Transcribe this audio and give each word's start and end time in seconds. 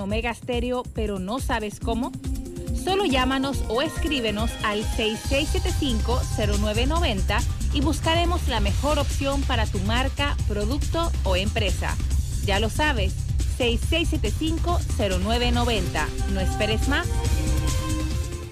con 0.00 0.04
Omega 0.04 0.32
Stereo, 0.32 0.82
pero 0.94 1.18
no 1.18 1.40
sabes 1.40 1.78
cómo? 1.78 2.10
Solo 2.84 3.04
llámanos 3.04 3.62
o 3.68 3.82
escríbenos 3.82 4.50
al 4.64 4.82
6675-0990 4.96 7.42
y 7.74 7.82
buscaremos 7.82 8.48
la 8.48 8.60
mejor 8.60 8.98
opción 8.98 9.42
para 9.42 9.66
tu 9.66 9.78
marca, 9.80 10.38
producto 10.48 11.12
o 11.24 11.36
empresa. 11.36 11.94
Ya 12.46 12.60
lo 12.60 12.70
sabes, 12.70 13.12
6675-0990. 13.58 16.08
No 16.32 16.40
esperes 16.40 16.88
más. 16.88 17.06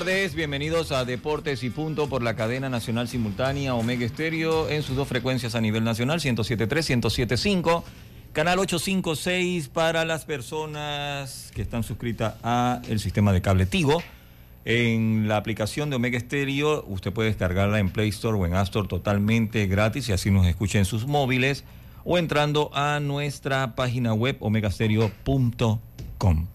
Tardes, 0.00 0.34
bienvenidos 0.34 0.90
a 0.90 1.04
Deportes 1.04 1.62
y 1.62 1.70
Punto 1.70 2.08
por 2.08 2.20
la 2.20 2.34
cadena 2.34 2.68
nacional 2.68 3.06
simultánea 3.06 3.76
Omega 3.76 4.04
Estéreo 4.04 4.68
en 4.68 4.82
sus 4.82 4.96
dos 4.96 5.06
frecuencias 5.06 5.54
a 5.54 5.60
nivel 5.60 5.84
nacional, 5.84 6.18
107.3, 6.18 7.00
107.5, 7.00 7.84
canal 8.32 8.58
856 8.58 9.68
para 9.68 10.04
las 10.04 10.24
personas 10.24 11.52
que 11.54 11.62
están 11.62 11.84
suscritas 11.84 12.34
a 12.42 12.82
el 12.88 12.98
sistema 12.98 13.32
de 13.32 13.40
cable 13.40 13.66
Tigo. 13.66 14.02
En 14.64 15.28
la 15.28 15.36
aplicación 15.36 15.90
de 15.90 15.96
Omega 15.96 16.18
Estéreo, 16.18 16.84
usted 16.88 17.12
puede 17.12 17.28
descargarla 17.28 17.78
en 17.78 17.90
Play 17.90 18.08
Store 18.08 18.36
o 18.36 18.46
en 18.46 18.54
App 18.54 18.64
Store 18.64 18.88
totalmente 18.88 19.68
gratis 19.68 20.08
y 20.08 20.12
así 20.12 20.32
nos 20.32 20.44
escucha 20.48 20.78
en 20.78 20.86
sus 20.86 21.06
móviles 21.06 21.62
o 22.02 22.18
entrando 22.18 22.72
a 22.74 22.98
nuestra 22.98 23.76
página 23.76 24.12
web 24.12 24.38
omegastereo.com. 24.40 26.53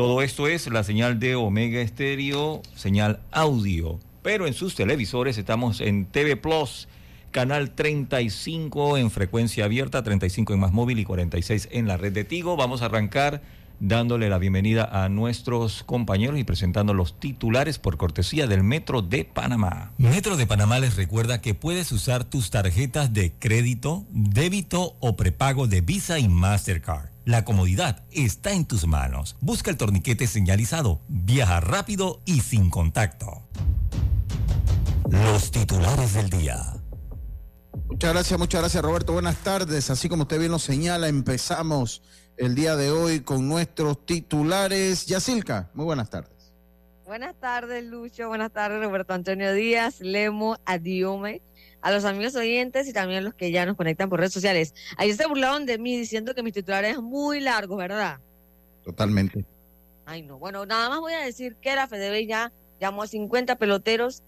Todo 0.00 0.22
esto 0.22 0.48
es 0.48 0.66
la 0.68 0.82
señal 0.82 1.18
de 1.18 1.34
Omega 1.34 1.82
Estéreo, 1.82 2.62
señal 2.74 3.20
audio. 3.32 4.00
Pero 4.22 4.46
en 4.46 4.54
sus 4.54 4.74
televisores 4.74 5.36
estamos 5.36 5.82
en 5.82 6.06
TV 6.06 6.36
Plus, 6.36 6.88
canal 7.32 7.72
35 7.72 8.96
en 8.96 9.10
frecuencia 9.10 9.66
abierta, 9.66 10.02
35 10.02 10.54
en 10.54 10.60
más 10.60 10.72
móvil 10.72 11.00
y 11.00 11.04
46 11.04 11.68
en 11.72 11.86
la 11.86 11.98
red 11.98 12.14
de 12.14 12.24
Tigo. 12.24 12.56
Vamos 12.56 12.80
a 12.80 12.86
arrancar 12.86 13.42
dándole 13.78 14.30
la 14.30 14.38
bienvenida 14.38 14.88
a 14.90 15.10
nuestros 15.10 15.82
compañeros 15.82 16.38
y 16.38 16.44
presentando 16.44 16.94
los 16.94 17.20
titulares 17.20 17.78
por 17.78 17.98
cortesía 17.98 18.46
del 18.46 18.62
Metro 18.62 19.02
de 19.02 19.26
Panamá. 19.26 19.92
Metro 19.98 20.38
de 20.38 20.46
Panamá 20.46 20.78
les 20.78 20.96
recuerda 20.96 21.42
que 21.42 21.52
puedes 21.52 21.92
usar 21.92 22.24
tus 22.24 22.48
tarjetas 22.48 23.12
de 23.12 23.34
crédito, 23.38 24.06
débito 24.08 24.96
o 25.00 25.14
prepago 25.16 25.66
de 25.66 25.82
Visa 25.82 26.18
y 26.18 26.26
Mastercard. 26.30 27.10
La 27.30 27.44
comodidad 27.44 28.02
está 28.10 28.50
en 28.50 28.64
tus 28.64 28.88
manos. 28.88 29.36
Busca 29.40 29.70
el 29.70 29.76
torniquete 29.76 30.26
señalizado. 30.26 31.00
Viaja 31.06 31.60
rápido 31.60 32.20
y 32.24 32.40
sin 32.40 32.70
contacto. 32.70 33.44
Los 35.08 35.52
titulares 35.52 36.14
del 36.14 36.28
día. 36.28 36.60
Muchas 37.86 38.12
gracias, 38.12 38.36
muchas 38.36 38.62
gracias 38.62 38.82
Roberto. 38.82 39.12
Buenas 39.12 39.36
tardes. 39.36 39.90
Así 39.90 40.08
como 40.08 40.22
usted 40.24 40.40
bien 40.40 40.50
lo 40.50 40.58
señala, 40.58 41.06
empezamos 41.06 42.02
el 42.36 42.56
día 42.56 42.74
de 42.74 42.90
hoy 42.90 43.20
con 43.20 43.46
nuestros 43.46 44.04
titulares. 44.04 45.06
Yacilca, 45.06 45.70
muy 45.74 45.84
buenas 45.84 46.10
tardes. 46.10 46.52
Buenas 47.06 47.36
tardes, 47.38 47.84
Lucho. 47.84 48.26
Buenas 48.26 48.50
tardes, 48.50 48.82
Roberto 48.82 49.14
Antonio 49.14 49.54
Díaz, 49.54 50.00
Lemo, 50.00 50.56
Adiome, 50.64 51.42
a 51.82 51.90
los 51.90 52.04
amigos 52.04 52.34
oyentes 52.34 52.88
y 52.88 52.92
también 52.92 53.20
a 53.20 53.22
los 53.22 53.34
que 53.34 53.50
ya 53.50 53.66
nos 53.66 53.76
conectan 53.76 54.08
por 54.08 54.20
redes 54.20 54.32
sociales. 54.32 54.74
Ayer 54.96 55.16
se 55.16 55.26
burlaron 55.26 55.66
de 55.66 55.78
mí 55.78 55.96
diciendo 55.96 56.34
que 56.34 56.42
mis 56.42 56.52
titulares 56.52 56.92
es 56.92 57.02
muy 57.02 57.40
largo, 57.40 57.76
¿verdad? 57.76 58.18
Totalmente. 58.84 59.44
Ay, 60.06 60.22
no. 60.22 60.38
Bueno, 60.38 60.66
nada 60.66 60.88
más 60.88 61.00
voy 61.00 61.12
a 61.12 61.20
decir 61.20 61.56
que 61.56 61.74
la 61.74 61.86
FEDEB 61.86 62.26
ya 62.26 62.52
llamó 62.80 63.02
a 63.02 63.06
50 63.06 63.56
peloteros 63.56 64.22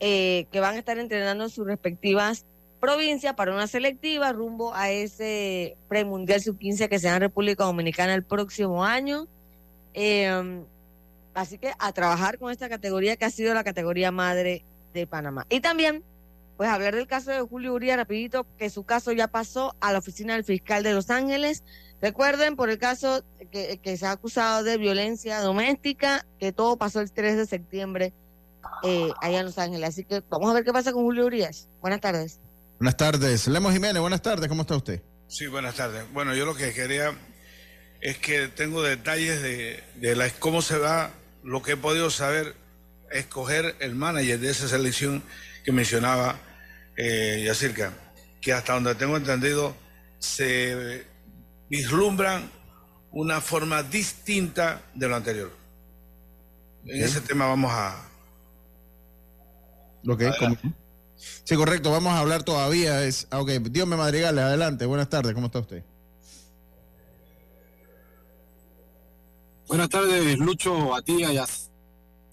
eh, 0.00 0.46
que 0.52 0.60
van 0.60 0.76
a 0.76 0.78
estar 0.78 0.98
entrenando 0.98 1.44
en 1.44 1.50
sus 1.50 1.66
respectivas 1.66 2.44
provincia 2.84 3.34
para 3.34 3.54
una 3.54 3.66
selectiva 3.66 4.30
rumbo 4.32 4.74
a 4.74 4.90
ese 4.90 5.78
premundial 5.88 6.42
sub-15 6.42 6.90
que 6.90 6.98
sea 6.98 7.14
en 7.14 7.22
República 7.22 7.64
Dominicana 7.64 8.12
el 8.14 8.24
próximo 8.24 8.84
año. 8.84 9.26
Em, 9.94 10.64
así 11.32 11.56
que 11.56 11.72
a 11.78 11.92
trabajar 11.92 12.38
con 12.38 12.52
esta 12.52 12.68
categoría 12.68 13.16
que 13.16 13.24
ha 13.24 13.30
sido 13.30 13.54
la 13.54 13.64
categoría 13.64 14.10
madre 14.10 14.66
de 14.92 15.06
Panamá. 15.06 15.46
Y 15.48 15.60
también, 15.60 16.04
pues 16.56 16.68
hablar 16.68 16.94
del 16.94 17.06
caso 17.06 17.30
de 17.30 17.40
Julio 17.40 17.74
Uría 17.74 17.96
rapidito, 17.96 18.46
que 18.58 18.70
su 18.70 18.84
caso 18.84 19.12
ya 19.12 19.28
pasó 19.28 19.74
a 19.80 19.92
la 19.92 19.98
oficina 19.98 20.34
del 20.34 20.44
fiscal 20.44 20.82
de 20.82 20.92
Los 20.92 21.10
Ángeles. 21.10 21.64
Recuerden 22.00 22.56
por 22.56 22.70
el 22.70 22.78
caso 22.78 23.24
que, 23.50 23.78
que 23.82 23.96
se 23.96 24.06
ha 24.06 24.12
acusado 24.12 24.62
de 24.62 24.76
violencia 24.76 25.40
doméstica, 25.40 26.26
que 26.38 26.52
todo 26.52 26.76
pasó 26.76 27.00
el 27.00 27.10
3 27.10 27.36
de 27.36 27.46
septiembre 27.46 28.12
eh, 28.82 29.10
allá 29.20 29.40
en 29.40 29.46
Los 29.46 29.58
Ángeles. 29.58 29.88
Así 29.88 30.04
que 30.04 30.22
vamos 30.28 30.50
a 30.50 30.54
ver 30.54 30.64
qué 30.64 30.72
pasa 30.72 30.92
con 30.92 31.02
Julio 31.02 31.26
Urias. 31.26 31.68
Buenas 31.80 32.00
tardes. 32.00 32.40
Buenas 32.78 32.96
tardes. 32.96 33.48
Lemos 33.48 33.72
Jiménez, 33.72 34.00
buenas 34.00 34.22
tardes. 34.22 34.48
¿Cómo 34.48 34.62
está 34.62 34.76
usted? 34.76 35.02
Sí, 35.28 35.46
buenas 35.46 35.74
tardes. 35.74 36.04
Bueno, 36.12 36.34
yo 36.34 36.44
lo 36.44 36.54
que 36.54 36.72
quería 36.72 37.14
es 38.00 38.18
que 38.18 38.48
tengo 38.48 38.82
detalles 38.82 39.40
de, 39.42 39.82
de 39.94 40.16
la, 40.16 40.28
cómo 40.30 40.60
se 40.60 40.78
va, 40.78 41.10
lo 41.42 41.62
que 41.62 41.72
he 41.72 41.76
podido 41.76 42.10
saber, 42.10 42.54
escoger 43.10 43.74
el 43.80 43.94
manager 43.94 44.38
de 44.38 44.50
esa 44.50 44.68
selección 44.68 45.22
que 45.64 45.72
mencionaba 45.72 46.36
eh, 46.96 47.42
Yacirca, 47.46 47.92
que 48.40 48.52
hasta 48.52 48.74
donde 48.74 48.94
tengo 48.94 49.16
entendido 49.16 49.74
se 50.18 51.04
vislumbran 51.68 52.50
una 53.10 53.40
forma 53.40 53.82
distinta 53.82 54.82
de 54.94 55.08
lo 55.08 55.16
anterior. 55.16 55.50
En 56.84 57.02
ese 57.02 57.20
tema 57.22 57.46
vamos 57.46 57.72
a... 57.72 58.08
Lo 60.02 60.16
que 60.16 60.30
Sí, 61.44 61.56
correcto, 61.56 61.90
vamos 61.90 62.12
a 62.12 62.18
hablar 62.18 62.42
todavía. 62.42 63.04
Es, 63.04 63.26
ah, 63.30 63.40
ok, 63.40 63.50
Dios 63.70 63.88
me 63.88 63.96
madrigale, 63.96 64.42
adelante. 64.42 64.84
Buenas 64.84 65.08
tardes, 65.08 65.32
¿cómo 65.32 65.46
está 65.46 65.60
usted? 65.60 65.82
Buenas 69.66 69.88
tardes, 69.88 70.38
Lucho, 70.38 70.94
a 70.94 71.00
ti, 71.00 71.24
a 71.24 71.46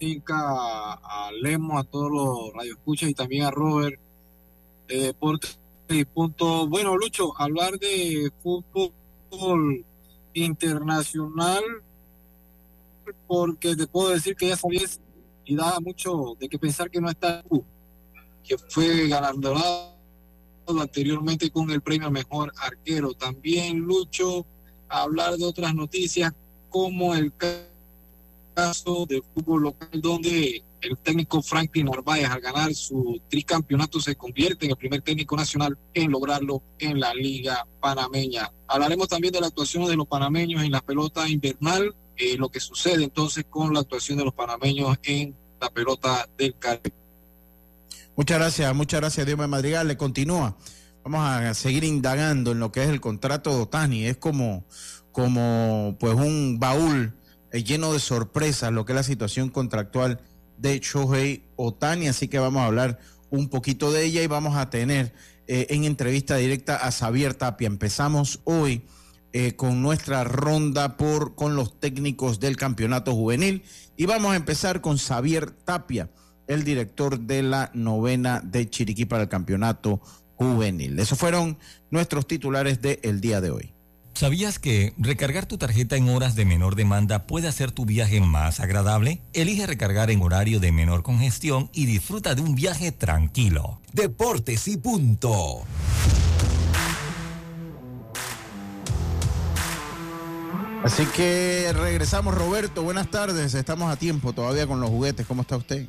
Yacinca, 0.02 0.94
a 0.94 1.30
Lemo, 1.40 1.78
a 1.78 1.84
todos 1.84 2.10
los 2.10 2.52
radioescuchas 2.54 3.10
y 3.10 3.14
también 3.14 3.44
a 3.44 3.50
Robert 3.50 4.00
de 4.88 4.96
Deportes. 4.98 5.58
Bueno, 6.68 6.96
Lucho, 6.96 7.38
hablar 7.38 7.78
de 7.78 8.32
fútbol 8.42 9.84
internacional, 10.32 11.62
porque 13.26 13.76
te 13.76 13.86
puedo 13.86 14.08
decir 14.08 14.34
que 14.34 14.48
ya 14.48 14.56
sabías 14.56 15.00
y 15.44 15.54
da 15.54 15.78
mucho 15.80 16.34
de 16.40 16.48
que 16.48 16.58
pensar 16.58 16.90
que 16.90 17.00
no 17.00 17.10
está 17.10 17.44
que 18.42 18.56
fue 18.56 19.06
galardonado 19.08 19.92
anteriormente 20.66 21.50
con 21.50 21.70
el 21.70 21.82
premio 21.82 22.10
Mejor 22.10 22.52
Arquero. 22.56 23.12
También 23.12 23.80
Lucho 23.80 24.46
hablar 24.88 25.36
de 25.36 25.44
otras 25.44 25.74
noticias 25.74 26.32
como 26.70 27.14
el 27.14 27.32
del 29.08 29.22
fútbol 29.34 29.62
local 29.62 29.88
donde 29.94 30.62
El 30.82 30.98
técnico 30.98 31.40
Franklin 31.42 31.86
Narváez 31.86 32.28
al 32.28 32.40
ganar 32.40 32.74
su 32.74 33.20
tricampeonato 33.28 34.00
se 34.00 34.16
convierte 34.16 34.66
en 34.66 34.72
el 34.72 34.76
primer 34.76 35.00
técnico 35.00 35.36
nacional 35.36 35.78
en 35.94 36.10
lograrlo 36.10 36.60
en 36.78 36.98
la 36.98 37.14
Liga 37.14 37.64
Panameña. 37.80 38.50
Hablaremos 38.66 39.08
también 39.08 39.32
de 39.32 39.40
la 39.40 39.46
actuación 39.46 39.86
de 39.86 39.96
los 39.96 40.06
panameños 40.08 40.62
en 40.64 40.72
la 40.72 40.80
pelota 40.80 41.28
invernal, 41.28 41.94
eh, 42.16 42.36
lo 42.36 42.48
que 42.48 42.58
sucede 42.58 43.04
entonces 43.04 43.44
con 43.48 43.72
la 43.72 43.80
actuación 43.80 44.18
de 44.18 44.24
los 44.24 44.34
panameños 44.34 44.98
en 45.04 45.34
la 45.60 45.70
pelota 45.70 46.28
del 46.36 46.54
Caribe. 46.58 46.92
Muchas 48.16 48.38
gracias, 48.38 48.74
muchas 48.74 49.00
gracias, 49.00 49.24
Dios 49.24 49.38
Madrigal. 49.38 49.86
Le 49.86 49.96
continúa. 49.96 50.56
Vamos 51.04 51.20
a 51.24 51.54
seguir 51.54 51.84
indagando 51.84 52.52
en 52.52 52.58
lo 52.58 52.72
que 52.72 52.82
es 52.82 52.88
el 52.88 53.00
contrato 53.00 53.50
de 53.50 53.62
Otani. 53.62 54.04
Es 54.04 54.16
como, 54.16 54.64
como 55.12 55.96
pues 55.98 56.14
un 56.14 56.58
baúl 56.58 57.14
eh, 57.52 57.62
lleno 57.62 57.92
de 57.92 58.00
sorpresas 58.00 58.72
lo 58.72 58.84
que 58.84 58.92
es 58.92 58.96
la 58.96 59.02
situación 59.02 59.50
contractual 59.50 60.20
de 60.58 60.80
Shohei 60.80 61.44
Otani. 61.56 62.08
Así 62.08 62.28
que 62.28 62.38
vamos 62.38 62.62
a 62.62 62.66
hablar 62.66 62.98
un 63.30 63.48
poquito 63.48 63.92
de 63.92 64.04
ella 64.04 64.22
y 64.22 64.26
vamos 64.26 64.56
a 64.56 64.70
tener 64.70 65.12
eh, 65.46 65.66
en 65.70 65.84
entrevista 65.84 66.36
directa 66.36 66.76
a 66.76 66.90
Xavier 66.90 67.34
Tapia. 67.34 67.66
Empezamos 67.66 68.40
hoy 68.44 68.82
eh, 69.32 69.56
con 69.56 69.82
nuestra 69.82 70.24
ronda 70.24 70.96
por 70.96 71.34
con 71.34 71.56
los 71.56 71.80
técnicos 71.80 72.38
del 72.38 72.56
campeonato 72.56 73.14
juvenil 73.14 73.62
y 73.96 74.06
vamos 74.06 74.32
a 74.32 74.36
empezar 74.36 74.80
con 74.80 74.98
Xavier 74.98 75.50
Tapia, 75.50 76.10
el 76.46 76.64
director 76.64 77.18
de 77.18 77.42
la 77.42 77.70
novena 77.74 78.40
de 78.40 78.68
Chiriquí 78.68 79.04
para 79.04 79.24
el 79.24 79.28
campeonato 79.28 80.00
juvenil. 80.36 80.98
Esos 80.98 81.18
fueron 81.18 81.58
nuestros 81.90 82.26
titulares 82.26 82.80
del 82.82 83.20
día 83.20 83.40
de 83.40 83.50
hoy. 83.50 83.74
¿Sabías 84.14 84.58
que 84.58 84.92
recargar 84.98 85.46
tu 85.46 85.58
tarjeta 85.58 85.96
en 85.96 86.08
horas 86.08 86.36
de 86.36 86.44
menor 86.44 86.76
demanda 86.76 87.26
puede 87.26 87.48
hacer 87.48 87.72
tu 87.72 87.86
viaje 87.86 88.20
más 88.20 88.60
agradable? 88.60 89.20
Elige 89.32 89.66
recargar 89.66 90.10
en 90.10 90.22
horario 90.22 90.60
de 90.60 90.70
menor 90.70 91.02
congestión 91.02 91.70
y 91.72 91.86
disfruta 91.86 92.34
de 92.34 92.42
un 92.42 92.54
viaje 92.54 92.92
tranquilo. 92.92 93.80
Deportes 93.92 94.68
y 94.68 94.76
punto. 94.76 95.64
Así 100.84 101.06
que 101.06 101.72
regresamos, 101.72 102.34
Roberto. 102.34 102.82
Buenas 102.82 103.10
tardes. 103.10 103.54
Estamos 103.54 103.90
a 103.90 103.96
tiempo 103.96 104.32
todavía 104.32 104.66
con 104.66 104.80
los 104.80 104.90
juguetes. 104.90 105.26
¿Cómo 105.26 105.42
está 105.42 105.56
usted? 105.56 105.86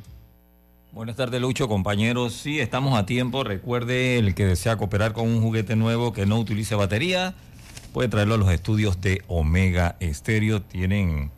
Buenas 0.92 1.16
tardes, 1.16 1.40
Lucho, 1.40 1.66
compañeros. 1.66 2.34
Sí, 2.34 2.60
estamos 2.60 2.96
a 2.96 3.04
tiempo. 3.04 3.42
Recuerde, 3.42 4.18
el 4.18 4.34
que 4.36 4.46
desea 4.46 4.76
cooperar 4.76 5.12
con 5.12 5.28
un 5.28 5.42
juguete 5.42 5.74
nuevo 5.74 6.12
que 6.12 6.24
no 6.24 6.38
utilice 6.38 6.76
batería, 6.76 7.34
puede 7.94 8.08
traerlo 8.08 8.34
a 8.34 8.38
los 8.38 8.50
estudios 8.50 9.00
de 9.00 9.22
Omega 9.28 9.96
Estéreo. 10.00 10.60
Tienen 10.60 11.30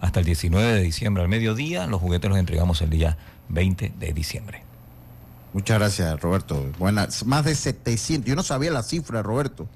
hasta 0.00 0.18
el 0.18 0.26
19 0.26 0.74
de 0.74 0.82
diciembre 0.82 1.22
al 1.22 1.28
mediodía. 1.28 1.86
Los 1.86 2.00
juguetes 2.00 2.28
los 2.28 2.38
entregamos 2.38 2.82
el 2.82 2.90
día 2.90 3.16
20 3.48 3.92
de 3.98 4.12
diciembre. 4.12 4.64
Muchas 5.52 5.78
gracias, 5.78 6.20
Roberto. 6.20 6.66
Buenas, 6.78 7.24
más 7.24 7.44
de 7.44 7.54
700. 7.54 8.28
Yo 8.28 8.34
no 8.34 8.42
sabía 8.42 8.72
la 8.72 8.82
cifra, 8.82 9.22
Roberto. 9.22 9.68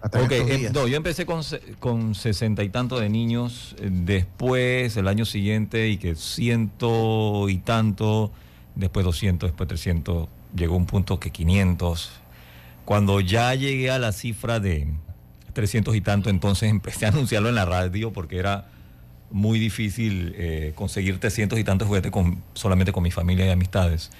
Hasta 0.00 0.22
ok, 0.22 0.32
eh, 0.32 0.70
no, 0.72 0.88
yo 0.88 0.96
empecé 0.96 1.26
con, 1.26 1.42
con 1.80 2.14
60 2.14 2.62
y 2.62 2.70
tanto 2.70 2.98
de 2.98 3.10
niños. 3.10 3.76
Eh, 3.78 3.90
después, 3.90 4.96
el 4.96 5.06
año 5.06 5.26
siguiente, 5.26 5.88
y 5.88 5.98
que 5.98 6.14
ciento 6.14 7.48
y 7.50 7.58
tanto. 7.58 8.32
Después 8.74 9.04
200, 9.04 9.50
después 9.50 9.68
300. 9.68 10.28
Llegó 10.56 10.76
un 10.76 10.86
punto 10.86 11.20
que 11.20 11.30
500. 11.30 12.10
Cuando 12.86 13.20
ya 13.20 13.54
llegué 13.54 13.90
a 13.90 13.98
la 13.98 14.12
cifra 14.12 14.60
de 14.60 14.88
300 15.54 15.96
y 15.96 16.00
tanto, 16.00 16.30
entonces 16.30 16.68
empecé 16.68 17.06
a 17.06 17.08
anunciarlo 17.08 17.48
en 17.48 17.54
la 17.54 17.64
radio 17.64 18.12
porque 18.12 18.38
era 18.38 18.66
muy 19.30 19.58
difícil 19.58 20.34
eh, 20.36 20.72
conseguir 20.74 21.18
300 21.18 21.58
y 21.58 21.64
tantos 21.64 21.88
juguetes 21.88 22.12
con, 22.12 22.42
solamente 22.52 22.92
con 22.92 23.02
mi 23.02 23.10
familia 23.10 23.46
y 23.46 23.50
amistades. 23.50 24.10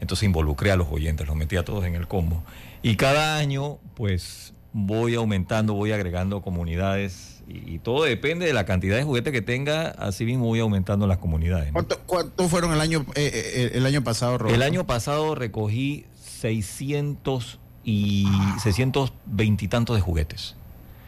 Entonces 0.00 0.24
involucré 0.24 0.70
a 0.70 0.76
los 0.76 0.88
oyentes, 0.90 1.26
los 1.26 1.36
metí 1.36 1.56
a 1.56 1.64
todos 1.64 1.84
en 1.84 1.94
el 1.94 2.06
combo. 2.06 2.42
Y 2.82 2.96
cada 2.96 3.36
año, 3.36 3.78
pues 3.94 4.54
voy 4.72 5.14
aumentando, 5.14 5.74
voy 5.74 5.92
agregando 5.92 6.42
comunidades 6.42 7.42
y, 7.48 7.80
todo 7.80 8.04
depende 8.04 8.46
de 8.46 8.52
la 8.52 8.64
cantidad 8.64 8.96
de 8.96 9.02
juguetes 9.02 9.32
que 9.32 9.42
tenga, 9.42 9.88
así 9.88 10.24
mismo 10.24 10.44
voy 10.44 10.60
aumentando 10.60 11.08
las 11.08 11.18
comunidades. 11.18 11.72
¿Cuántos 12.06 12.48
fueron 12.48 12.72
el 12.72 12.80
año, 12.80 13.04
eh, 13.16 13.30
eh, 13.34 13.70
el 13.74 13.84
año 13.86 14.04
pasado, 14.04 14.38
Roberto? 14.38 14.54
El 14.54 14.62
año 14.62 14.86
pasado 14.86 15.34
recogí 15.34 16.06
600 16.22 17.58
y 17.82 18.28
620 18.62 19.64
y 19.64 19.68
tantos 19.68 19.96
de 19.96 20.02
juguetes. 20.02 20.54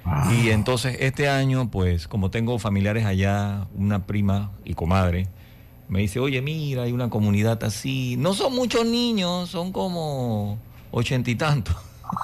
Ah. 0.04 0.32
Y 0.34 0.50
entonces 0.50 0.96
este 1.00 1.28
año, 1.28 1.70
pues 1.70 2.08
como 2.08 2.30
tengo 2.30 2.58
familiares 2.58 3.04
allá, 3.04 3.66
una 3.74 4.06
prima 4.06 4.52
y 4.64 4.74
comadre, 4.74 5.28
me 5.88 6.00
dice, 6.00 6.20
oye, 6.20 6.40
mira, 6.40 6.84
hay 6.84 6.92
una 6.92 7.10
comunidad 7.10 7.62
así. 7.64 8.16
No 8.18 8.34
son 8.34 8.54
muchos 8.54 8.86
niños, 8.86 9.50
son 9.50 9.72
como 9.72 10.58
ochenta 10.90 11.30
y 11.30 11.34
tantos. 11.34 11.76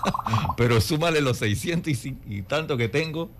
Pero 0.56 0.80
súmale 0.80 1.20
los 1.20 1.38
600 1.38 2.04
y, 2.04 2.16
y, 2.28 2.42
tanto 2.42 2.76
que 2.76 2.88
tengo. 2.88 3.30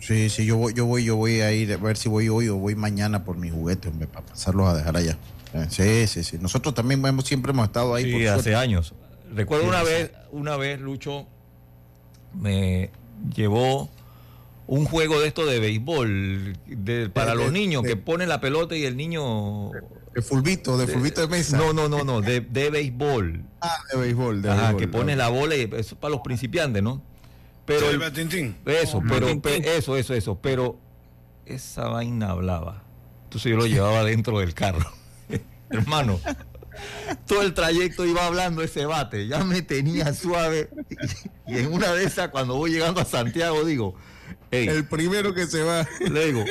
Sí, 0.00 0.28
sí, 0.30 0.44
yo 0.44 0.56
voy, 0.56 0.74
yo 0.74 0.84
voy, 0.84 1.04
yo 1.04 1.16
voy 1.16 1.40
a 1.40 1.52
ir 1.52 1.72
a 1.72 1.76
ver 1.76 1.96
si 1.96 2.08
voy 2.08 2.28
hoy 2.28 2.48
o 2.48 2.56
voy 2.56 2.74
mañana 2.74 3.24
por 3.24 3.36
mis 3.36 3.52
juguetes, 3.52 3.92
para 4.12 4.26
pasarlos 4.26 4.68
a 4.68 4.74
dejar 4.74 4.96
allá. 4.96 5.16
Eh, 5.54 5.66
sí, 5.68 6.06
sí, 6.06 6.24
sí. 6.24 6.38
Nosotros 6.40 6.74
también 6.74 7.04
hemos, 7.06 7.24
siempre 7.24 7.52
hemos 7.52 7.66
estado 7.66 7.94
ahí. 7.94 8.04
Sí, 8.04 8.26
hace 8.26 8.54
años. 8.54 8.94
Recuerdo 9.34 9.68
una 9.68 9.82
vez, 9.82 10.10
una 10.30 10.56
vez, 10.56 10.80
Lucho, 10.80 11.26
me 12.34 12.90
llevó 13.34 13.90
un 14.66 14.84
juego 14.84 15.20
de 15.20 15.28
esto 15.28 15.44
de 15.46 15.60
béisbol 15.60 16.56
para 17.12 17.34
los 17.34 17.52
niños, 17.52 17.82
que 17.82 17.96
pone 17.96 18.26
la 18.26 18.40
pelota 18.40 18.76
y 18.76 18.84
el 18.84 18.96
niño... 18.96 19.70
De 20.14 20.20
fulbito, 20.20 20.76
de 20.76 20.86
fulbito 20.86 21.22
de 21.22 21.28
mesa. 21.28 21.56
No, 21.56 21.72
no, 21.72 21.88
no, 21.88 22.04
no, 22.04 22.20
de, 22.20 22.40
béisbol. 22.40 23.44
Ah, 23.64 23.78
de 23.92 23.96
béisbol, 23.96 24.42
de 24.42 24.50
Ajá, 24.50 24.76
que 24.76 24.88
pone 24.88 25.14
la 25.14 25.28
bola 25.28 25.54
y 25.54 25.70
eso 25.76 25.94
para 25.94 26.10
los 26.10 26.20
principiantes, 26.22 26.82
¿no? 26.82 27.00
Pero 27.64 27.86
eso, 27.86 29.00
pero, 29.08 29.28
eso, 29.28 29.96
eso, 29.96 30.14
eso, 30.14 30.38
pero 30.42 30.76
esa 31.46 31.86
vaina 31.86 32.30
hablaba. 32.30 32.82
Entonces 33.24 33.50
yo 33.50 33.56
lo 33.56 33.66
llevaba 33.66 34.02
dentro 34.02 34.40
del 34.40 34.52
carro. 34.52 34.90
Hermano, 35.70 36.18
todo 37.26 37.42
el 37.42 37.54
trayecto 37.54 38.06
iba 38.06 38.26
hablando 38.26 38.62
ese 38.62 38.86
bate, 38.86 39.26
ya 39.26 39.44
me 39.44 39.62
tenía 39.62 40.12
suave. 40.14 40.70
Y, 41.46 41.58
en 41.58 41.72
una 41.72 41.92
de 41.92 42.04
esas, 42.04 42.28
cuando 42.28 42.56
voy 42.56 42.72
llegando 42.72 43.00
a 43.00 43.04
Santiago, 43.04 43.64
digo, 43.64 43.94
el 44.50 44.86
primero 44.86 45.34
que 45.34 45.46
se 45.46 45.62
va. 45.62 45.86
Le 46.00 46.26
digo, 46.26 46.44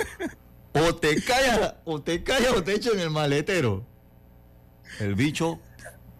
o 0.73 0.95
te 0.95 1.21
callas, 1.21 1.75
o 1.85 2.01
te 2.01 2.23
callas 2.23 2.53
o 2.53 2.63
te 2.63 2.75
echo 2.75 2.93
en 2.93 2.99
el 2.99 3.09
maletero. 3.09 3.85
El 4.99 5.15
bicho, 5.15 5.59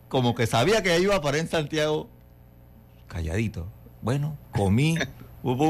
como 0.07 0.35
que 0.35 0.47
sabía 0.47 0.81
que 0.81 0.97
iba 0.99 1.15
a 1.15 1.21
parar 1.21 1.41
en 1.41 1.49
Santiago, 1.49 2.09
calladito. 3.07 3.67
Bueno, 4.01 4.37
comí, 4.51 4.97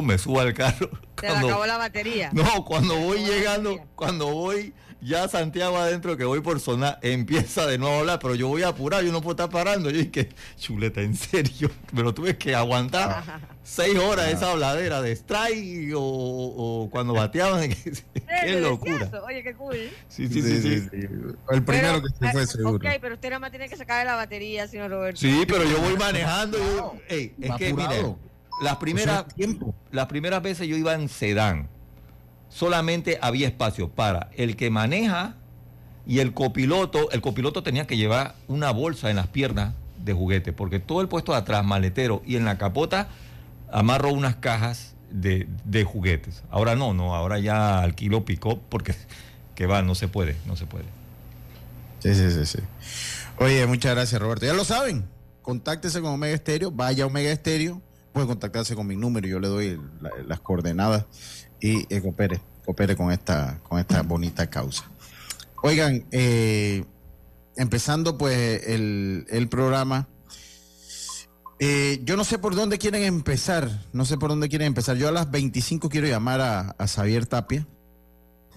me 0.04 0.18
subo 0.18 0.40
al 0.40 0.54
carro. 0.54 0.90
Se 1.20 1.28
acabó 1.28 1.66
la 1.66 1.78
batería. 1.78 2.30
No, 2.34 2.66
cuando 2.66 2.96
voy 2.98 3.24
llegando, 3.24 3.80
cuando 3.96 4.28
voy 4.28 4.74
ya 5.02 5.28
Santiago 5.28 5.78
adentro, 5.78 6.16
que 6.16 6.24
voy 6.24 6.42
por 6.42 6.60
zona, 6.60 7.00
empieza 7.02 7.66
de 7.66 7.78
nuevo 7.78 7.96
a 7.96 8.00
hablar, 8.00 8.20
pero 8.20 8.36
yo 8.36 8.48
voy 8.48 8.62
a 8.62 8.70
apurar, 8.70 9.04
yo 9.04 9.12
no 9.12 9.22
puedo 9.22 9.32
estar 9.32 9.50
parando. 9.50 9.90
Yo 9.90 9.98
dije, 9.98 10.30
chuleta, 10.58 11.02
en 11.02 11.16
serio, 11.16 11.72
pero 11.96 12.14
tuve 12.14 12.38
que 12.38 12.56
aguantar 12.56 13.24
seis 13.64 13.98
horas 13.98 14.30
esa 14.30 14.52
habladera 14.52 15.02
de 15.02 15.12
strike 15.14 15.94
o, 15.96 16.88
cuando 16.92 17.14
bateaban. 17.14 17.70
qué 18.44 18.60
locura. 18.60 19.10
Oye, 19.26 19.44
qué 19.44 19.56
cool. 19.56 19.90
Sí, 20.08 20.28
sí, 20.28 20.42
sí. 20.42 20.62
sí, 20.62 20.90
El 21.50 21.64
primero 21.64 22.02
que 22.02 22.10
se 22.10 22.32
fue 22.32 22.44
eh, 22.44 22.48
seguro. 22.48 22.76
Ok, 22.76 22.98
pero 23.02 23.16
usted 23.16 23.30
nada 23.30 23.40
más 23.40 23.52
tiene 23.52 23.68
que 23.68 23.78
sacar 23.78 24.06
la 24.06 24.16
batería, 24.16 24.68
señor 24.68 24.92
Roberto. 24.92 25.20
Sí, 25.20 25.46
pero 25.48 25.64
yo 25.64 25.80
voy 25.82 25.98
manejando. 25.98 26.58
es 27.08 27.32
que, 27.58 27.74
mire, 27.74 28.16
las 28.62 28.78
primeras, 28.78 29.26
las 29.92 30.06
primeras 30.06 30.44
veces 30.44 30.68
yo 30.68 30.78
iba 30.78 30.94
en 30.94 31.10
sedán 31.10 31.68
solamente 32.52 33.18
había 33.22 33.48
espacio 33.48 33.90
para 33.90 34.30
el 34.36 34.56
que 34.56 34.70
maneja 34.70 35.36
y 36.06 36.20
el 36.20 36.34
copiloto. 36.34 37.10
El 37.12 37.22
copiloto 37.22 37.64
tenía 37.64 37.88
que 37.88 37.98
llevar 37.98 38.36
una 38.48 38.72
bolsa 38.72 39.10
en 39.10 39.16
las 39.16 39.28
piernas 39.28 39.74
de 39.98 40.14
juguete, 40.14 40.54
porque 40.54 40.80
todo 40.80 41.02
el 41.02 41.08
puesto 41.08 41.32
de 41.32 41.40
atrás, 41.40 41.64
maletero, 41.64 42.22
y 42.26 42.36
en 42.36 42.46
la 42.46 42.58
capota 42.58 43.08
amarro 43.72 44.12
unas 44.12 44.36
cajas 44.36 44.96
de, 45.10 45.48
juguetes. 45.84 46.44
Ahora 46.50 46.76
no, 46.76 46.94
no, 46.94 47.16
ahora 47.16 47.40
ya 47.40 47.82
alquilo 47.82 48.26
pick-up 48.26 48.62
porque 48.70 48.96
que 49.56 49.66
va, 49.66 49.82
no 49.82 49.96
se 49.96 50.08
puede, 50.08 50.36
no 50.46 50.56
se 50.56 50.66
puede. 50.66 50.86
Sí, 52.00 52.16
sí, 52.16 52.32
sí, 52.32 52.46
sí. 52.46 52.60
Oye, 53.38 53.66
muchas 53.68 53.94
gracias, 53.94 54.20
Roberto. 54.22 54.46
Ya 54.46 54.54
lo 54.54 54.66
saben, 54.66 55.06
contáctese 55.42 56.02
con 56.02 56.12
Omega 56.12 56.34
Estéreo, 56.34 56.72
vaya 56.72 57.04
a 57.04 57.08
Omega 57.08 57.32
Estéreo, 57.32 57.82
puede 58.12 58.28
contactarse 58.28 58.76
con 58.76 58.88
mi 58.88 58.96
número, 58.96 59.28
yo 59.28 59.40
le 59.40 59.48
doy 59.48 59.80
las 60.28 60.40
coordenadas 60.40 61.06
y 61.62 61.86
eh, 61.94 62.02
coopere, 62.02 62.42
coopere 62.66 62.96
con 62.96 63.12
esta, 63.12 63.60
con 63.64 63.80
esta 63.80 64.02
bonita 64.02 64.50
causa. 64.50 64.84
Oigan, 65.64 66.06
eh, 66.12 66.84
empezando 67.56 68.18
pues 68.18 68.68
el, 68.68 69.48
programa, 69.50 70.08
eh, 71.60 72.00
yo 72.04 72.18
no 72.18 72.24
sé 72.24 72.40
por 72.40 72.56
dónde 72.56 72.80
quieren 72.80 73.04
empezar, 73.04 73.70
no 73.94 74.06
sé 74.06 74.18
por 74.18 74.30
dónde 74.32 74.50
quieren 74.50 74.68
empezar. 74.68 74.98
Yo 74.98 75.08
a 75.08 75.12
las 75.12 75.30
25 75.30 75.90
quiero 75.90 76.08
llamar 76.08 76.42
a, 76.42 76.76
a 76.78 76.88
Xavier 76.88 77.28
Tapia 77.28 77.68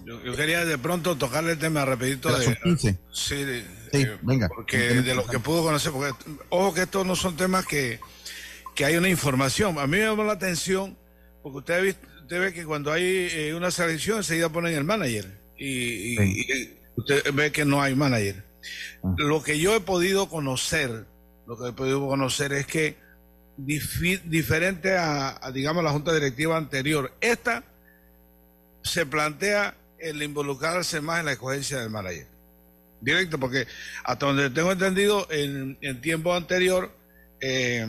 Yo, 0.03 0.35
quería 0.35 0.65
de 0.65 0.77
pronto 0.79 1.15
tocarle 1.15 1.53
el 1.53 1.59
tema 1.59 1.85
rapidito 1.85 2.35
de, 2.35 2.97
sí, 3.11 3.35
eh, 3.91 4.17
venga. 4.23 4.49
Porque 4.49 4.77
de 4.77 5.15
lo 5.15 5.25
que 5.27 5.39
puedo 5.39 5.63
conocer, 5.63 5.91
porque 5.91 6.11
ojo 6.49 6.73
que 6.73 6.81
estos 6.81 7.05
no 7.05 7.15
son 7.15 7.37
temas 7.37 7.65
que, 7.67 7.99
que 8.73 8.85
hay 8.85 8.97
una 8.97 9.09
información. 9.09 9.77
A 9.77 9.85
mí 9.85 9.97
me 9.97 10.05
llama 10.05 10.23
la 10.23 10.33
atención, 10.33 10.97
porque 11.43 11.57
usted, 11.59 11.95
usted 12.25 12.39
ve 12.39 12.53
que 12.53 12.65
cuando 12.65 12.91
hay 12.91 13.29
eh, 13.31 13.53
una 13.53 13.69
selección 13.69 14.17
enseguida 14.17 14.49
ponen 14.49 14.73
el 14.73 14.83
manager 14.83 15.27
y, 15.59 16.17
usted 16.95 17.31
ve 17.31 17.51
que 17.51 17.65
no 17.65 17.83
hay 17.83 17.93
manager. 17.93 18.43
Ah. 19.03 19.13
Lo 19.17 19.43
que 19.43 19.59
yo 19.59 19.75
he 19.75 19.79
podido 19.79 20.27
conocer, 20.27 21.05
lo 21.45 21.55
que 21.55 21.69
he 21.69 21.73
podido 21.73 22.07
conocer 22.07 22.51
es 22.53 22.65
que 22.65 22.97
diferente 23.57 24.97
a, 24.97 25.37
a, 25.39 25.51
digamos, 25.51 25.83
la 25.83 25.91
junta 25.91 26.15
directiva 26.15 26.57
anterior, 26.57 27.13
esta 27.21 27.63
se 28.81 29.05
plantea 29.05 29.77
el 29.99 30.23
involucrarse 30.23 31.01
más 31.01 31.19
en 31.19 31.25
la 31.27 31.33
escogencia 31.33 31.77
del 31.77 31.91
manager. 31.91 32.25
Directo, 33.01 33.39
porque 33.39 33.67
hasta 34.03 34.25
donde 34.25 34.49
tengo 34.49 34.71
entendido, 34.71 35.27
en, 35.29 35.77
en 35.79 36.01
tiempo 36.01 36.33
anterior, 36.33 36.91
eh, 37.39 37.87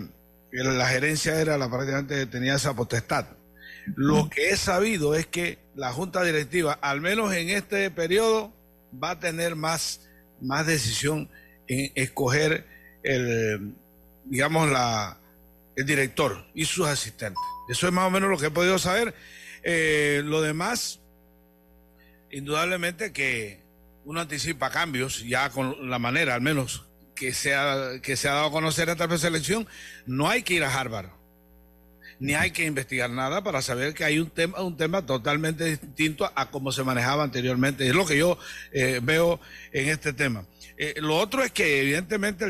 la 0.52 0.88
gerencia 0.88 1.40
era 1.40 1.57
la 1.57 1.71
prácticamente 1.71 2.26
tenía 2.26 2.57
esa 2.57 2.75
potestad. 2.75 3.26
Lo 3.95 4.28
que 4.28 4.50
he 4.50 4.57
sabido 4.57 5.14
es 5.14 5.26
que 5.26 5.59
la 5.75 5.93
junta 5.93 6.23
directiva, 6.25 6.73
al 6.81 7.00
menos 7.00 7.33
en 7.33 7.50
este 7.50 7.90
periodo, 7.90 8.52
va 9.02 9.11
a 9.11 9.21
tener 9.21 9.55
más, 9.55 10.09
más 10.40 10.66
decisión 10.66 11.31
en 11.69 11.93
escoger 11.95 12.66
el, 13.02 13.75
digamos, 14.25 14.71
la, 14.71 15.19
el 15.76 15.87
director 15.87 16.47
y 16.55 16.64
sus 16.64 16.87
asistentes. 16.87 17.43
Eso 17.69 17.87
es 17.87 17.93
más 17.93 18.07
o 18.07 18.11
menos 18.11 18.31
lo 18.31 18.38
que 18.38 18.47
he 18.47 18.50
podido 18.50 18.78
saber. 18.78 19.14
Eh, 19.62 20.23
lo 20.25 20.43
demás, 20.43 21.00
indudablemente 22.31 23.12
que 23.12 23.61
uno 24.05 24.21
anticipa 24.21 24.71
cambios 24.71 25.25
ya 25.25 25.50
con 25.50 25.90
la 25.90 25.99
manera, 25.99 26.35
al 26.35 26.40
menos 26.40 26.87
que 27.14 27.33
se 27.33 27.55
ha, 27.55 28.00
que 28.02 28.16
se 28.16 28.28
ha 28.28 28.35
dado 28.35 28.47
a 28.47 28.52
conocer 28.52 28.88
esta 28.88 29.09
preselección, 29.09 29.66
no 30.07 30.28
hay 30.28 30.43
que 30.43 30.55
ir 30.55 30.64
a 30.64 30.73
Harvard, 30.73 31.11
ni 32.18 32.35
hay 32.35 32.50
que 32.50 32.64
investigar 32.64 33.11
nada 33.11 33.42
para 33.42 33.62
saber 33.62 33.94
que 33.94 34.04
hay 34.04 34.18
un 34.18 34.30
tema, 34.30 34.61
un 34.62 34.76
tema 34.76 35.04
totalmente 35.04 35.64
distinto 35.64 36.30
a 36.35 36.50
cómo 36.50 36.73
se 36.73 36.82
manejaba 36.82 37.25
anteriormente. 37.25 37.87
Es 37.87 37.94
lo 37.94 38.06
que 38.06 38.16
yo 38.16 38.38
eh, 38.73 39.00
veo 39.02 39.40
en 39.73 39.88
este 39.88 40.12
tema. 40.12 40.46
Eh, 40.78 40.94
lo 40.99 41.16
otro 41.18 41.42
es 41.42 41.52
que 41.52 41.80
evidentemente 41.80 42.44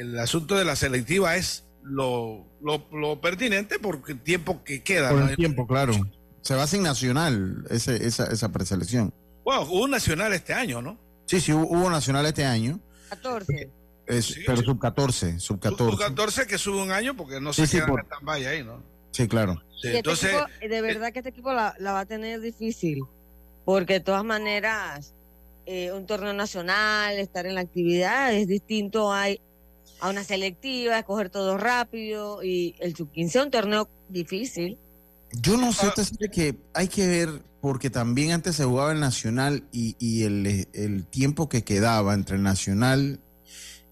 el, 0.00 0.18
asunto 0.18 0.56
de 0.56 0.64
la 0.64 0.76
selectiva 0.76 1.36
es 1.36 1.64
lo, 1.82 2.46
lo, 2.62 3.20
pertinente 3.20 3.78
porque 3.78 4.12
el 4.12 4.20
tiempo 4.20 4.64
que 4.64 4.82
queda. 4.82 5.10
Por 5.10 5.30
el 5.30 5.36
tiempo, 5.36 5.66
claro. 5.66 5.94
Se 6.42 6.54
va 6.54 6.66
sin 6.66 6.82
nacional 6.82 7.64
ese, 7.70 8.06
esa, 8.06 8.26
esa 8.26 8.52
preselección. 8.52 9.14
Bueno, 9.44 9.62
hubo 9.62 9.88
nacional 9.88 10.32
este 10.32 10.54
año, 10.54 10.82
¿no? 10.82 10.98
Sí, 11.26 11.40
sí, 11.40 11.52
hubo, 11.52 11.90
nacional 11.90 12.26
este 12.26 12.44
año. 12.44 12.80
14. 13.10 13.70
Pero 14.06 14.62
sub 14.62 14.78
14, 14.78 15.40
sub 15.40 15.60
14. 15.60 15.92
Sub 15.92 16.00
14 16.00 16.46
que 16.46 16.58
sube 16.58 16.82
un 16.82 16.90
año 16.90 17.16
porque 17.16 17.40
no 17.40 17.52
se 17.52 17.66
sí, 17.66 17.76
queda 17.76 17.86
por... 17.86 18.06
en 18.20 18.46
ahí, 18.46 18.64
¿no? 18.64 18.82
Sí, 19.12 19.28
claro. 19.28 19.62
Este 19.76 19.98
entonces, 19.98 20.32
de 20.60 20.82
verdad 20.82 21.12
que 21.12 21.20
este 21.20 21.30
equipo 21.30 21.52
la, 21.52 21.76
va 21.80 22.00
a 22.00 22.06
tener 22.06 22.40
difícil, 22.40 23.04
porque 23.64 23.94
de 23.94 24.00
todas 24.00 24.24
maneras, 24.24 25.14
eh, 25.66 25.92
un 25.92 26.06
torneo 26.06 26.32
nacional, 26.32 27.18
estar 27.18 27.46
en 27.46 27.54
la 27.54 27.60
actividad 27.60 28.34
es 28.34 28.48
distinto 28.48 29.12
a, 29.12 29.26
a 30.00 30.08
una 30.08 30.24
selectiva, 30.24 30.98
escoger 30.98 31.30
todo 31.30 31.58
rápido, 31.58 32.42
y 32.42 32.74
el 32.80 32.96
sub-15 32.96 33.26
es 33.26 33.36
un 33.36 33.50
torneo 33.50 33.88
difícil. 34.08 34.78
Yo 35.40 35.56
no 35.56 35.72
sé, 35.72 35.90
te 36.18 36.30
que 36.30 36.56
hay 36.74 36.88
que 36.88 37.06
ver, 37.06 37.42
porque 37.60 37.90
también 37.90 38.32
antes 38.32 38.56
se 38.56 38.64
jugaba 38.64 38.92
el 38.92 39.00
Nacional 39.00 39.64
y, 39.72 39.96
y 39.98 40.24
el, 40.24 40.68
el, 40.72 41.06
tiempo 41.06 41.48
que 41.48 41.64
quedaba 41.64 42.14
entre 42.14 42.36
el 42.36 42.42
Nacional 42.42 43.20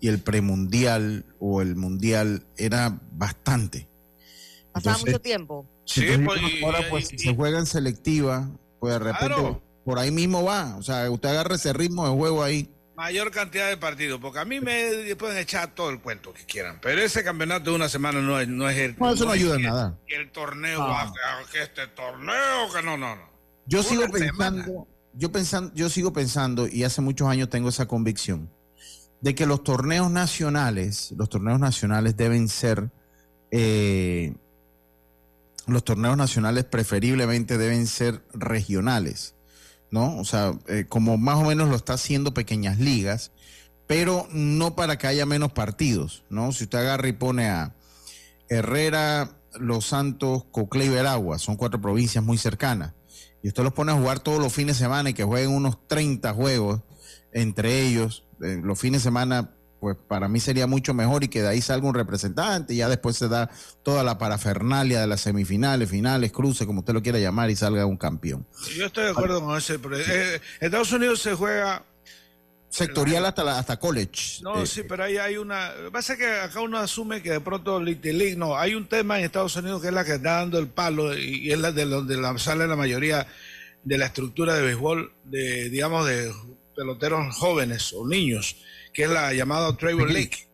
y 0.02 0.08
el 0.08 0.18
premundial 0.18 1.24
o 1.38 1.62
el 1.62 1.76
mundial 1.76 2.44
era 2.58 3.00
bastante. 3.12 3.88
Pasaba 4.72 4.98
mucho 4.98 5.20
tiempo. 5.20 5.66
Sí, 5.86 6.04
pues, 6.24 6.40
ahora 6.62 6.80
pues 6.90 7.08
si 7.08 7.18
se 7.18 7.34
juega 7.34 7.58
en 7.58 7.66
selectiva, 7.66 8.50
pues 8.80 8.94
de 8.94 8.98
repente 8.98 9.62
por 9.84 9.98
ahí 9.98 10.10
mismo 10.10 10.42
va. 10.42 10.76
O 10.76 10.82
sea, 10.82 11.08
usted 11.10 11.28
agarra 11.30 11.54
ese 11.54 11.72
ritmo 11.72 12.04
de 12.04 12.14
juego 12.14 12.42
ahí 12.42 12.68
mayor 12.96 13.30
cantidad 13.30 13.68
de 13.68 13.76
partidos, 13.76 14.20
porque 14.20 14.38
a 14.38 14.44
mí 14.44 14.60
me 14.60 15.16
pueden 15.16 15.38
echar 15.38 15.74
todo 15.74 15.90
el 15.90 16.00
cuento 16.00 16.32
que 16.32 16.44
quieran, 16.44 16.78
pero 16.80 17.00
ese 17.00 17.24
campeonato 17.24 17.70
de 17.70 17.76
una 17.76 17.88
semana 17.88 18.20
no 18.20 18.38
es, 18.38 18.48
no 18.48 18.68
es 18.68 18.78
el. 18.78 18.96
No, 18.98 19.12
eso 19.12 19.24
no, 19.24 19.32
ayuda 19.32 19.56
en 19.56 19.62
nada. 19.62 19.98
Que 20.06 20.16
el 20.16 20.30
torneo, 20.30 20.82
ah. 20.82 21.12
que 21.50 21.62
este 21.62 21.86
torneo, 21.88 22.72
que 22.72 22.82
no, 22.82 22.96
no, 22.96 23.16
no. 23.16 23.32
Yo 23.66 23.82
sigo 23.82 24.08
pensando, 24.08 24.86
yo 25.14 25.32
pensando, 25.32 25.72
yo 25.74 25.88
sigo 25.88 26.12
pensando, 26.12 26.68
y 26.68 26.84
hace 26.84 27.00
muchos 27.00 27.28
años 27.28 27.48
tengo 27.48 27.68
esa 27.68 27.86
convicción, 27.86 28.50
de 29.22 29.34
que 29.34 29.46
los 29.46 29.64
torneos 29.64 30.10
nacionales, 30.10 31.12
los 31.16 31.28
torneos 31.30 31.58
nacionales 31.58 32.16
deben 32.16 32.48
ser, 32.48 32.90
eh, 33.50 34.34
los 35.66 35.84
torneos 35.84 36.16
nacionales 36.16 36.64
preferiblemente 36.64 37.56
deben 37.56 37.86
ser 37.86 38.22
regionales 38.34 39.34
¿no? 39.92 40.18
O 40.18 40.24
sea, 40.24 40.58
eh, 40.66 40.86
como 40.88 41.18
más 41.18 41.36
o 41.36 41.44
menos 41.44 41.68
lo 41.68 41.76
está 41.76 41.92
haciendo 41.92 42.34
pequeñas 42.34 42.80
ligas, 42.80 43.30
pero 43.86 44.26
no 44.32 44.74
para 44.74 44.96
que 44.96 45.06
haya 45.06 45.26
menos 45.26 45.52
partidos, 45.52 46.24
¿no? 46.30 46.50
Si 46.50 46.64
usted 46.64 46.78
agarra 46.78 47.08
y 47.08 47.12
pone 47.12 47.50
a 47.50 47.76
Herrera, 48.48 49.36
Los 49.60 49.86
Santos, 49.86 50.44
Coclé 50.50 50.86
y 50.86 50.88
Veragua, 50.88 51.38
son 51.38 51.56
cuatro 51.56 51.80
provincias 51.80 52.24
muy 52.24 52.38
cercanas, 52.38 52.94
y 53.42 53.48
usted 53.48 53.62
los 53.62 53.74
pone 53.74 53.92
a 53.92 53.96
jugar 53.96 54.20
todos 54.20 54.40
los 54.40 54.52
fines 54.52 54.78
de 54.78 54.84
semana 54.84 55.10
y 55.10 55.14
que 55.14 55.24
jueguen 55.24 55.50
unos 55.50 55.86
30 55.86 56.32
juegos 56.32 56.80
entre 57.32 57.82
ellos, 57.86 58.24
eh, 58.42 58.60
los 58.62 58.78
fines 58.78 59.02
de 59.02 59.04
semana 59.04 59.50
pues 59.82 59.96
para 59.96 60.28
mí 60.28 60.38
sería 60.38 60.68
mucho 60.68 60.94
mejor 60.94 61.24
y 61.24 61.28
que 61.28 61.42
de 61.42 61.48
ahí 61.48 61.60
salga 61.60 61.88
un 61.88 61.94
representante 61.94 62.72
y 62.72 62.76
ya 62.76 62.88
después 62.88 63.16
se 63.16 63.26
da 63.26 63.50
toda 63.82 64.04
la 64.04 64.16
parafernalia 64.16 65.00
de 65.00 65.08
las 65.08 65.22
semifinales, 65.22 65.90
finales, 65.90 66.30
cruces, 66.30 66.68
como 66.68 66.80
usted 66.80 66.94
lo 66.94 67.02
quiera 67.02 67.18
llamar, 67.18 67.50
y 67.50 67.56
salga 67.56 67.84
un 67.84 67.96
campeón. 67.96 68.46
Yo 68.76 68.86
estoy 68.86 69.06
de 69.06 69.10
acuerdo 69.10 69.40
con 69.40 69.58
ese. 69.58 69.80
Pero, 69.80 69.98
eh, 69.98 70.40
Estados 70.60 70.92
Unidos 70.92 71.20
se 71.20 71.34
juega 71.34 71.84
sectorial 72.72 73.26
hasta 73.26 73.58
hasta 73.58 73.76
college. 73.76 74.40
No, 74.42 74.62
eh, 74.62 74.66
sí, 74.68 74.82
pero 74.88 75.02
ahí 75.02 75.16
hay 75.16 75.36
una. 75.36 75.72
Pasa 75.92 76.16
que 76.16 76.26
acá 76.26 76.60
uno 76.60 76.78
asume 76.78 77.20
que 77.20 77.32
de 77.32 77.40
pronto 77.40 77.80
Little 77.80 78.12
League, 78.12 78.36
no, 78.36 78.56
hay 78.56 78.76
un 78.76 78.88
tema 78.88 79.18
en 79.18 79.24
Estados 79.24 79.56
Unidos 79.56 79.82
que 79.82 79.88
es 79.88 79.94
la 79.94 80.04
que 80.04 80.14
está 80.14 80.36
dando 80.36 80.60
el 80.60 80.68
palo 80.68 81.18
y, 81.18 81.50
es 81.50 81.58
la 81.58 81.72
de 81.72 81.86
donde 81.86 82.16
la 82.16 82.38
sale 82.38 82.68
la 82.68 82.76
mayoría 82.76 83.26
de 83.82 83.98
la 83.98 84.06
estructura 84.06 84.54
de 84.54 84.62
béisbol 84.62 85.12
de, 85.24 85.70
digamos, 85.70 86.06
de 86.06 86.32
peloteros 86.82 87.36
jóvenes 87.36 87.92
o 87.92 88.06
niños 88.06 88.56
que 88.92 89.04
es 89.04 89.10
la 89.10 89.32
llamada 89.32 89.74
Trevor 89.76 90.10
League, 90.10 90.48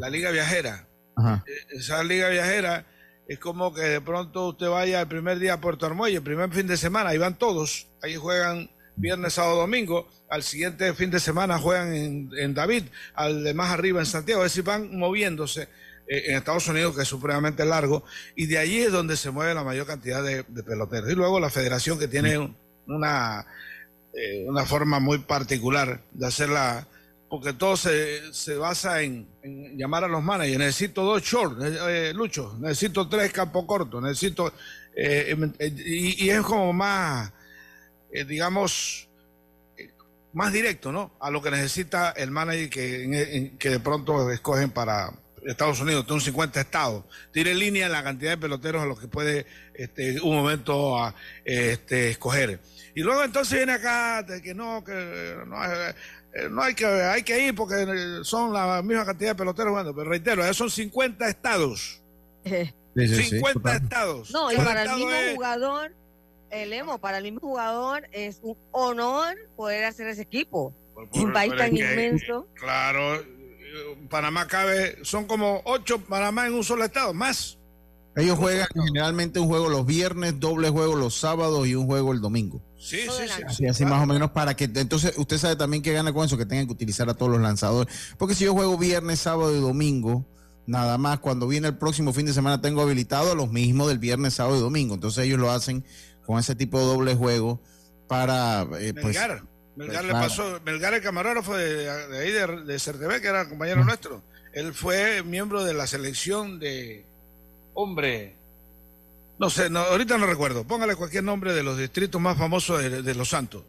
la 0.00 0.10
liga 0.10 0.30
viajera. 0.30 0.88
Eh, 1.18 1.76
esa 1.78 2.02
liga 2.02 2.28
viajera 2.28 2.86
es 3.28 3.38
como 3.38 3.72
que 3.72 3.82
de 3.82 4.00
pronto 4.00 4.48
usted 4.48 4.68
vaya 4.68 5.02
el 5.02 5.08
primer 5.08 5.38
día 5.38 5.54
a 5.54 5.60
Puerto 5.60 5.86
Armuelle, 5.86 6.16
el 6.16 6.22
primer 6.22 6.50
fin 6.50 6.66
de 6.66 6.76
semana, 6.76 7.10
ahí 7.10 7.18
van 7.18 7.38
todos, 7.38 7.88
ahí 8.02 8.16
juegan 8.16 8.70
viernes, 8.96 9.34
sábado, 9.34 9.58
domingo, 9.58 10.08
al 10.30 10.42
siguiente 10.42 10.92
fin 10.94 11.10
de 11.10 11.20
semana 11.20 11.58
juegan 11.58 11.94
en, 11.94 12.54
David, 12.54 12.84
al 13.14 13.44
de 13.44 13.54
más 13.54 13.70
arriba 13.70 14.00
en 14.00 14.06
Santiago, 14.06 14.44
es 14.44 14.52
decir, 14.52 14.64
van 14.64 14.96
moviéndose 14.96 15.68
eh, 16.08 16.24
en 16.28 16.36
Estados 16.36 16.66
Unidos, 16.68 16.96
que 16.96 17.02
es 17.02 17.08
supremamente 17.08 17.64
largo, 17.64 18.04
y 18.34 18.46
de 18.46 18.58
allí 18.58 18.78
es 18.78 18.92
donde 18.92 19.16
se 19.16 19.30
mueve 19.30 19.54
la 19.54 19.64
mayor 19.64 19.86
cantidad 19.86 20.24
de, 20.24 20.44
peloteros. 20.44 21.10
Y 21.10 21.14
luego 21.14 21.38
la 21.38 21.50
federación 21.50 21.98
que 21.98 22.08
tiene 22.08 22.56
una, 22.86 23.46
eh, 24.16 24.44
una 24.48 24.64
forma 24.64 24.98
muy 24.98 25.18
particular 25.18 26.00
de 26.12 26.26
hacer 26.26 26.48
la, 26.48 26.86
porque 27.28 27.52
todo 27.52 27.76
se, 27.76 28.32
se 28.32 28.56
basa 28.56 29.02
en, 29.02 29.28
llamar 29.76 30.04
a 30.04 30.08
los 30.08 30.22
managers. 30.22 30.58
Necesito 30.58 31.02
dos 31.02 31.22
short, 31.22 31.60
eh, 31.62 32.12
Lucho, 32.14 32.56
necesito 32.58 33.08
tres 33.08 33.32
campos 33.32 33.64
cortos, 33.66 34.02
necesito. 34.02 34.52
Eh, 34.94 35.26
em, 35.28 35.52
eh, 35.58 35.74
y, 35.84 36.30
es 36.30 36.40
como 36.40 36.72
más, 36.72 37.30
digamos, 38.26 39.08
más 40.32 40.52
directo, 40.52 40.92
¿no? 40.92 41.12
A 41.20 41.30
lo 41.30 41.42
que 41.42 41.50
necesita 41.50 42.10
el 42.12 42.30
manager 42.30 42.70
que, 42.70 43.52
que 43.58 43.70
de 43.70 43.80
pronto 43.80 44.30
escogen 44.30 44.70
para 44.70 45.12
Estados 45.46 45.80
Unidos, 45.80 46.04
tiene 46.04 46.14
un 46.14 46.20
50 46.20 46.60
estados. 46.60 47.04
Tiene 47.32 47.54
línea 47.54 47.86
en 47.86 47.92
la 47.92 48.02
cantidad 48.02 48.32
de 48.32 48.38
peloteros 48.38 48.82
a 48.82 48.86
los 48.86 49.00
que 49.00 49.08
puede 49.08 49.46
este, 49.74 50.20
un 50.20 50.34
momento 50.34 50.98
a, 50.98 51.14
este, 51.44 52.10
escoger. 52.10 52.60
Y 52.94 53.00
luego 53.00 53.22
entonces 53.24 53.58
viene 53.58 53.72
acá 53.72 54.22
de 54.22 54.42
que 54.42 54.54
no, 54.54 54.82
que 54.82 55.36
no, 55.46 55.64
eh, 55.64 55.94
no 56.50 56.62
hay 56.62 56.74
que, 56.74 56.86
hay 56.86 57.22
que 57.22 57.46
ir 57.46 57.54
porque 57.54 57.86
son 58.22 58.52
la 58.52 58.82
misma 58.82 59.04
cantidad 59.04 59.30
de 59.30 59.34
peloteros 59.34 59.70
jugando, 59.70 59.94
pero 59.94 60.10
reitero, 60.10 60.42
ya 60.42 60.54
son 60.54 60.70
50 60.70 61.28
estados. 61.28 62.02
50 62.94 63.76
estados. 63.76 64.30
No, 64.30 64.50
y 64.50 64.56
para 64.56 64.82
el 64.82 64.90
mismo 64.96 65.10
jugador, 65.34 65.92
el 66.50 66.72
emo, 66.72 66.98
para 66.98 67.18
el 67.18 67.24
mismo 67.24 67.40
jugador 67.40 68.08
es 68.12 68.40
un 68.42 68.56
honor 68.72 69.36
poder 69.56 69.84
hacer 69.84 70.08
ese 70.08 70.22
equipo. 70.22 70.74
un 71.12 71.32
país 71.32 71.54
tan 71.56 71.76
inmenso. 71.76 72.46
Claro, 72.54 73.22
Panamá 74.08 74.46
cabe, 74.46 74.98
son 75.02 75.26
como 75.26 75.62
ocho 75.64 76.00
Panamá 76.00 76.46
en 76.46 76.54
un 76.54 76.64
solo 76.64 76.84
estado, 76.84 77.14
más. 77.14 77.58
Ellos 78.16 78.38
juegan 78.38 78.66
generalmente 78.72 79.38
un 79.38 79.46
juego 79.46 79.68
los 79.68 79.84
viernes, 79.84 80.40
doble 80.40 80.70
juego 80.70 80.96
los 80.96 81.14
sábados 81.14 81.66
y 81.66 81.74
un 81.74 81.86
juego 81.86 82.12
el 82.12 82.22
domingo. 82.22 82.62
Sí, 82.78 83.00
sí, 83.02 83.24
sí. 83.28 83.42
Así, 83.46 83.66
así 83.66 83.84
más 83.84 84.02
o 84.02 84.06
menos 84.06 84.30
para 84.30 84.54
que 84.56 84.64
entonces 84.64 85.12
usted 85.18 85.36
sabe 85.36 85.56
también 85.56 85.82
que 85.82 85.92
gana 85.92 86.14
con 86.14 86.24
eso, 86.24 86.38
que 86.38 86.46
tengan 86.46 86.66
que 86.66 86.72
utilizar 86.72 87.10
a 87.10 87.14
todos 87.14 87.30
los 87.30 87.40
lanzadores. 87.42 87.94
Porque 88.16 88.34
si 88.34 88.44
yo 88.44 88.54
juego 88.54 88.78
viernes, 88.78 89.20
sábado 89.20 89.54
y 89.54 89.60
domingo, 89.60 90.24
nada 90.66 90.96
más 90.96 91.18
cuando 91.18 91.46
viene 91.46 91.68
el 91.68 91.76
próximo 91.76 92.14
fin 92.14 92.24
de 92.24 92.32
semana 92.32 92.62
tengo 92.62 92.80
habilitado 92.80 93.34
los 93.34 93.50
mismos 93.52 93.88
del 93.88 93.98
viernes, 93.98 94.32
sábado 94.32 94.56
y 94.56 94.60
domingo. 94.60 94.94
Entonces 94.94 95.26
ellos 95.26 95.38
lo 95.38 95.50
hacen 95.50 95.84
con 96.24 96.38
ese 96.38 96.54
tipo 96.54 96.78
de 96.78 96.86
doble 96.86 97.14
juego 97.14 97.60
para... 98.08 98.66
Eh, 98.78 98.94
pues, 98.94 99.18
Melgar, 99.76 100.02
Melgar 100.02 100.04
le 100.04 100.12
pasó, 100.12 100.60
Melgar 100.64 100.94
el 100.94 101.02
camarógrafo 101.02 101.56
de, 101.56 101.84
de 101.84 102.18
ahí 102.18 102.32
de, 102.32 102.46
de 102.64 103.20
que 103.20 103.28
era 103.28 103.48
compañero 103.48 103.84
nuestro. 103.84 104.22
Él 104.52 104.72
fue 104.72 105.22
miembro 105.22 105.64
de 105.64 105.74
la 105.74 105.86
selección 105.86 106.58
de... 106.58 107.04
Hombre, 107.74 108.36
no 109.38 109.50
sé, 109.50 109.68
no, 109.68 109.80
ahorita 109.80 110.16
no 110.18 110.26
recuerdo. 110.26 110.64
Póngale 110.64 110.96
cualquier 110.96 111.24
nombre 111.24 111.52
de 111.52 111.62
los 111.62 111.76
distritos 111.76 112.20
más 112.20 112.38
famosos 112.38 112.82
de, 112.82 113.14
Los 113.14 113.28
Santos. 113.28 113.64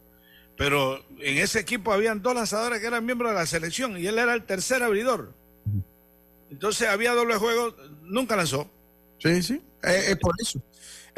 Pero 0.56 1.04
en 1.20 1.38
ese 1.38 1.60
equipo 1.60 1.92
habían 1.92 2.22
dos 2.22 2.34
lanzadores 2.34 2.80
que 2.80 2.86
eran 2.86 3.04
miembros 3.04 3.30
de 3.30 3.36
la 3.36 3.46
selección 3.46 3.98
y 3.98 4.06
él 4.06 4.18
era 4.18 4.34
el 4.34 4.44
tercer 4.44 4.82
abridor. 4.82 5.34
Entonces 6.50 6.88
había 6.88 7.12
doble 7.12 7.36
juego, 7.36 7.76
nunca 8.02 8.34
lanzó. 8.34 8.68
Sí, 9.18 9.42
sí, 9.42 9.60
es, 9.82 10.16
por 10.16 10.34
eso. 10.40 10.60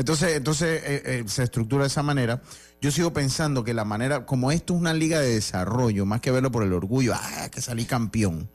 Entonces, 0.00 0.34
entonces 0.34 0.82
eh, 0.82 1.02
eh, 1.04 1.24
se 1.26 1.42
estructura 1.42 1.82
de 1.82 1.88
esa 1.88 2.02
manera. 2.02 2.40
Yo 2.80 2.90
sigo 2.90 3.12
pensando 3.12 3.64
que 3.64 3.74
la 3.74 3.84
manera, 3.84 4.24
como 4.24 4.50
esto 4.50 4.72
es 4.72 4.80
una 4.80 4.94
liga 4.94 5.20
de 5.20 5.34
desarrollo, 5.34 6.06
más 6.06 6.22
que 6.22 6.30
verlo 6.30 6.50
por 6.50 6.62
el 6.62 6.72
orgullo, 6.72 7.12
ah, 7.14 7.50
que 7.52 7.60
salí 7.60 7.84
campeón. 7.84 8.50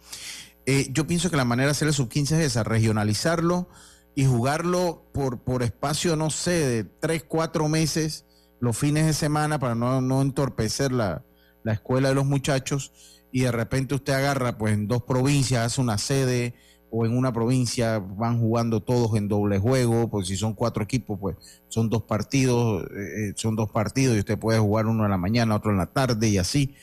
Eh, 0.66 0.90
yo 0.92 1.06
pienso 1.06 1.30
que 1.30 1.38
la 1.38 1.46
manera 1.46 1.68
de 1.68 1.72
hacer 1.74 1.88
el 1.88 1.94
sub 1.94 2.10
15 2.10 2.40
es 2.40 2.48
esa, 2.48 2.64
regionalizarlo 2.64 3.70
y 4.16 4.26
jugarlo 4.26 5.06
por, 5.14 5.44
por 5.44 5.62
espacio, 5.62 6.16
no 6.16 6.32
sé, 6.32 6.66
de 6.68 6.84
tres, 6.84 7.24
cuatro 7.24 7.70
meses, 7.70 8.26
los 8.60 8.76
fines 8.76 9.06
de 9.06 9.14
semana, 9.14 9.60
para 9.60 9.76
no, 9.76 10.02
no 10.02 10.24
entorpecer 10.24 10.92
la, 10.92 11.26
la 11.64 11.74
escuela 11.74 12.10
de 12.10 12.16
los 12.16 12.26
muchachos, 12.26 12.92
y 13.32 13.42
de 13.42 13.52
repente 13.52 13.94
usted 13.94 14.14
agarra, 14.14 14.58
pues 14.58 14.74
en 14.74 14.88
dos 14.88 15.04
provincias, 15.04 15.64
hace 15.64 15.80
una 15.80 16.00
sede, 16.00 16.56
o 16.92 17.06
en 17.06 17.18
una 17.18 17.34
provincia 17.34 18.00
van 18.00 18.40
jugando 18.40 18.82
todos 18.82 19.18
en 19.18 19.28
doble 19.28 19.60
juego, 19.60 20.10
pues 20.10 20.28
si 20.28 20.38
son 20.38 20.54
cuatro 20.54 20.84
equipos, 20.84 21.20
pues 21.20 21.36
son 21.68 21.90
dos 21.90 22.04
partidos, 22.04 22.84
eh, 22.86 23.30
eh, 23.30 23.34
son 23.36 23.56
dos 23.56 23.70
partidos, 23.70 24.16
y 24.16 24.20
usted 24.20 24.38
puede 24.38 24.60
jugar 24.60 24.88
uno 24.88 25.04
en 25.06 25.12
la 25.12 25.18
mañana, 25.18 25.56
otro 25.56 25.72
en 25.72 25.78
la 25.78 25.88
tarde, 25.88 26.30
y 26.30 26.38
así. 26.38 26.76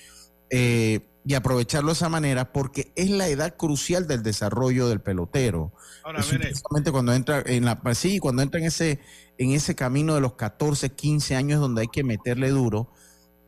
Eh, 0.50 1.00
y 1.25 1.35
aprovecharlo 1.35 1.88
de 1.88 1.94
esa 1.94 2.09
manera 2.09 2.52
porque 2.52 2.92
es 2.97 3.09
la 3.09 3.28
edad 3.28 3.56
crucial 3.56 4.09
del 4.09 4.23
desarrollo 4.23 4.88
del 4.88 5.00
pelotero. 5.00 5.73
Ahora, 6.04 6.21
cuando 6.90 7.12
entra 7.12 7.42
en 7.47 7.64
la 7.64 7.80
sí, 7.94 8.18
cuando 8.18 8.42
entra 8.42 8.59
en 8.59 8.66
ese 8.66 8.99
en 9.38 9.52
ese 9.52 9.75
camino 9.75 10.14
de 10.14 10.21
los 10.21 10.35
14, 10.35 10.90
15 10.90 11.37
años 11.37 11.61
donde 11.61 11.82
hay 11.82 11.88
que 11.88 12.04
meterle 12.04 12.50
duro. 12.50 12.90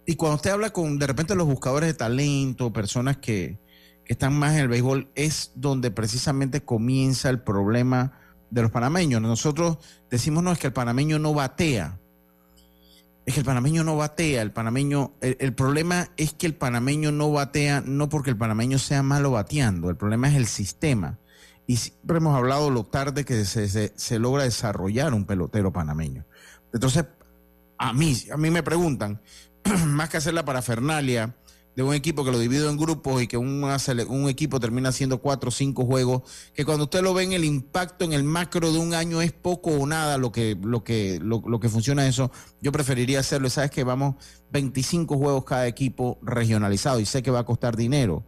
Y 0.06 0.16
cuando 0.16 0.36
usted 0.36 0.50
habla 0.50 0.70
con 0.70 0.98
de 0.98 1.06
repente 1.06 1.34
los 1.34 1.46
buscadores 1.46 1.88
de 1.88 1.94
talento, 1.94 2.72
personas 2.72 3.16
que 3.16 3.58
están 4.06 4.38
más 4.38 4.54
en 4.54 4.60
el 4.60 4.68
béisbol, 4.68 5.10
es 5.14 5.52
donde 5.54 5.90
precisamente 5.90 6.62
comienza 6.62 7.30
el 7.30 7.40
problema 7.40 8.12
de 8.50 8.62
los 8.62 8.70
panameños. 8.70 9.20
Nosotros 9.20 9.78
decimos 10.10 10.42
no 10.42 10.52
es 10.52 10.58
que 10.58 10.68
el 10.68 10.72
panameño 10.72 11.18
no 11.18 11.34
batea, 11.34 11.98
es 13.26 13.34
que 13.34 13.40
el 13.40 13.46
panameño 13.46 13.84
no 13.84 13.96
batea, 13.96 14.42
el 14.42 14.52
panameño, 14.52 15.14
el, 15.20 15.54
problema 15.54 16.08
es 16.16 16.34
que 16.34 16.46
el 16.46 16.54
panameño 16.54 17.10
no 17.10 17.32
batea 17.32 17.82
no 17.84 18.08
porque 18.10 18.30
el 18.30 18.36
panameño 18.36 18.78
sea 18.78 19.02
malo 19.02 19.30
bateando, 19.30 19.88
el 19.88 19.96
problema 19.96 20.28
es 20.28 20.34
el 20.34 20.46
sistema. 20.46 21.18
Y 21.66 21.76
siempre 21.76 22.18
hemos 22.18 22.36
hablado 22.36 22.68
lo 22.68 22.84
tarde 22.84 23.24
que 23.24 23.46
se, 23.46 23.68
se, 23.96 24.18
logra 24.18 24.44
desarrollar 24.44 25.14
un 25.14 25.24
pelotero 25.24 25.72
panameño. 25.72 26.26
Entonces, 26.74 27.06
a 27.78 27.92
mí, 27.94 28.14
a 28.30 28.36
mí 28.36 28.50
me 28.50 28.62
preguntan, 28.62 29.22
más 29.86 30.10
que 30.10 30.18
hacer 30.18 30.34
la 30.34 30.44
parafernalia, 30.44 31.34
de 31.76 31.82
un 31.82 31.94
equipo 31.94 32.24
que 32.24 32.30
lo 32.30 32.38
divido 32.38 32.70
en 32.70 32.76
grupos 32.76 33.22
y 33.22 33.26
que 33.26 33.36
un, 33.36 33.64
un 33.64 34.28
equipo 34.28 34.60
termina 34.60 34.90
haciendo 34.90 35.18
cuatro 35.18 35.48
o 35.48 35.52
cinco 35.52 35.84
juegos, 35.84 36.22
que 36.54 36.64
cuando 36.64 36.84
usted 36.84 37.02
lo 37.02 37.14
ve 37.14 37.24
en 37.24 37.32
el 37.32 37.44
impacto 37.44 38.04
en 38.04 38.12
el 38.12 38.22
macro 38.22 38.72
de 38.72 38.78
un 38.78 38.94
año 38.94 39.20
es 39.20 39.32
poco 39.32 39.70
o 39.70 39.86
nada 39.86 40.18
lo 40.18 40.30
que, 40.30 40.56
lo 40.62 40.84
que, 40.84 41.18
lo, 41.20 41.60
que 41.60 41.68
funciona 41.68 42.06
eso, 42.06 42.30
yo 42.60 42.70
preferiría 42.70 43.20
hacerlo. 43.20 43.50
Sabes 43.50 43.70
que 43.70 43.82
vamos 43.82 44.16
25 44.52 45.16
juegos 45.16 45.44
cada 45.44 45.66
equipo 45.66 46.18
regionalizado 46.22 47.00
y 47.00 47.06
sé 47.06 47.22
que 47.22 47.30
va 47.30 47.40
a 47.40 47.44
costar 47.44 47.76
dinero. 47.76 48.24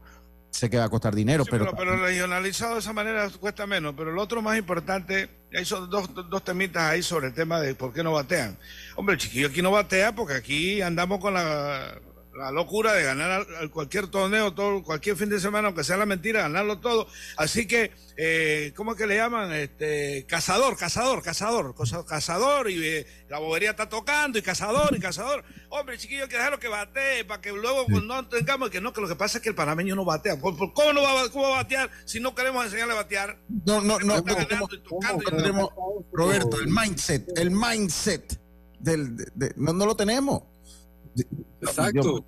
Sé 0.50 0.70
que 0.70 0.78
va 0.78 0.85
a 0.85 0.88
costar 0.88 1.14
dinero, 1.14 1.44
pero, 1.44 1.70
pero, 1.76 1.96
regionalizado 1.96 2.74
de 2.74 2.80
esa 2.80 2.94
manera 2.94 3.28
cuesta 3.28 3.66
menos. 3.66 3.92
Pero 3.94 4.12
lo 4.12 4.22
otro 4.22 4.40
más 4.40 4.56
importante, 4.56 5.28
hay 5.54 5.66
son 5.66 5.90
dos, 5.90 6.09
dos 6.14 6.44
temitas 6.44 6.82
ahí 6.82 7.02
sobre 7.02 7.26
el 7.26 7.35
tema 7.35 7.61
de 7.61 7.74
por 7.74 7.92
qué 7.92 8.02
no 8.02 8.12
batean. 8.12 8.56
Hombre, 8.94 9.16
el 9.16 9.20
chiquillo 9.20 9.48
aquí 9.48 9.61
no 9.61 9.70
batea 9.70 10.14
porque 10.14 10.32
aquí 10.32 10.80
andamos 10.80 11.20
con 11.20 11.35
la 11.35 12.00
la 12.37 12.51
locura 12.51 12.92
de 12.92 13.03
ganar 13.03 13.46
cualquier 13.70 14.09
torneo, 14.09 14.53
todo, 14.55 14.83
cualquier 14.83 15.16
fin 15.16 15.29
de 15.29 15.40
semana, 15.40 15.68
aunque 15.68 15.85
sea 15.85 15.96
la 15.96 16.07
mentira, 16.07 16.42
ganarlo 16.42 16.81
todo. 16.81 17.07
Así 17.37 17.66
que, 17.66 17.92
eh, 18.16 18.72
¿cómo 18.77 18.92
es 18.92 18.99
que 18.99 19.07
le 19.07 19.16
llaman? 19.16 19.53
Este, 19.53 20.27
cazador, 20.29 20.77
cazador, 20.77 21.22
cazador, 21.22 21.75
cazador, 22.07 22.70
y 22.70 22.85
eh, 22.85 23.07
la 23.29 23.38
bobería 23.38 23.70
está 23.70 23.88
tocando, 23.88 24.38
y 24.38 24.42
cazador, 24.42 24.94
y 24.96 25.01
cazador. 25.01 25.44
Hombre, 25.70 25.99
chiquillo, 25.99 26.25
hay 26.25 26.29
que 26.29 26.37
dejarlo 26.37 26.59
que 26.59 26.68
batee, 26.68 27.25
para 27.25 27.40
que 27.40 27.53
luego 27.53 27.87
no 28.03 28.29
tengamos 28.29 28.70
que 28.70 28.81
no, 28.81 28.92
que 28.92 29.01
lo 29.01 29.09
que 29.09 29.16
pasa 29.16 29.38
es 29.38 29.42
que 29.42 29.49
el 29.49 29.55
panameño 29.55 29.94
no 29.94 30.05
batea. 30.05 30.38
¿Cómo 30.38 30.92
no 30.92 31.03
va, 31.03 31.29
cómo 31.31 31.49
va 31.49 31.61
a 31.61 31.62
batear 31.62 31.90
si 32.05 32.20
no 32.20 32.35
queremos 32.35 32.64
enseñarle 32.64 32.92
a 32.92 32.96
batear? 32.96 33.38
No, 33.64 33.81
no, 33.81 33.99
no, 34.01 34.22
tenemos, 34.22 35.70
Roberto, 36.12 36.61
el 36.61 36.68
mindset, 36.68 37.38
el 37.38 37.51
mindset 37.51 38.40
del, 38.79 39.16
no, 39.57 39.72
no 39.72 39.87
lo 39.87 39.96
tenemos. 39.96 40.42
Exacto. 41.66 42.24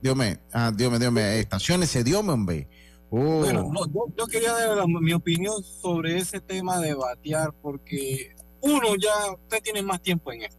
Dios 0.00 0.16
me, 0.16 0.40
ah, 0.52 0.72
Dios 0.74 0.90
me, 0.90 0.98
Dios 0.98 1.12
me, 1.12 1.38
estaciones 1.38 2.04
Dios 2.04 2.24
me, 2.24 2.32
hombre. 2.32 2.68
Oh. 3.10 3.40
Bueno, 3.40 3.70
yo, 4.16 4.26
quería 4.26 4.52
dar 4.52 4.86
mi 4.88 5.12
opinión 5.12 5.62
sobre 5.62 6.16
ese 6.16 6.40
tema 6.40 6.80
de 6.80 6.94
batear, 6.94 7.52
porque 7.60 8.34
uno 8.60 8.96
ya, 8.96 9.32
usted 9.32 9.62
tiene 9.62 9.82
más 9.82 10.00
tiempo 10.00 10.32
en 10.32 10.42
esto. 10.42 10.56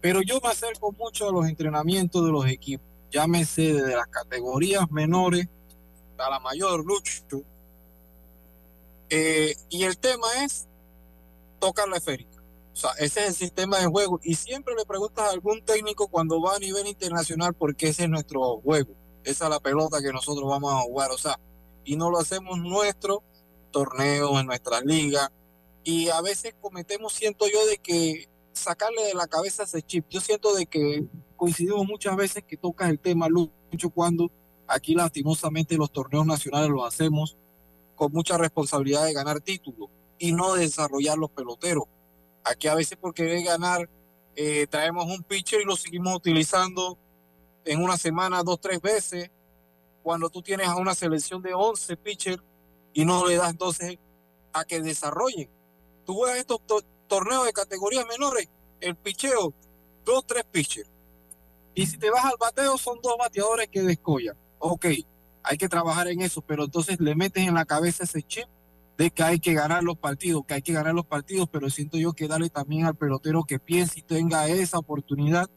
Pero 0.00 0.22
yo 0.22 0.38
me 0.42 0.48
acerco 0.48 0.92
mucho 0.92 1.28
a 1.28 1.32
los 1.32 1.46
entrenamientos 1.46 2.24
de 2.24 2.30
los 2.30 2.46
equipos, 2.46 2.86
llámese 3.10 3.74
desde 3.74 3.96
las 3.96 4.06
categorías 4.06 4.90
menores 4.90 5.48
a 6.18 6.30
la 6.30 6.38
mayor, 6.40 6.84
Lucho. 6.84 7.42
Eh, 9.08 9.54
y 9.68 9.84
el 9.84 9.98
tema 9.98 10.26
es 10.44 10.66
tocar 11.58 11.88
la 11.88 11.96
esférica. 11.96 12.35
O 12.76 12.78
sea, 12.78 12.90
ese 12.98 13.20
es 13.20 13.28
el 13.28 13.34
sistema 13.34 13.78
de 13.78 13.86
juego. 13.86 14.20
Y 14.22 14.34
siempre 14.34 14.74
le 14.74 14.84
preguntas 14.84 15.24
a 15.24 15.30
algún 15.30 15.64
técnico 15.64 16.08
cuando 16.08 16.42
va 16.42 16.56
a 16.56 16.58
nivel 16.58 16.86
internacional 16.86 17.54
porque 17.54 17.88
ese 17.88 18.02
es 18.02 18.10
nuestro 18.10 18.60
juego. 18.60 18.92
Esa 19.24 19.44
es 19.44 19.50
la 19.50 19.60
pelota 19.60 20.02
que 20.02 20.12
nosotros 20.12 20.46
vamos 20.46 20.74
a 20.74 20.82
jugar. 20.82 21.10
O 21.10 21.16
sea, 21.16 21.40
y 21.84 21.96
no 21.96 22.10
lo 22.10 22.18
hacemos 22.18 22.58
nuestro 22.58 23.22
torneo, 23.70 24.38
en 24.38 24.44
nuestra 24.44 24.82
liga. 24.82 25.32
Y 25.84 26.10
a 26.10 26.20
veces 26.20 26.54
cometemos, 26.60 27.14
siento 27.14 27.46
yo, 27.50 27.64
de 27.64 27.78
que 27.78 28.28
sacarle 28.52 29.04
de 29.04 29.14
la 29.14 29.26
cabeza 29.26 29.62
ese 29.62 29.80
chip. 29.80 30.04
Yo 30.10 30.20
siento 30.20 30.54
de 30.54 30.66
que 30.66 31.06
coincidimos 31.38 31.86
muchas 31.86 32.14
veces 32.14 32.44
que 32.46 32.58
tocas 32.58 32.90
el 32.90 32.98
tema, 32.98 33.28
mucho 33.72 33.88
cuando 33.88 34.30
aquí 34.66 34.94
lastimosamente 34.94 35.78
los 35.78 35.90
torneos 35.90 36.26
nacionales 36.26 36.68
los 36.68 36.86
hacemos 36.86 37.38
con 37.94 38.12
mucha 38.12 38.36
responsabilidad 38.36 39.06
de 39.06 39.14
ganar 39.14 39.40
títulos 39.40 39.88
y 40.18 40.32
no 40.32 40.52
de 40.52 40.64
desarrollar 40.64 41.16
los 41.16 41.30
peloteros. 41.30 41.84
Aquí 42.46 42.68
a 42.68 42.76
veces 42.76 42.96
por 42.96 43.12
querer 43.12 43.42
ganar 43.42 43.90
eh, 44.36 44.68
traemos 44.68 45.06
un 45.06 45.24
pitcher 45.24 45.62
y 45.62 45.64
lo 45.64 45.76
seguimos 45.76 46.14
utilizando 46.14 46.96
en 47.64 47.82
una 47.82 47.96
semana 47.96 48.44
dos, 48.44 48.60
tres 48.60 48.80
veces. 48.80 49.30
Cuando 50.04 50.30
tú 50.30 50.42
tienes 50.42 50.68
a 50.68 50.76
una 50.76 50.94
selección 50.94 51.42
de 51.42 51.54
11 51.54 51.96
pitchers 51.96 52.42
y 52.92 53.04
no 53.04 53.26
le 53.26 53.34
das 53.34 53.50
entonces 53.50 53.98
a 54.52 54.64
que 54.64 54.80
desarrollen. 54.80 55.50
Tú 56.04 56.24
ves 56.24 56.36
estos 56.36 56.60
torneos 57.08 57.46
de 57.46 57.52
categorías 57.52 58.06
menores, 58.06 58.48
el 58.80 58.94
picheo, 58.94 59.52
dos, 60.04 60.24
tres 60.24 60.44
pitchers. 60.44 60.88
Y 61.74 61.86
si 61.86 61.98
te 61.98 62.10
vas 62.10 62.24
al 62.24 62.36
bateo, 62.38 62.78
son 62.78 63.00
dos 63.02 63.16
bateadores 63.18 63.68
que 63.68 63.82
descollan. 63.82 64.36
Ok, 64.60 64.86
hay 65.42 65.58
que 65.58 65.68
trabajar 65.68 66.06
en 66.06 66.22
eso, 66.22 66.42
pero 66.42 66.64
entonces 66.64 67.00
le 67.00 67.16
metes 67.16 67.44
en 67.44 67.54
la 67.54 67.64
cabeza 67.64 68.04
ese 68.04 68.22
chip 68.22 68.46
de 68.96 69.10
que 69.10 69.22
hay 69.22 69.40
que 69.40 69.54
ganar 69.54 69.82
los 69.84 69.98
partidos, 69.98 70.44
que 70.46 70.54
hay 70.54 70.62
que 70.62 70.72
ganar 70.72 70.94
los 70.94 71.06
partidos, 71.06 71.48
pero 71.50 71.68
siento 71.70 71.98
yo 71.98 72.12
que 72.12 72.28
darle 72.28 72.48
también 72.50 72.86
al 72.86 72.96
pelotero 72.96 73.44
que 73.44 73.58
piense 73.58 74.00
y 74.00 74.02
tenga 74.02 74.48
esa 74.48 74.78
oportunidad 74.78 75.50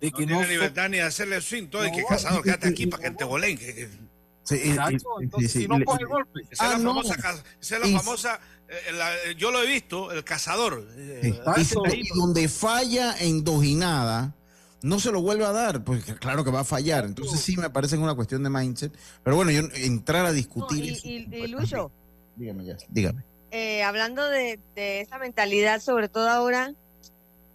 de 0.00 0.10
que 0.10 0.26
no. 0.26 0.38
tiene 0.38 0.48
libertad 0.48 0.88
ni 0.88 0.98
de 0.98 1.02
hacerle 1.02 1.40
swing, 1.40 1.66
todo, 1.66 1.86
y 1.86 1.92
que 1.92 2.04
Casado, 2.04 2.42
quédate 2.42 2.68
aquí 2.68 2.86
para 2.86 3.02
que 3.02 3.10
te 3.10 3.24
volen. 3.24 3.58
Sí, 3.58 4.54
Exacto, 4.54 5.20
entonces 5.20 5.52
si 5.52 5.68
no 5.68 5.78
coge 5.84 6.04
golpe. 6.04 6.40
Esa 6.50 6.64
es 6.64 6.70
la 6.70 6.76
ah, 6.76 6.78
famosa, 6.78 7.14
esa 7.60 7.76
es 7.76 7.92
la 7.92 7.98
famosa 7.98 8.40
eh, 8.68 9.34
yo 9.38 9.50
lo 9.50 9.62
he 9.62 9.66
visto, 9.66 10.12
el 10.12 10.24
cazador. 10.24 10.86
Eh, 10.96 11.40
y, 11.56 12.18
donde 12.18 12.48
falla 12.48 13.16
en 13.18 13.42
dos 13.42 13.64
y 13.64 13.74
nada, 13.74 14.34
no 14.82 15.00
se 15.00 15.10
lo 15.10 15.22
vuelve 15.22 15.46
a 15.46 15.52
dar, 15.52 15.84
pues 15.84 16.04
claro 16.20 16.44
que 16.44 16.50
va 16.50 16.60
a 16.60 16.64
fallar. 16.64 17.06
Entonces 17.06 17.40
sí 17.40 17.56
me 17.56 17.70
parece 17.70 17.96
una 17.96 18.14
cuestión 18.14 18.42
de 18.42 18.50
mindset. 18.50 18.92
Pero 19.22 19.36
bueno, 19.36 19.50
yo 19.50 19.62
entrar 19.74 20.26
a 20.26 20.32
discutir. 20.32 20.98
y, 21.02 21.28
y, 21.30 21.46
Lucho, 21.48 21.90
Dígame, 22.38 22.64
ya, 22.64 22.76
dígame. 22.88 23.24
eh, 23.50 23.82
hablando 23.82 24.28
de, 24.28 24.60
esa 24.76 25.18
mentalidad, 25.18 25.80
sobre 25.80 26.08
todo 26.08 26.28
ahora, 26.28 26.72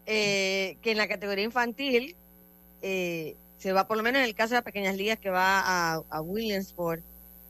eh, 0.05 0.77
que 0.81 0.91
en 0.91 0.97
la 0.97 1.07
categoría 1.07 1.45
infantil 1.45 2.15
eh, 2.81 3.37
se 3.57 3.71
va, 3.71 3.87
por 3.87 3.95
lo 3.95 4.03
menos 4.03 4.19
en 4.19 4.25
el 4.25 4.35
caso 4.35 4.49
de 4.49 4.55
las 4.57 4.63
pequeñas 4.65 4.97
ligas, 4.97 5.19
que 5.19 5.29
va 5.29 5.61
a, 5.61 6.01
a 6.09 6.21
Williamsport, 6.21 7.01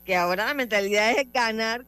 que 0.04 0.14
ahora 0.14 0.46
la 0.46 0.54
mentalidad 0.54 1.10
es 1.10 1.32
ganar 1.32 1.84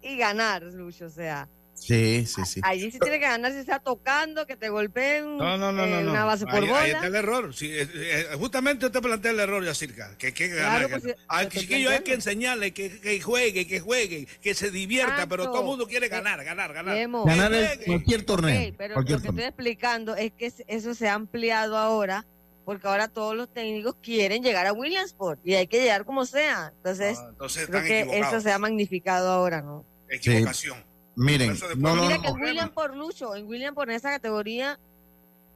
y 0.00 0.16
ganar, 0.16 0.62
Lucho, 0.62 1.06
o 1.06 1.10
sea. 1.10 1.48
Sí, 1.86 2.24
sí, 2.26 2.42
sí. 2.46 2.60
Allí 2.62 2.90
sí 2.90 2.98
tiene 2.98 3.18
que 3.20 3.26
ganar 3.26 3.52
si 3.52 3.58
está 3.58 3.78
tocando, 3.78 4.46
que 4.46 4.56
te 4.56 4.70
golpeen 4.70 5.36
no, 5.36 5.58
no, 5.58 5.70
no, 5.70 5.86
no, 5.86 6.10
una 6.10 6.24
base 6.24 6.46
por 6.46 6.54
ahí, 6.54 6.60
bola. 6.62 6.80
Ahí 6.80 6.90
está 6.92 7.06
el 7.08 7.14
error. 7.14 7.54
Sí, 7.54 7.70
eh, 7.72 8.28
justamente 8.38 8.86
usted 8.86 9.02
plantea 9.02 9.32
el 9.32 9.40
error, 9.40 9.62
Yacirca, 9.62 10.16
que 10.16 10.28
hay 10.28 10.32
que 10.32 10.48
ganar. 10.48 10.86
Claro, 10.88 11.02
pues, 11.02 11.16
Al 11.28 11.48
chiquillo 11.50 11.90
hay 11.90 12.00
que 12.00 12.14
enseñarle 12.14 12.72
que, 12.72 13.00
que, 13.00 13.20
juegue, 13.20 13.66
que 13.66 13.80
juegue, 13.80 14.26
que 14.40 14.54
se 14.54 14.70
divierta, 14.70 15.12
Exacto. 15.12 15.28
pero 15.28 15.44
todo 15.50 15.60
el 15.60 15.66
mundo 15.66 15.86
quiere 15.86 16.08
ganar, 16.08 16.42
ganar, 16.42 16.72
ganar. 16.72 16.94
Memo. 16.94 17.24
Ganar 17.26 17.52
el, 17.52 17.78
cualquier 17.84 18.24
torneo. 18.24 18.74
Pero 18.78 18.94
cualquier 18.94 19.18
lo 19.18 19.22
que 19.22 19.26
torneo. 19.28 19.44
estoy 19.46 19.48
explicando 19.50 20.16
es 20.16 20.32
que 20.32 20.52
eso 20.66 20.94
se 20.94 21.08
ha 21.08 21.14
ampliado 21.14 21.76
ahora, 21.76 22.24
porque 22.64 22.86
ahora 22.88 23.08
todos 23.08 23.36
los 23.36 23.52
técnicos 23.52 23.96
quieren 24.02 24.42
llegar 24.42 24.66
a 24.66 24.72
Williamsport 24.72 25.38
y 25.46 25.54
hay 25.54 25.66
que 25.66 25.80
llegar 25.82 26.06
como 26.06 26.24
sea. 26.24 26.72
Entonces, 26.76 27.18
Ah, 27.20 27.26
entonces 27.28 27.66
creo 27.66 27.80
están 27.80 27.88
que 27.88 28.00
equivocados. 28.00 28.32
eso 28.34 28.40
se 28.40 28.52
ha 28.52 28.58
magnificado 28.58 29.30
ahora, 29.30 29.60
¿no? 29.60 29.84
Equivocación. 30.08 30.82
Miren, 31.16 31.56
no, 31.76 31.94
no, 31.94 32.02
Mira 32.02 32.16
no, 32.16 32.22
que 32.22 32.28
en 32.28 32.40
William 32.42 32.70
por 32.72 32.96
Lucho, 32.96 33.36
en 33.36 33.46
William 33.46 33.74
por 33.74 33.90
esa 33.90 34.10
categoría, 34.10 34.78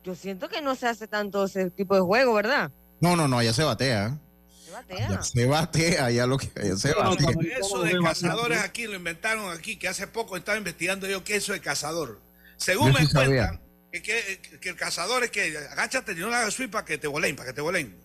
yo 0.05 0.15
siento 0.15 0.49
que 0.49 0.61
no 0.63 0.75
se 0.77 0.87
hace 0.87 1.09
tanto 1.09 1.45
ese 1.45 1.71
tipo 1.71 1.95
de 1.95 2.01
juego, 2.01 2.35
¿verdad? 2.35 2.71
no, 3.01 3.15
no, 3.17 3.29
no, 3.29 3.39
allá 3.39 3.53
se 3.53 3.65
batea. 3.65 4.17
Se 4.65 4.71
batea. 4.73 5.09
Ya 5.09 5.23
se 5.23 5.47
batea, 5.47 6.05
allá 6.07 6.27
lo 6.27 6.39
que 6.39 6.49
allá 6.61 6.77
se 6.77 6.91
No, 6.91 7.11
batea. 7.11 7.29
Eso 7.59 7.83
de 7.83 7.99
cazadores 8.01 8.59
aquí 8.61 8.87
lo 8.87 8.95
inventaron 8.95 9.51
aquí, 9.53 9.77
que 9.77 9.89
hace 9.89 10.07
poco 10.07 10.37
estaba 10.37 10.59
investigando 10.59 11.07
yo 11.09 11.25
que 11.25 11.37
eso 11.37 11.55
es 11.55 11.61
cazador. 11.61 12.21
Según 12.57 12.93
Yo 12.93 12.99
me 12.99 13.07
sí 13.07 13.13
cuentan, 13.15 13.61
que, 13.93 14.03
que- 14.03 14.59
que 14.61 14.69
el 14.69 14.77
cazador 14.77 15.25
es 15.25 15.31
que 15.31 15.57
agáchate 15.71 16.13
y 16.13 16.17
no 16.17 16.29
le 16.29 16.37
hagas 16.37 16.57
para 16.71 16.85
que 16.85 16.99
te 16.99 17.07
volen, 17.07 17.35
para 17.37 17.49
que 17.51 17.55
te 17.55 17.61
volen. 17.61 17.97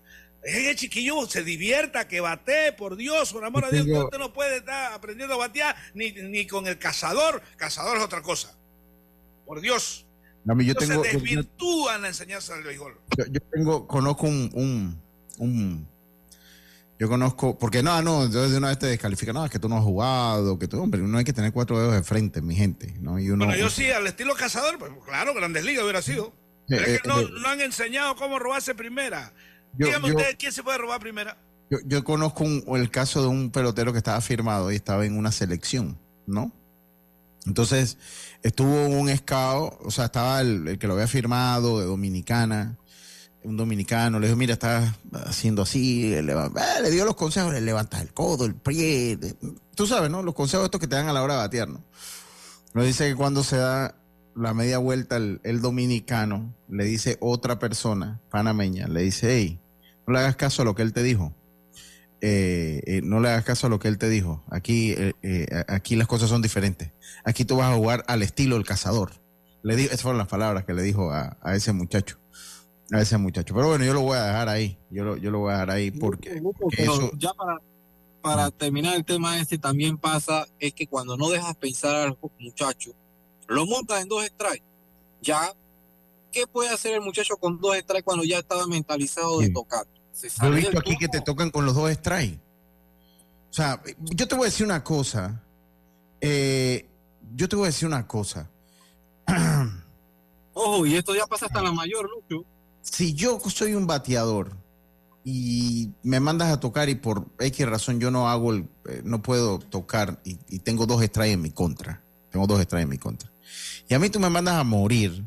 Es 0.44 0.54
que 0.56 0.70
el 0.70 0.76
chiquillo 0.76 1.26
se 1.26 1.42
divierta, 1.42 2.06
que 2.06 2.20
batee, 2.20 2.72
por 2.72 2.96
Dios, 2.96 3.32
por 3.32 3.44
amor 3.44 3.64
a 3.64 3.70
Dios, 3.70 3.86
usted 4.04 4.18
no 4.18 4.32
puede 4.32 4.58
estar 4.58 4.92
aprendiendo 4.92 5.34
a 5.34 5.38
batear 5.38 5.74
ni, 5.94 6.12
ni 6.12 6.46
con 6.46 6.66
el 6.66 6.78
cazador. 6.78 7.40
Cazador 7.56 7.96
es 7.96 8.02
otra 8.04 8.20
cosa. 8.20 8.54
Por 9.46 9.60
Dios. 9.60 10.06
Yo 10.44 10.52
Entonces 10.52 10.88
tengo, 10.90 11.04
yo, 11.04 11.10
desvirtúan 11.12 12.02
la 12.02 12.08
enseñanza 12.08 12.54
del 12.54 12.64
béisbol. 12.64 13.00
yo- 13.16 13.24
yo 13.26 13.40
tengo, 13.50 13.86
conozco 13.86 14.26
un, 14.26 14.50
un, 14.52 15.02
un- 15.38 15.88
yo 16.98 17.08
conozco, 17.08 17.58
porque 17.58 17.82
no, 17.82 18.00
no, 18.02 18.30
yo 18.30 18.48
de 18.48 18.56
una 18.58 18.68
vez 18.68 18.78
te 18.78 18.86
descalifica, 18.86 19.32
no, 19.32 19.44
es 19.44 19.50
que 19.50 19.58
tú 19.58 19.68
no 19.68 19.78
has 19.78 19.82
jugado, 19.82 20.58
que 20.58 20.68
tú, 20.68 20.80
hombre, 20.80 21.00
uno 21.00 21.16
hay 21.18 21.24
que 21.24 21.32
tener 21.32 21.52
cuatro 21.52 21.78
dedos 21.78 21.94
de 21.94 22.02
frente, 22.04 22.40
mi 22.42 22.54
gente, 22.54 22.94
¿no? 23.00 23.18
Y 23.18 23.30
uno, 23.30 23.46
Bueno, 23.46 23.58
yo 23.58 23.68
sí, 23.70 23.90
al 23.90 24.06
estilo 24.06 24.34
cazador, 24.34 24.78
pues 24.78 24.92
claro, 25.06 25.32
Grandes 25.34 25.64
Ligas 25.64 25.82
hubiera 25.82 26.02
sido. 26.02 26.32
Pero 26.68 26.84
Eh, 26.86 26.94
es 26.94 27.02
que 27.02 27.08
no, 27.08 27.20
eh, 27.20 27.28
no 27.40 27.48
han 27.48 27.60
enseñado 27.62 28.14
cómo 28.16 28.38
robarse 28.38 28.74
primera. 28.74 29.32
Yo- 29.78 29.86
Dígame 29.86 30.08
yo- 30.08 30.14
usted, 30.16 30.36
¿quién 30.38 30.52
se 30.52 30.62
puede 30.62 30.78
robar 30.78 31.00
primera? 31.00 31.36
Yo, 31.70 31.78
yo 31.86 32.04
conozco 32.04 32.44
un- 32.44 32.62
el 32.76 32.90
caso 32.90 33.22
de 33.22 33.28
un 33.28 33.50
pelotero 33.50 33.92
que 33.92 33.98
estaba 33.98 34.20
firmado 34.20 34.70
y 34.70 34.76
estaba 34.76 35.04
en 35.06 35.16
una 35.16 35.32
selección, 35.32 35.98
¿no? 36.26 36.52
Entonces, 37.46 37.98
estuvo 38.42 38.86
un 38.86 39.14
scout, 39.16 39.74
o 39.82 39.90
sea, 39.90 40.06
estaba 40.06 40.40
el, 40.40 40.66
el 40.68 40.78
que 40.78 40.86
lo 40.86 40.94
había 40.94 41.06
firmado 41.06 41.78
de 41.80 41.86
Dominicana, 41.86 42.78
un 43.42 43.58
dominicano, 43.58 44.18
le 44.18 44.28
dijo, 44.28 44.38
mira, 44.38 44.54
estás 44.54 44.94
haciendo 45.26 45.62
así, 45.62 46.10
le, 46.22 46.32
eh, 46.32 46.48
le 46.82 46.90
dio 46.90 47.04
los 47.04 47.14
consejos, 47.16 47.52
le 47.52 47.60
levantas 47.60 48.00
el 48.00 48.14
codo, 48.14 48.46
el 48.46 48.54
pie, 48.54 49.18
de- 49.18 49.36
tú 49.74 49.86
sabes, 49.86 50.10
¿no? 50.10 50.22
Los 50.22 50.34
consejos 50.34 50.64
estos 50.64 50.80
que 50.80 50.86
te 50.86 50.96
dan 50.96 51.08
a 51.08 51.12
la 51.12 51.22
hora 51.22 51.34
de 51.34 51.40
batear, 51.40 51.68
¿no? 51.68 51.84
Nos 52.72 52.86
dice 52.86 53.06
que 53.08 53.14
cuando 53.14 53.44
se 53.44 53.56
da 53.58 53.94
la 54.34 54.54
media 54.54 54.78
vuelta 54.78 55.16
el, 55.18 55.40
el 55.44 55.60
dominicano, 55.60 56.54
le 56.70 56.84
dice 56.84 57.18
otra 57.20 57.58
persona 57.58 58.20
panameña, 58.30 58.88
le 58.88 59.02
dice, 59.02 59.36
hey, 59.36 59.60
no 60.06 60.12
le 60.14 60.18
hagas 60.20 60.36
caso 60.36 60.62
a 60.62 60.64
lo 60.64 60.74
que 60.74 60.82
él 60.82 60.92
te 60.92 61.02
dijo. 61.02 61.34
Eh, 62.20 62.80
eh, 62.86 63.00
no 63.02 63.20
le 63.20 63.28
hagas 63.28 63.44
caso 63.44 63.66
a 63.66 63.70
lo 63.70 63.78
que 63.78 63.88
él 63.88 63.98
te 63.98 64.08
dijo. 64.08 64.42
Aquí, 64.50 64.92
eh, 64.92 65.12
eh, 65.22 65.46
aquí 65.68 65.94
las 65.96 66.06
cosas 66.06 66.30
son 66.30 66.40
diferentes. 66.42 66.90
Aquí 67.24 67.44
tú 67.44 67.56
vas 67.56 67.70
a 67.72 67.76
jugar 67.76 68.02
al 68.06 68.22
estilo 68.22 68.56
del 68.56 68.64
cazador. 68.64 69.12
Le 69.62 69.76
dijo, 69.76 69.88
esas 69.88 70.02
fueron 70.02 70.18
las 70.18 70.28
palabras 70.28 70.64
que 70.64 70.74
le 70.74 70.82
dijo 70.82 71.10
a, 71.12 71.36
a 71.42 71.54
ese 71.54 71.72
muchacho. 71.72 72.18
A 72.92 73.00
ese 73.00 73.16
muchacho. 73.18 73.54
Pero 73.54 73.68
bueno, 73.68 73.84
yo 73.84 73.92
lo 73.94 74.00
voy 74.02 74.16
a 74.16 74.24
dejar 74.24 74.48
ahí. 74.48 74.78
Yo 74.90 75.04
lo, 75.04 75.16
yo 75.16 75.30
lo 75.30 75.40
voy 75.40 75.50
a 75.50 75.54
dejar 75.54 75.70
ahí 75.70 75.90
porque, 75.90 76.40
porque 76.42 76.76
Pero 76.76 76.94
eso. 76.94 77.10
ya 77.18 77.32
para, 77.34 77.58
para 78.22 78.50
terminar 78.50 78.94
el 78.96 79.04
tema 79.04 79.38
este 79.38 79.58
también 79.58 79.98
pasa 79.98 80.46
es 80.58 80.72
que 80.74 80.86
cuando 80.86 81.16
no 81.16 81.28
dejas 81.30 81.54
pensar 81.56 81.94
al 81.94 82.18
muchacho, 82.38 82.92
lo 83.48 83.66
montas 83.66 84.02
en 84.02 84.08
dos 84.08 84.24
strikes. 84.26 84.64
Ya, 85.22 85.52
¿qué 86.34 86.46
puede 86.48 86.70
hacer 86.70 86.94
el 86.94 87.00
muchacho 87.00 87.36
con 87.36 87.60
dos 87.60 87.76
strikes 87.78 88.02
cuando 88.02 88.24
ya 88.24 88.38
estaba 88.38 88.66
mentalizado 88.66 89.38
de 89.38 89.50
tocar? 89.50 89.86
Se 90.12 90.28
Yo 90.28 90.48
he 90.48 90.56
visto 90.56 90.78
aquí 90.78 90.96
que 90.98 91.08
te 91.08 91.20
tocan 91.20 91.50
con 91.50 91.64
los 91.64 91.74
dos 91.74 91.90
strikes. 91.92 92.40
O 93.50 93.52
sea, 93.54 93.80
yo 94.00 94.26
te 94.26 94.34
voy 94.34 94.46
a 94.46 94.50
decir 94.50 94.66
una 94.66 94.82
cosa. 94.82 95.40
Eh, 96.20 96.88
yo 97.34 97.48
te 97.48 97.54
voy 97.54 97.64
a 97.64 97.66
decir 97.66 97.86
una 97.86 98.06
cosa. 98.06 98.50
Ojo, 100.54 100.86
y 100.86 100.96
esto 100.96 101.14
ya 101.14 101.26
pasa 101.26 101.46
hasta 101.46 101.62
la 101.62 101.72
mayor, 101.72 102.08
Lucho. 102.10 102.44
si 102.82 103.14
yo 103.14 103.40
soy 103.48 103.74
un 103.74 103.86
bateador 103.86 104.56
y 105.24 105.90
me 106.02 106.20
mandas 106.20 106.52
a 106.52 106.60
tocar 106.60 106.88
y 106.88 106.96
por 106.96 107.26
X 107.38 107.66
razón 107.66 107.98
yo 107.98 108.10
no 108.10 108.28
hago 108.28 108.52
el, 108.52 108.68
eh, 108.88 109.02
no 109.04 109.22
puedo 109.22 109.58
tocar 109.58 110.20
y, 110.24 110.38
y 110.48 110.58
tengo 110.58 110.86
dos 110.86 111.02
strikes 111.02 111.32
en 111.32 111.42
mi 111.42 111.50
contra, 111.50 112.04
tengo 112.30 112.46
dos 112.46 112.60
strikes 112.62 112.82
en 112.82 112.88
mi 112.90 112.98
contra, 112.98 113.32
y 113.88 113.94
a 113.94 113.98
mí 113.98 114.10
tú 114.10 114.20
me 114.20 114.28
mandas 114.28 114.56
a 114.56 114.64
morir, 114.64 115.24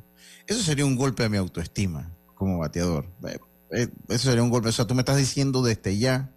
eso 0.47 0.61
sería 0.63 0.85
un 0.85 0.95
golpe 0.95 1.23
a 1.23 1.29
mi 1.29 1.37
autoestima 1.37 2.11
como 2.35 2.57
bateador. 2.59 3.05
Eh, 3.27 3.37
eh, 3.71 3.87
eso 4.09 4.29
sería 4.29 4.43
un 4.43 4.49
golpe, 4.49 4.69
o 4.69 4.71
sea, 4.71 4.85
tú 4.85 4.95
me 4.95 5.01
estás 5.01 5.17
diciendo 5.17 5.61
desde 5.61 5.97
ya 5.97 6.31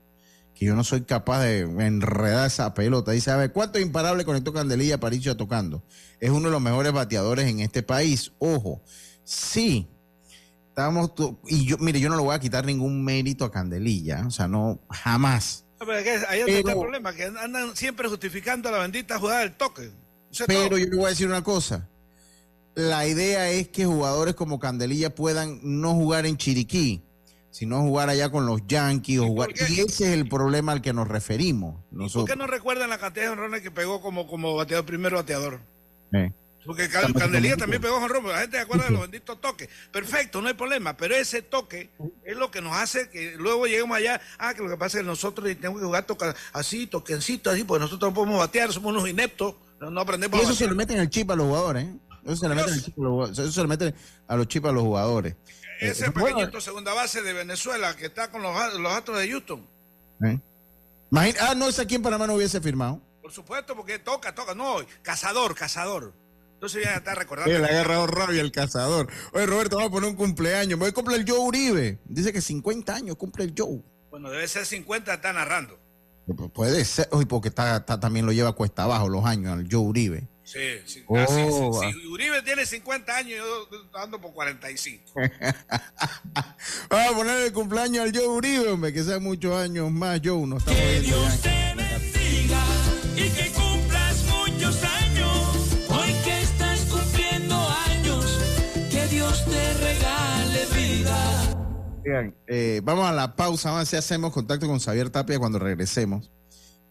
que 0.55 0.67
yo 0.67 0.75
no 0.75 0.85
soy 0.85 1.03
capaz 1.03 1.43
de 1.43 1.61
enredar 1.61 2.47
esa 2.47 2.75
pelota. 2.75 3.13
Dice, 3.13 3.31
a 3.31 3.37
ver, 3.37 3.53
¿cuánto 3.53 3.79
imparable 3.79 4.25
conectó 4.27 4.53
Candelilla 4.53 4.97
Aparicio 4.97 5.37
tocando? 5.37 5.83
Es 6.19 6.31
uno 6.31 6.49
de 6.49 6.51
los 6.51 6.61
mejores 6.61 6.93
bateadores 6.93 7.47
en 7.47 7.61
este 7.61 7.83
país. 7.83 8.33
Ojo, 8.39 8.83
sí, 9.25 9.89
Estábamos 10.71 11.15
tú- 11.15 11.39
y 11.49 11.67
yo, 11.67 11.77
mire, 11.79 12.01
yo 12.01 12.09
no 12.09 12.17
le 12.17 12.23
voy 12.23 12.35
a 12.35 12.39
quitar 12.39 12.65
ningún 12.65 13.05
mérito 13.05 13.45
a 13.45 13.51
Candelilla, 13.51 14.25
o 14.27 14.31
sea, 14.31 14.47
no, 14.47 14.81
jamás. 14.89 15.65
Pero 15.79 15.93
ahí 15.93 16.41
está 16.41 16.55
el 16.57 16.79
problema, 16.79 17.13
que 17.13 17.25
andan 17.25 17.75
siempre 17.77 18.09
justificando 18.09 18.71
la 18.71 18.79
bendita 18.79 19.19
jugada 19.19 19.41
del 19.41 19.53
toque. 19.57 19.91
Pero 20.47 20.69
todo. 20.69 20.79
yo 20.79 20.87
le 20.87 20.97
voy 20.97 21.07
a 21.07 21.09
decir 21.09 21.27
una 21.27 21.43
cosa. 21.43 21.89
La 22.89 23.07
idea 23.07 23.51
es 23.51 23.69
que 23.69 23.85
jugadores 23.87 24.35
como 24.35 24.59
Candelilla 24.59 25.15
puedan 25.15 25.61
no 25.63 25.95
jugar 25.95 26.27
en 26.27 26.37
Chiriquí, 26.37 27.03
sino 27.51 27.81
jugar 27.83 28.09
allá 28.09 28.31
con 28.31 28.47
los 28.47 28.67
Yankees. 28.67 29.19
o 29.19 29.25
¿Y 29.25 29.27
por 29.27 29.35
jugar, 29.35 29.53
qué? 29.55 29.65
y 29.73 29.81
ese 29.81 30.05
es 30.07 30.11
el 30.19 30.29
problema 30.29 30.73
al 30.73 30.81
que 30.83 30.93
nos 30.93 31.09
referimos. 31.09 31.75
¿Por 31.91 31.99
Nosotros. 31.99 32.29
qué 32.31 32.37
no 32.37 32.47
recuerdan 32.47 32.91
la 32.91 32.99
cantidad 32.99 33.27
de 33.27 33.31
honrones 33.33 33.63
que 33.63 33.71
pegó 33.71 34.01
como, 34.01 34.27
como 34.27 34.55
bateador, 34.55 34.87
primer 34.87 35.13
bateador? 35.15 35.61
Eh. 36.13 36.33
Porque 36.65 36.91
Can- 36.91 37.15
Candelilla 37.15 37.57
también 37.57 37.81
pegó 37.81 37.97
honrón, 37.97 38.29
la 38.29 38.41
gente 38.41 38.59
se 38.59 38.63
acuerda 38.63 38.85
de 38.85 38.91
los 38.91 39.01
benditos 39.01 39.41
toques. 39.41 39.69
Perfecto, 39.91 40.43
no 40.43 40.49
hay 40.49 40.55
problema, 40.55 40.95
pero 40.95 41.15
ese 41.17 41.41
toque 41.41 41.89
es 42.23 42.37
lo 42.37 42.51
que 42.51 42.61
nos 42.61 42.77
hace 42.77 43.09
que 43.09 43.35
luego 43.39 43.67
lleguemos 43.67 43.97
allá. 43.97 44.21
Ah, 44.39 44.53
que 44.53 44.63
lo 44.63 44.69
que 44.69 44.77
pasa 44.77 44.99
es 44.99 45.03
que 45.03 45.07
nosotros 45.09 45.47
tenemos 45.57 45.81
que 45.81 45.87
jugar 45.87 46.05
toca, 46.05 46.35
así, 46.53 46.87
toquencito, 46.87 47.49
así, 47.51 47.65
porque 47.65 47.81
nosotros 47.83 48.11
no 48.11 48.15
podemos 48.15 48.39
batear, 48.39 48.71
somos 48.73 48.93
unos 48.93 49.09
ineptos, 49.09 49.55
no, 49.81 49.91
no 49.91 50.03
aprendemos 50.03 50.37
Y 50.39 50.41
a 50.41 50.45
eso 50.45 50.53
se 50.55 50.65
batear. 50.65 50.71
lo 50.73 50.77
meten 50.77 50.97
en 50.97 51.03
el 51.05 51.09
chip 51.11 51.31
a 51.31 51.35
los 51.37 51.47
jugadores, 51.47 51.85
¿eh? 51.87 51.95
Eso 52.25 52.37
se 52.37 52.49
le 52.49 52.55
meten 52.55 52.73
en 52.73 52.79
el 52.79 52.85
chip 52.85 52.99
a 52.99 53.03
los. 53.03 53.31
Eso 53.39 53.53
se 53.53 53.61
le 53.63 53.67
meten 53.69 53.95
a 54.29 54.37
los 54.37 54.49
chips 54.49 54.67
a 54.69 54.73
los 54.73 54.83
jugadores. 54.83 55.37
Ese 55.81 56.07
Eh, 56.07 56.11
bueno, 56.11 56.37
pequeñito 56.37 56.61
segunda 56.61 56.93
base 56.93 57.23
de 57.23 57.33
Venezuela 57.33 57.97
que 57.97 58.07
está 58.07 58.31
con 58.31 58.43
los, 58.43 58.55
los 58.79 58.93
Astros 58.93 59.19
de 59.19 59.31
Houston. 59.31 59.67
eh. 60.25 60.39
Imagina- 61.11 61.39
ah, 61.51 61.55
no, 61.55 61.69
ese 61.69 61.83
aquí 61.83 61.97
en 61.97 62.03
Panamá 62.03 62.27
no 62.27 62.35
hubiese 62.35 62.61
firmado. 62.61 63.01
Por 63.23 63.33
supuesto, 63.33 63.75
porque 63.75 63.99
toca, 63.99 64.35
toca. 64.35 64.55
No, 64.55 64.77
cazador, 65.03 65.55
cazador. 65.55 66.13
Entonces 66.55 66.85
ya 66.85 66.97
está 66.97 67.15
recordando. 67.15 67.51
Eh, 67.55 67.59
le 67.59 67.65
ha 67.67 67.69
agarrado 67.71 68.07
rabia 68.07 68.41
el 68.43 68.53
cazador. 68.53 69.09
Oye, 69.33 69.47
Roberto, 69.47 69.77
vamos 69.77 69.89
a 69.89 69.93
poner 69.93 70.11
un 70.11 70.17
cumpleaños. 70.17 70.79
Voy 70.79 70.91
a 70.91 70.93
cumplir 70.93 71.19
el 71.21 71.29
Joe 71.29 71.39
Uribe. 71.41 71.99
Dice 72.05 72.33
que 72.33 72.41
50 72.43 72.95
años 72.95 73.17
cumple 73.17 73.45
el 73.45 73.55
Joe. 73.57 73.81
Bueno, 74.11 74.31
debe 74.31 74.47
ser 74.47 74.67
50, 74.67 75.15
está 75.15 75.33
narrando. 75.33 75.79
Pu- 76.29 76.53
Puede 76.53 76.85
ser, 76.85 77.09
oye, 77.13 77.27
porque 77.27 77.49
está, 77.49 77.79
está- 77.79 77.99
también 77.99 78.27
lo 78.27 78.33
lleva 78.33 78.53
cuesta 78.53 78.85
abajo 78.85 79.09
los 79.09 79.25
años 79.25 79.53
al 79.53 79.67
Joe 79.71 79.81
Uribe. 79.81 80.29
Sí, 80.53 80.81
sí. 80.85 81.05
Oh, 81.07 81.17
Ah, 81.17 81.27
sí, 81.29 82.07
Uribe 82.09 82.43
tiene 82.43 82.67
50 82.67 83.17
años, 83.17 83.39
yo 83.39 83.69
ando 84.01 84.21
por 84.21 84.33
45. 84.33 85.13
Vamos 86.91 87.13
a 87.13 87.17
poner 87.17 87.37
el 87.47 87.53
cumpleaños 87.53 88.05
al 88.05 88.13
Joe 88.13 88.27
Uribe, 88.27 88.69
hombre, 88.69 88.93
que 88.93 89.05
sean 89.05 89.23
muchos 89.23 89.55
años 89.57 89.91
más, 89.93 90.21
Joe. 90.25 90.45
No 90.47 90.59
estamos 90.59 90.81
viendo 90.81 91.09
ya. 91.09 91.75
bendiga 91.77 92.65
y 93.17 93.29
que 93.31 93.51
cumplas 93.53 94.25
muchos 94.25 94.83
años. 94.83 95.57
Hoy 95.89 96.13
que 96.25 96.43
estás 96.43 96.81
cumpliendo 96.81 97.55
años, 97.87 98.39
que 98.91 99.07
Dios 99.07 99.45
te 99.45 99.75
regale 99.75 100.67
vida. 100.75 101.55
Oigan, 102.05 102.35
eh, 102.49 102.81
vamos 102.83 103.09
a 103.09 103.13
la 103.13 103.37
pausa, 103.37 103.69
vamos 103.71 103.79
a 103.79 103.81
ver 103.83 103.87
si 103.87 103.97
hacemos 103.97 104.33
contacto 104.33 104.67
con 104.67 104.81
Xavier 104.81 105.11
Tapia 105.11 105.39
cuando 105.39 105.61
regresemos. 105.61 106.29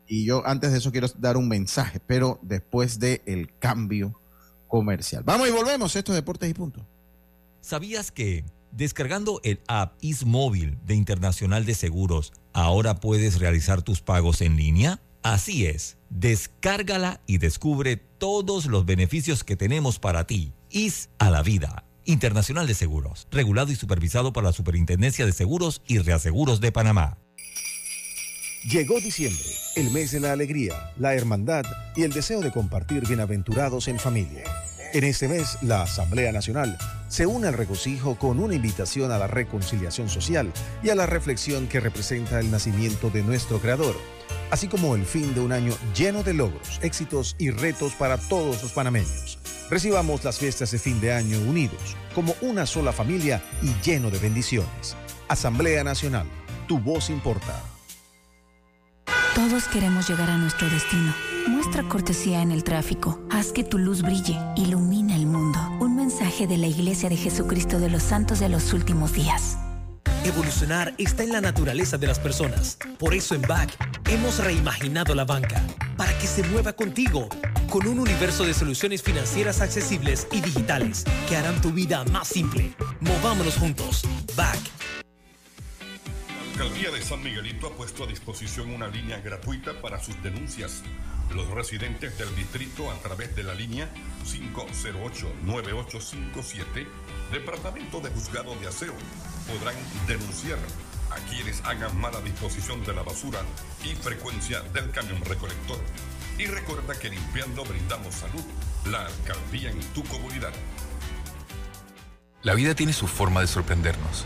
Y 0.09 0.25
yo 0.25 0.45
antes 0.45 0.71
de 0.71 0.79
eso 0.79 0.91
quiero 0.91 1.07
dar 1.19 1.37
un 1.37 1.47
mensaje, 1.47 1.99
pero 1.99 2.39
después 2.41 2.99
del 2.99 3.21
el 3.27 3.57
cambio 3.59 4.19
comercial. 4.67 5.23
Vamos 5.23 5.47
y 5.47 5.51
volvemos, 5.51 5.95
esto 5.95 6.11
es 6.11 6.15
Deportes 6.15 6.49
y 6.49 6.53
Punto. 6.53 6.85
¿Sabías 7.61 8.11
que 8.11 8.43
descargando 8.71 9.39
el 9.43 9.61
app 9.67 9.93
Ismóvil 10.01 10.79
de 10.85 10.95
Internacional 10.95 11.65
de 11.65 11.75
Seguros, 11.75 12.33
ahora 12.53 12.99
puedes 12.99 13.39
realizar 13.39 13.83
tus 13.83 14.01
pagos 14.01 14.41
en 14.41 14.57
línea? 14.57 14.99
Así 15.21 15.67
es, 15.67 15.97
descárgala 16.09 17.21
y 17.27 17.37
descubre 17.37 17.97
todos 17.97 18.65
los 18.65 18.85
beneficios 18.85 19.43
que 19.43 19.55
tenemos 19.55 19.99
para 19.99 20.25
ti. 20.25 20.53
Is 20.71 21.09
a 21.19 21.29
la 21.29 21.43
vida. 21.43 21.85
Internacional 22.05 22.65
de 22.65 22.73
Seguros, 22.73 23.27
regulado 23.29 23.71
y 23.71 23.75
supervisado 23.75 24.33
por 24.33 24.43
la 24.43 24.53
Superintendencia 24.53 25.27
de 25.27 25.33
Seguros 25.33 25.83
y 25.85 25.99
Reaseguros 25.99 26.61
de 26.61 26.71
Panamá. 26.71 27.19
Llegó 28.63 28.99
diciembre, 28.99 29.45
el 29.77 29.89
mes 29.91 30.11
de 30.11 30.19
la 30.19 30.33
alegría, 30.33 30.91
la 30.97 31.15
hermandad 31.15 31.63
y 31.95 32.03
el 32.03 32.11
deseo 32.11 32.41
de 32.41 32.51
compartir 32.51 33.07
bienaventurados 33.07 33.87
en 33.87 33.97
familia. 33.97 34.43
En 34.91 35.05
este 35.05 35.29
mes, 35.29 35.57
la 35.61 35.83
Asamblea 35.83 36.33
Nacional 36.33 36.77
se 37.07 37.25
une 37.25 37.47
al 37.47 37.53
regocijo 37.53 38.19
con 38.19 38.37
una 38.37 38.55
invitación 38.55 39.13
a 39.13 39.17
la 39.17 39.27
reconciliación 39.27 40.09
social 40.09 40.51
y 40.83 40.89
a 40.89 40.95
la 40.95 41.05
reflexión 41.05 41.67
que 41.67 41.79
representa 41.79 42.41
el 42.41 42.51
nacimiento 42.51 43.09
de 43.09 43.23
nuestro 43.23 43.61
Creador, 43.61 43.95
así 44.51 44.67
como 44.67 44.93
el 44.93 45.05
fin 45.05 45.33
de 45.33 45.39
un 45.39 45.53
año 45.53 45.73
lleno 45.95 46.21
de 46.23 46.33
logros, 46.33 46.79
éxitos 46.81 47.37
y 47.39 47.51
retos 47.51 47.93
para 47.93 48.17
todos 48.17 48.61
los 48.61 48.73
panameños. 48.73 49.39
Recibamos 49.69 50.25
las 50.25 50.37
fiestas 50.37 50.71
de 50.71 50.79
fin 50.79 50.99
de 50.99 51.13
año 51.13 51.39
unidos, 51.39 51.95
como 52.13 52.35
una 52.41 52.65
sola 52.65 52.91
familia 52.91 53.41
y 53.61 53.73
lleno 53.85 54.11
de 54.11 54.19
bendiciones. 54.19 54.97
Asamblea 55.29 55.85
Nacional, 55.85 56.27
tu 56.67 56.77
voz 56.77 57.09
importa. 57.09 57.68
Todos 59.35 59.67
queremos 59.67 60.09
llegar 60.09 60.29
a 60.29 60.37
nuestro 60.37 60.69
destino. 60.69 61.13
Muestra 61.47 61.83
cortesía 61.83 62.41
en 62.41 62.51
el 62.51 62.63
tráfico. 62.63 63.19
Haz 63.29 63.51
que 63.51 63.63
tu 63.63 63.77
luz 63.77 64.01
brille. 64.01 64.37
Ilumina 64.55 65.15
el 65.15 65.25
mundo. 65.25 65.59
Un 65.79 65.95
mensaje 65.95 66.45
de 66.45 66.57
la 66.57 66.67
Iglesia 66.67 67.09
de 67.09 67.17
Jesucristo 67.17 67.79
de 67.79 67.89
los 67.89 68.03
Santos 68.03 68.39
de 68.39 68.49
los 68.49 68.73
Últimos 68.73 69.13
Días. 69.13 69.57
Evolucionar 70.25 70.93
está 70.97 71.23
en 71.23 71.31
la 71.31 71.41
naturaleza 71.41 71.97
de 71.97 72.07
las 72.07 72.19
personas. 72.19 72.77
Por 72.97 73.13
eso 73.13 73.33
en 73.35 73.41
BAC 73.41 73.77
hemos 74.09 74.37
reimaginado 74.39 75.15
la 75.15 75.23
banca 75.23 75.63
para 75.95 76.17
que 76.17 76.27
se 76.27 76.43
mueva 76.43 76.73
contigo, 76.73 77.29
con 77.69 77.87
un 77.87 77.99
universo 77.99 78.45
de 78.45 78.53
soluciones 78.53 79.01
financieras 79.01 79.61
accesibles 79.61 80.27
y 80.31 80.41
digitales 80.41 81.05
que 81.27 81.37
harán 81.37 81.61
tu 81.61 81.71
vida 81.71 82.03
más 82.11 82.27
simple. 82.27 82.73
Movámonos 82.99 83.55
juntos. 83.55 84.03
BAC. 84.35 84.98
Alcaldía 86.59 86.91
de 86.91 87.01
San 87.01 87.23
Miguelito 87.23 87.67
ha 87.67 87.71
puesto 87.71 88.03
a 88.03 88.07
disposición 88.07 88.73
una 88.73 88.89
línea 88.89 89.21
gratuita 89.21 89.81
para 89.81 90.03
sus 90.03 90.21
denuncias. 90.21 90.83
Los 91.33 91.47
residentes 91.51 92.17
del 92.17 92.35
distrito 92.35 92.91
a 92.91 92.95
través 92.95 93.33
de 93.33 93.43
la 93.43 93.53
línea 93.53 93.87
508-9857, 94.25 96.85
Departamento 97.31 98.01
de 98.01 98.09
Juzgado 98.09 98.53
de 98.55 98.67
Aseo, 98.67 98.93
podrán 99.47 99.75
denunciar 100.05 100.59
a 101.11 101.15
quienes 101.29 101.63
hagan 101.63 101.97
mala 101.97 102.19
disposición 102.19 102.83
de 102.83 102.93
la 102.93 103.03
basura 103.03 103.39
y 103.85 103.95
frecuencia 103.95 104.59
del 104.73 104.91
camión 104.91 105.23
recolector. 105.23 105.79
Y 106.37 106.47
recuerda 106.47 106.99
que 106.99 107.09
limpiando 107.09 107.63
brindamos 107.63 108.15
salud. 108.15 108.43
La 108.91 109.05
alcaldía 109.05 109.71
en 109.71 109.79
tu 109.93 110.03
comunidad. 110.03 110.51
La 112.41 112.53
vida 112.53 112.75
tiene 112.75 112.91
su 112.91 113.07
forma 113.07 113.39
de 113.39 113.47
sorprendernos. 113.47 114.25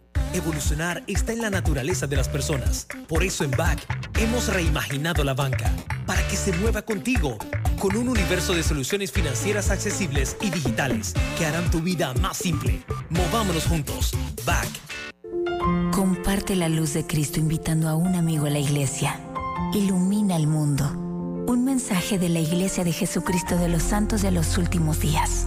Evolucionar 0.33 1.03
está 1.07 1.33
en 1.33 1.41
la 1.41 1.49
naturaleza 1.49 2.07
de 2.07 2.15
las 2.15 2.29
personas. 2.29 2.87
Por 3.07 3.23
eso 3.23 3.43
en 3.43 3.51
BAC 3.51 3.79
hemos 4.17 4.47
reimaginado 4.47 5.25
la 5.25 5.33
banca 5.33 5.69
para 6.05 6.25
que 6.27 6.37
se 6.37 6.53
mueva 6.53 6.83
contigo, 6.83 7.37
con 7.79 7.97
un 7.97 8.07
universo 8.07 8.53
de 8.53 8.63
soluciones 8.63 9.11
financieras 9.11 9.69
accesibles 9.69 10.37
y 10.39 10.49
digitales 10.49 11.13
que 11.37 11.45
harán 11.45 11.69
tu 11.69 11.81
vida 11.81 12.13
más 12.21 12.37
simple. 12.37 12.81
Movámonos 13.09 13.65
juntos. 13.65 14.11
BAC. 14.45 14.69
Comparte 15.91 16.55
la 16.55 16.69
luz 16.69 16.93
de 16.93 17.05
Cristo 17.05 17.39
invitando 17.39 17.89
a 17.89 17.95
un 17.95 18.15
amigo 18.15 18.45
a 18.45 18.49
la 18.51 18.59
iglesia. 18.59 19.19
Ilumina 19.73 20.37
el 20.37 20.47
mundo. 20.47 20.89
Un 21.47 21.65
mensaje 21.65 22.17
de 22.17 22.29
la 22.29 22.39
Iglesia 22.39 22.85
de 22.85 22.93
Jesucristo 22.93 23.57
de 23.57 23.67
los 23.67 23.83
Santos 23.83 24.21
de 24.21 24.31
los 24.31 24.57
Últimos 24.57 25.01
Días. 25.01 25.45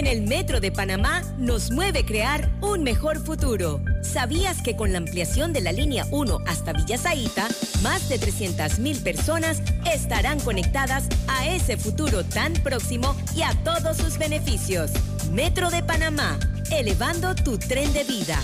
En 0.00 0.06
el 0.06 0.22
Metro 0.22 0.60
de 0.60 0.72
Panamá 0.72 1.20
nos 1.36 1.70
mueve 1.72 2.06
crear 2.06 2.50
un 2.62 2.82
mejor 2.82 3.22
futuro. 3.22 3.82
¿Sabías 4.00 4.62
que 4.62 4.74
con 4.74 4.92
la 4.92 4.96
ampliación 4.96 5.52
de 5.52 5.60
la 5.60 5.72
línea 5.72 6.06
1 6.10 6.38
hasta 6.46 6.72
Villa 6.72 6.96
Zaita, 6.96 7.48
más 7.82 8.08
de 8.08 8.18
300.000 8.18 9.02
personas 9.02 9.62
estarán 9.92 10.40
conectadas 10.40 11.06
a 11.28 11.46
ese 11.48 11.76
futuro 11.76 12.24
tan 12.24 12.54
próximo 12.54 13.14
y 13.36 13.42
a 13.42 13.52
todos 13.62 13.98
sus 13.98 14.16
beneficios? 14.16 14.90
Metro 15.32 15.68
de 15.68 15.82
Panamá, 15.82 16.40
elevando 16.72 17.34
tu 17.34 17.58
tren 17.58 17.92
de 17.92 18.04
vida. 18.04 18.42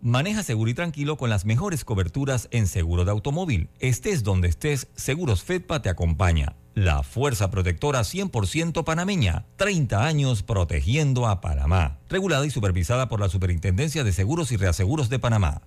Maneja 0.00 0.42
seguro 0.42 0.70
y 0.70 0.74
tranquilo 0.74 1.18
con 1.18 1.28
las 1.28 1.44
mejores 1.44 1.84
coberturas 1.84 2.48
en 2.52 2.66
seguro 2.66 3.04
de 3.04 3.10
automóvil. 3.10 3.68
Estés 3.80 4.22
donde 4.22 4.48
estés, 4.48 4.88
Seguros 4.94 5.42
Fedpa 5.42 5.82
te 5.82 5.90
acompaña. 5.90 6.56
La 6.76 7.02
fuerza 7.02 7.50
protectora 7.50 8.00
100% 8.00 8.84
panameña. 8.84 9.46
30 9.56 10.04
años 10.04 10.42
protegiendo 10.42 11.26
a 11.26 11.40
Panamá. 11.40 12.00
Regulada 12.10 12.44
y 12.44 12.50
supervisada 12.50 13.08
por 13.08 13.18
la 13.18 13.30
Superintendencia 13.30 14.04
de 14.04 14.12
Seguros 14.12 14.52
y 14.52 14.58
Reaseguros 14.58 15.08
de 15.08 15.18
Panamá. 15.18 15.62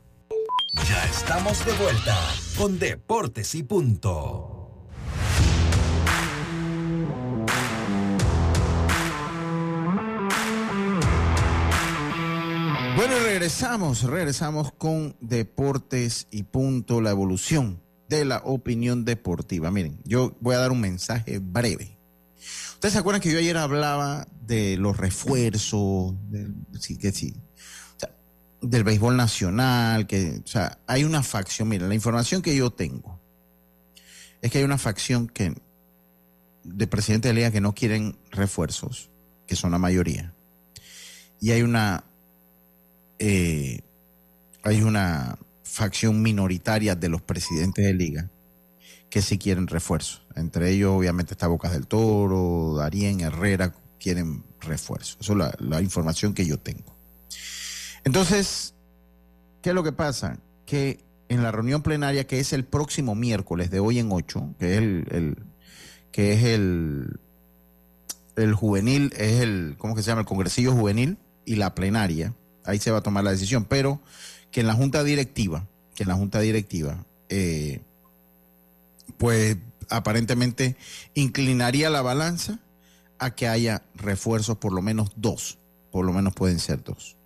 Ya 0.88 1.04
estamos 1.06 1.66
de 1.66 1.74
vuelta 1.74 2.16
con 2.56 2.78
Deportes 2.78 3.56
y 3.56 3.64
Punto. 3.64 4.86
Bueno, 12.96 13.16
regresamos, 13.24 14.04
regresamos 14.04 14.72
con 14.74 15.16
Deportes 15.22 16.28
y 16.30 16.44
Punto, 16.44 17.02
la 17.02 17.10
evolución 17.10 17.89
de 18.10 18.26
la 18.26 18.40
opinión 18.40 19.06
deportiva. 19.06 19.72
Miren, 19.72 20.00
yo 20.04 20.36
voy 20.42 20.56
a 20.56 20.60
dar 20.60 20.72
un 20.72 20.82
mensaje 20.82 21.40
breve. 21.40 21.98
Ustedes 22.74 22.94
se 22.94 23.00
acuerdan 23.00 23.22
que 23.22 23.32
yo 23.32 23.38
ayer 23.38 23.58
hablaba 23.58 24.28
de 24.46 24.78
los 24.78 24.98
refuerzos, 24.98 26.16
del, 26.30 26.56
sí, 26.80 26.98
que 26.98 27.12
sí, 27.12 27.36
del 28.62 28.84
béisbol 28.84 29.16
nacional, 29.16 30.08
que, 30.08 30.42
o 30.44 30.48
sea, 30.48 30.80
hay 30.88 31.04
una 31.04 31.24
facción, 31.24 31.70
miren, 31.70 31.88
la 31.88 31.96
información 31.96 32.42
que 32.42 32.56
yo 32.56 32.72
tengo 32.72 33.20
es 34.42 34.52
que 34.52 34.58
hay 34.58 34.64
una 34.64 34.78
facción 34.78 35.28
que 35.28 35.54
de 36.64 36.88
presidente 36.88 37.28
de 37.28 37.34
liga 37.34 37.52
que 37.52 37.62
no 37.62 37.74
quieren 37.74 38.18
refuerzos, 38.32 39.10
que 39.46 39.56
son 39.56 39.72
la 39.72 39.78
mayoría. 39.78 40.34
Y 41.42 41.52
hay 41.52 41.62
una 41.62 42.04
eh, 43.20 43.82
hay 44.64 44.82
una 44.82 45.38
facción 45.70 46.22
minoritaria 46.22 46.96
de 46.96 47.10
los 47.10 47.22
presidentes 47.22 47.86
de 47.86 47.94
liga 47.94 48.30
que 49.10 49.22
sí 49.22 49.38
quieren 49.38 49.68
refuerzos. 49.68 50.24
Entre 50.36 50.72
ellos, 50.72 50.92
obviamente, 50.92 51.34
está 51.34 51.48
Bocas 51.48 51.74
del 51.74 51.88
Toro, 51.88 52.76
Darien, 52.78 53.22
Herrera, 53.22 53.74
quieren 54.00 54.44
refuerzos. 54.62 55.18
Eso 55.22 55.34
es 55.34 55.38
la, 55.38 55.56
la 55.60 55.82
información 55.82 56.34
que 56.34 56.46
yo 56.46 56.58
tengo. 56.60 56.96
Entonces, 58.04 58.74
¿qué 59.62 59.70
es 59.70 59.76
lo 59.76 59.84
que 59.84 59.92
pasa? 59.92 60.40
Que 60.66 61.04
en 61.30 61.44
la 61.44 61.52
reunión 61.52 61.82
plenaria, 61.82 62.26
que 62.26 62.40
es 62.40 62.54
el 62.54 62.66
próximo 62.66 63.16
miércoles 63.16 63.70
de 63.70 63.80
hoy 63.80 64.00
en 64.00 64.12
8, 64.12 64.56
que 64.60 64.74
es 64.74 64.78
el, 64.80 65.38
que 66.12 66.34
es 66.34 66.44
el, 66.44 67.20
el 68.36 68.54
juvenil, 68.54 69.14
es 69.16 69.42
el, 69.42 69.76
¿cómo 69.78 69.96
se 69.96 70.02
llama? 70.04 70.22
El 70.22 70.28
congresillo 70.28 70.74
juvenil 70.74 71.18
y 71.46 71.56
la 71.56 71.76
plenaria, 71.76 72.34
ahí 72.66 72.80
se 72.80 72.92
va 72.92 73.00
a 73.00 73.04
tomar 73.04 73.24
la 73.24 73.32
decisión, 73.32 73.66
pero 73.66 74.02
que 74.52 74.62
en 74.62 74.68
la 74.68 74.74
junta 74.74 75.04
directiva, 75.04 75.68
que 75.96 76.04
en 76.04 76.10
la 76.10 76.16
junta 76.16 76.40
directiva, 76.40 77.06
eh, 77.30 77.82
pues 79.18 79.58
aparentemente 79.90 80.78
inclinaría 81.14 81.90
la 81.90 82.02
balanza 82.02 82.60
a 83.18 83.32
que 83.32 83.48
haya 83.48 83.84
refuerzos, 83.96 84.58
por 84.58 84.74
lo 84.74 84.82
menos 84.82 85.12
dos, 85.16 85.60
por 85.92 86.06
lo 86.06 86.14
menos 86.14 86.34
pueden 86.34 86.60
ser 86.60 86.84
dos. 86.84 87.18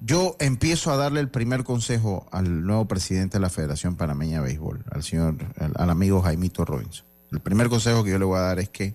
Yo 0.00 0.36
empiezo 0.38 0.90
a 0.90 0.96
darle 0.96 1.20
el 1.20 1.28
primer 1.28 1.62
consejo 1.64 2.26
al 2.32 2.64
nuevo 2.64 2.86
presidente 2.86 3.36
de 3.36 3.42
la 3.42 3.50
Federación 3.50 3.96
Panameña 3.96 4.38
de 4.38 4.46
Béisbol, 4.46 4.84
al 4.90 5.02
señor, 5.02 5.36
al, 5.58 5.72
al 5.76 5.90
amigo 5.90 6.22
Jaimito 6.22 6.64
Robinson. 6.64 7.04
El 7.32 7.40
primer 7.40 7.68
consejo 7.68 8.02
que 8.02 8.10
yo 8.10 8.18
le 8.18 8.24
voy 8.24 8.38
a 8.38 8.42
dar 8.42 8.58
es 8.60 8.70
que 8.70 8.94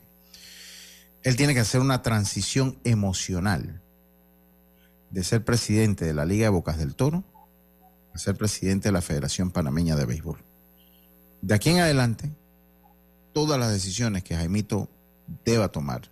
él 1.21 1.35
tiene 1.35 1.53
que 1.53 1.59
hacer 1.59 1.81
una 1.81 2.01
transición 2.01 2.79
emocional 2.83 3.81
de 5.11 5.23
ser 5.23 5.45
presidente 5.45 6.05
de 6.05 6.13
la 6.13 6.25
Liga 6.25 6.45
de 6.45 6.49
Bocas 6.49 6.77
del 6.77 6.95
Toro 6.95 7.23
a 8.15 8.17
ser 8.17 8.35
presidente 8.35 8.87
de 8.89 8.93
la 8.93 9.01
Federación 9.01 9.51
Panameña 9.51 9.95
de 9.95 10.05
Béisbol. 10.05 10.39
De 11.41 11.53
aquí 11.53 11.69
en 11.69 11.79
adelante, 11.79 12.31
todas 13.33 13.59
las 13.59 13.71
decisiones 13.71 14.23
que 14.23 14.35
Jaimito 14.35 14.89
deba 15.43 15.69
tomar 15.69 16.09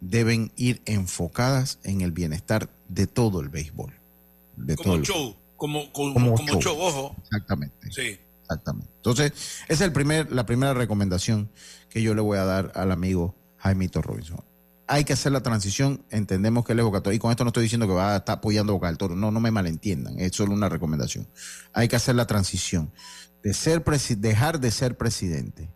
deben 0.00 0.52
ir 0.56 0.82
enfocadas 0.84 1.78
en 1.82 2.00
el 2.00 2.12
bienestar 2.12 2.70
de 2.88 3.06
todo 3.06 3.40
el 3.40 3.48
béisbol. 3.48 3.92
De 4.56 4.76
todo 4.76 4.84
Como 4.84 4.94
el- 4.96 5.02
show, 5.02 5.36
como, 5.56 5.92
como, 5.92 6.14
Como 6.14 6.34
como 6.34 6.48
show. 6.52 6.60
show, 6.62 6.78
ojo. 6.80 7.16
Exactamente. 7.24 7.90
Sí. 7.90 8.18
Exactamente. 8.42 8.92
Entonces, 8.96 9.32
esa 9.64 9.72
es 9.74 9.80
el 9.80 9.92
primer, 9.92 10.30
la 10.30 10.46
primera 10.46 10.72
recomendación 10.74 11.50
que 11.90 12.00
yo 12.02 12.14
le 12.14 12.20
voy 12.20 12.38
a 12.38 12.44
dar 12.44 12.70
al 12.76 12.92
amigo 12.92 13.34
Jaimito 13.58 14.00
Robinson. 14.00 14.40
Hay 14.88 15.04
que 15.04 15.12
hacer 15.14 15.32
la 15.32 15.42
transición, 15.42 16.04
entendemos 16.10 16.64
que 16.64 16.72
él 16.72 16.78
es 16.78 16.84
Boca 16.84 17.00
Toro, 17.00 17.14
y 17.14 17.18
con 17.18 17.30
esto 17.30 17.42
no 17.44 17.48
estoy 17.48 17.64
diciendo 17.64 17.86
que 17.88 17.94
va 17.94 18.14
a 18.14 18.16
estar 18.18 18.38
apoyando 18.38 18.72
a 18.72 18.74
Boca 18.74 18.86
del 18.86 18.98
Toro, 18.98 19.16
no, 19.16 19.30
no 19.32 19.40
me 19.40 19.50
malentiendan, 19.50 20.18
es 20.20 20.36
solo 20.36 20.52
una 20.52 20.68
recomendación. 20.68 21.28
Hay 21.72 21.88
que 21.88 21.96
hacer 21.96 22.14
la 22.14 22.26
transición 22.26 22.92
de 23.42 23.52
ser 23.54 23.82
dejar 24.18 24.60
de 24.60 24.70
ser 24.70 24.96
presidente 24.96 25.70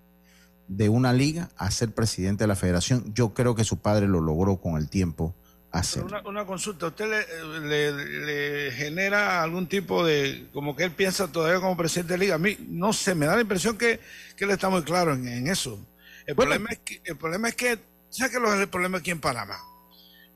de 0.68 0.88
una 0.88 1.12
liga 1.12 1.48
a 1.56 1.70
ser 1.72 1.92
presidente 1.92 2.44
de 2.44 2.48
la 2.48 2.54
federación. 2.56 3.12
Yo 3.12 3.34
creo 3.34 3.56
que 3.56 3.64
su 3.64 3.80
padre 3.80 4.06
lo 4.06 4.20
logró 4.20 4.60
con 4.60 4.76
el 4.76 4.88
tiempo 4.88 5.34
hacer. 5.72 6.04
Una, 6.04 6.22
una 6.28 6.46
consulta, 6.46 6.86
¿usted 6.86 7.06
le, 7.10 7.92
le- 7.92 8.26
le 8.66 8.72
genera 8.72 9.42
algún 9.42 9.66
tipo 9.68 10.04
de, 10.04 10.48
como 10.52 10.76
que 10.76 10.84
él 10.84 10.92
piensa 10.92 11.26
todavía 11.26 11.60
como 11.60 11.76
presidente 11.76 12.12
de 12.12 12.18
liga? 12.18 12.36
A 12.36 12.38
mí, 12.38 12.56
no 12.68 12.92
sé, 12.92 13.16
me 13.16 13.26
da 13.26 13.34
la 13.34 13.42
impresión 13.42 13.76
que, 13.76 13.98
que 14.36 14.44
él 14.44 14.50
está 14.52 14.68
muy 14.68 14.82
claro 14.82 15.14
en, 15.14 15.26
en 15.26 15.48
eso. 15.48 15.84
El, 16.26 16.36
problema 16.36 16.70
es 16.70 16.78
que, 16.78 17.00
el 17.04 17.16
problema 17.16 17.48
es 17.48 17.56
que, 17.56 17.78
¿sabes 18.10 18.32
qué 18.32 18.38
es 18.44 18.60
el 18.60 18.68
problema 18.68 18.98
aquí 18.98 19.10
en 19.10 19.20
Panamá? 19.20 19.58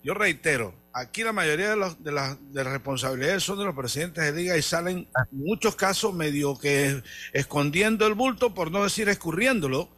Yo 0.03 0.15
reitero, 0.15 0.75
aquí 0.93 1.23
la 1.25 1.33
mayoría 1.33 1.71
de, 1.71 1.77
los, 1.77 2.03
de, 2.03 2.13
las, 2.13 2.37
de 2.53 2.63
las 2.63 2.73
responsabilidades 2.73 3.43
son 3.43 3.59
de 3.59 3.65
los 3.65 3.75
presidentes 3.75 4.23
de 4.23 4.33
liga 4.33 4.57
y 4.57 4.63
salen 4.63 4.99
en 4.99 5.39
muchos 5.39 5.77
casos 5.77 6.13
medio 6.13 6.59
que 6.59 7.03
escondiendo 7.33 8.07
el 8.07 8.13
bulto, 8.13 8.53
por 8.53 8.71
no 8.71 8.85
decir 8.85 9.09
escurriéndolo, 9.09 9.89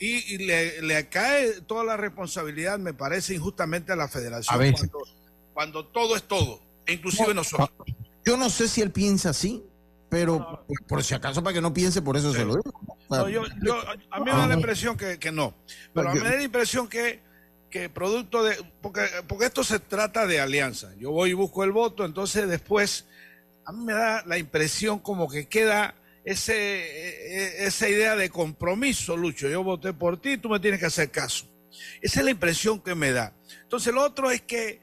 y, 0.00 0.34
y 0.34 0.38
le, 0.38 0.82
le 0.82 1.08
cae 1.08 1.60
toda 1.60 1.84
la 1.84 1.96
responsabilidad, 1.96 2.80
me 2.80 2.92
parece, 2.92 3.34
injustamente 3.34 3.92
a 3.92 3.96
la 3.96 4.08
federación. 4.08 4.52
A 4.52 4.58
veces. 4.58 4.90
Cuando, 4.90 4.98
cuando 5.54 5.86
todo 5.86 6.16
es 6.16 6.24
todo, 6.24 6.60
e 6.86 6.94
inclusive 6.94 7.32
nosotros. 7.32 7.70
Yo 8.24 8.36
no 8.36 8.50
sé 8.50 8.66
si 8.66 8.80
él 8.80 8.90
piensa 8.90 9.30
así, 9.30 9.62
pero 10.08 10.64
por, 10.66 10.86
por 10.88 11.04
si 11.04 11.14
acaso 11.14 11.40
para 11.42 11.54
que 11.54 11.60
no 11.60 11.72
piense, 11.72 12.02
por 12.02 12.16
eso 12.16 12.32
se 12.32 12.44
lo 12.44 12.56
digo. 12.56 12.91
No, 13.18 13.28
yo, 13.28 13.42
yo- 13.62 13.80
a 14.10 14.18
mí 14.20 14.24
me 14.24 14.30
da 14.32 14.46
la 14.46 14.54
impresión 14.54 14.96
que, 14.96 15.18
que 15.18 15.32
no. 15.32 15.54
Pero 15.94 16.08
a 16.10 16.14
mí 16.14 16.20
me 16.20 16.30
da 16.30 16.36
la 16.36 16.42
impresión 16.42 16.88
que, 16.88 17.20
que 17.70 17.88
producto 17.88 18.42
de. 18.42 18.56
Porque, 18.80 19.02
porque 19.28 19.46
esto 19.46 19.64
se 19.64 19.78
trata 19.78 20.26
de 20.26 20.40
alianza. 20.40 20.94
Yo 20.98 21.10
voy 21.10 21.30
y 21.30 21.34
busco 21.34 21.64
el 21.64 21.72
voto, 21.72 22.04
entonces 22.04 22.48
después. 22.48 23.06
A 23.64 23.72
mí 23.72 23.84
me 23.84 23.92
da 23.92 24.24
la 24.26 24.38
impresión 24.38 24.98
como 24.98 25.28
que 25.28 25.46
queda 25.48 25.94
ese, 26.24 26.52
e- 26.54 27.36
e- 27.62 27.66
esa 27.66 27.88
idea 27.88 28.16
de 28.16 28.28
compromiso, 28.28 29.16
Lucho. 29.16 29.48
Yo 29.48 29.62
voté 29.62 29.92
por 29.92 30.20
ti, 30.20 30.36
tú 30.36 30.48
me 30.48 30.58
tienes 30.58 30.80
que 30.80 30.86
hacer 30.86 31.10
caso. 31.10 31.46
Esa 32.00 32.18
es 32.20 32.24
la 32.24 32.30
impresión 32.32 32.80
que 32.80 32.94
me 32.96 33.12
da. 33.12 33.34
Entonces, 33.62 33.94
lo 33.94 34.02
otro 34.02 34.30
es 34.32 34.42
que 34.42 34.80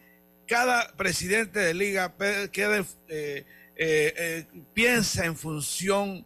cada 0.47 0.91
presidente 0.95 1.59
de 1.59 1.73
liga 1.73 2.15
queda, 2.51 2.77
eh, 2.79 2.85
eh, 3.09 3.45
eh, 3.77 4.45
piensa 4.73 5.25
en 5.25 5.35
función 5.35 6.25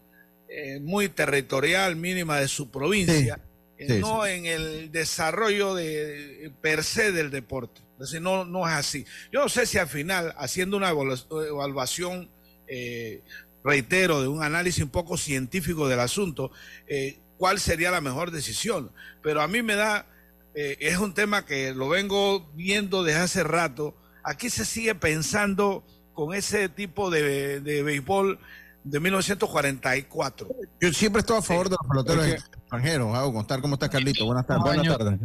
eh, 0.56 0.80
muy 0.80 1.10
territorial, 1.10 1.96
mínima 1.96 2.40
de 2.40 2.48
su 2.48 2.70
provincia, 2.70 3.40
eh, 3.78 3.88
sí, 3.88 4.00
no 4.00 4.26
en 4.26 4.46
el 4.46 4.92
desarrollo 4.92 5.74
de, 5.74 6.52
per 6.62 6.84
se 6.84 7.12
del 7.12 7.32
deporte. 7.32 7.82
Es 8.00 8.10
decir, 8.10 8.22
no, 8.22 8.46
no 8.46 8.68
es 8.68 8.74
así. 8.74 9.06
Yo 9.32 9.42
no 9.42 9.50
sé 9.50 9.66
si 9.66 9.78
al 9.78 9.88
final, 9.88 10.34
haciendo 10.38 10.78
una 10.78 10.92
evalu- 10.92 11.48
evaluación, 11.48 12.30
eh, 12.68 13.22
reitero, 13.64 14.22
de 14.22 14.28
un 14.28 14.44
análisis 14.44 14.84
un 14.84 14.90
poco 14.90 15.18
científico 15.18 15.88
del 15.88 16.00
asunto, 16.00 16.52
eh, 16.88 17.18
cuál 17.38 17.60
sería 17.60 17.92
la 17.92 18.02
mejor 18.02 18.32
decisión. 18.32 18.92
Pero 19.22 19.42
a 19.42 19.48
mí 19.48 19.62
me 19.62 19.76
da, 19.76 20.06
eh, 20.54 20.78
es 20.80 20.98
un 20.98 21.14
tema 21.14 21.46
que 21.46 21.74
lo 21.74 21.88
vengo 21.90 22.52
viendo 22.56 23.04
desde 23.04 23.20
hace 23.22 23.44
rato. 23.44 23.96
Aquí 24.24 24.50
se 24.50 24.66
sigue 24.66 24.96
pensando 24.96 25.84
con 26.14 26.34
ese 26.36 26.70
tipo 26.70 27.10
de, 27.10 27.60
de 27.62 27.84
béisbol 27.84 28.38
de 28.84 29.00
1944. 29.00 30.48
Yo 30.80 30.94
siempre 30.94 31.22
estoy 31.22 31.38
a 31.38 31.42
favor 31.42 31.70
de 31.70 31.78
los 31.80 31.88
peloteros 31.88 32.28
extranjeros. 32.28 33.16
Hago 33.16 33.34
constar 33.34 33.62
cómo 33.62 33.76
está 33.76 33.90
Carlito. 33.90 34.26
Buenas 34.26 34.46
tardes. 34.46 34.64
Buenas 34.64 34.98
tardes. 34.98 35.20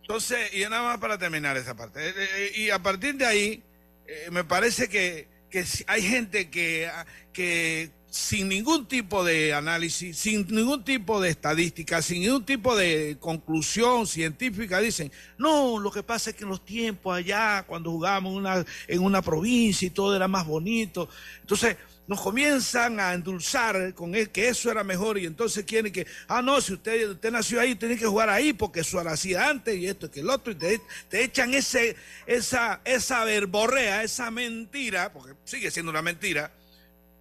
Entonces, 0.00 0.54
y 0.54 0.60
nada 0.60 0.82
más 0.82 0.98
para 0.98 1.18
terminar 1.18 1.56
esa 1.56 1.74
parte. 1.74 2.08
Eh, 2.08 2.14
eh, 2.16 2.52
y 2.54 2.70
a 2.70 2.80
partir 2.80 3.16
de 3.16 3.26
ahí, 3.26 3.62
eh, 4.06 4.28
me 4.30 4.44
parece 4.44 4.88
que, 4.88 5.28
que 5.50 5.64
hay 5.88 6.02
gente 6.02 6.48
que, 6.48 6.86
ah, 6.86 7.04
que 7.32 7.90
sin 8.08 8.48
ningún 8.48 8.86
tipo 8.86 9.24
de 9.24 9.52
análisis, 9.52 10.16
sin 10.16 10.46
ningún 10.48 10.84
tipo 10.84 11.20
de 11.20 11.30
estadística, 11.30 12.00
sin 12.02 12.22
ningún 12.22 12.44
tipo 12.44 12.76
de 12.76 13.16
conclusión 13.18 14.06
científica, 14.06 14.78
dicen, 14.78 15.10
no, 15.38 15.78
lo 15.78 15.90
que 15.90 16.02
pasa 16.02 16.30
es 16.30 16.36
que 16.36 16.44
en 16.44 16.50
los 16.50 16.64
tiempos 16.64 17.16
allá, 17.16 17.64
cuando 17.66 17.90
jugábamos 17.90 18.34
una, 18.34 18.64
en 18.86 19.02
una 19.02 19.20
provincia 19.22 19.86
y 19.86 19.90
todo 19.90 20.14
era 20.14 20.28
más 20.28 20.46
bonito. 20.46 21.08
Entonces, 21.40 21.76
nos 22.06 22.20
comienzan 22.20 23.00
a 23.00 23.12
endulzar 23.14 23.94
con 23.94 24.14
el, 24.14 24.30
que 24.30 24.48
eso 24.48 24.70
era 24.70 24.84
mejor 24.84 25.18
y 25.18 25.26
entonces 25.26 25.64
quieren 25.64 25.92
que, 25.92 26.06
ah, 26.28 26.40
no, 26.40 26.60
si 26.60 26.74
usted, 26.74 27.10
usted 27.10 27.30
nació 27.30 27.60
ahí, 27.60 27.74
tiene 27.74 27.96
que 27.96 28.06
jugar 28.06 28.28
ahí 28.28 28.52
porque 28.52 28.80
eso 28.80 29.00
era 29.00 29.12
así 29.12 29.34
antes 29.34 29.76
y 29.76 29.86
esto 29.86 30.06
y 30.06 30.10
que 30.10 30.20
el 30.20 30.30
otro, 30.30 30.52
y 30.52 30.56
te, 30.56 30.80
te 31.08 31.24
echan 31.24 31.54
ese, 31.54 31.96
esa, 32.26 32.80
esa 32.84 33.24
verborrea, 33.24 34.02
esa 34.02 34.30
mentira, 34.30 35.12
porque 35.12 35.34
sigue 35.44 35.70
siendo 35.70 35.90
una 35.90 36.02
mentira, 36.02 36.52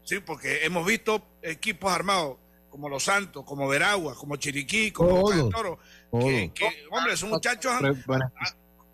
sí, 0.03 0.19
porque 0.19 0.65
hemos 0.65 0.85
visto 0.85 1.25
equipos 1.41 1.91
armados 1.91 2.37
como 2.69 2.89
Los 2.89 3.03
Santos, 3.03 3.43
como 3.45 3.67
Veragua, 3.67 4.15
como 4.15 4.35
Chiriquí, 4.35 4.91
como 4.91 5.49
Toro, 5.49 5.79
que, 6.11 6.51
que, 6.53 6.85
hombre, 6.91 7.15
son 7.17 7.29
muchachos 7.29 7.73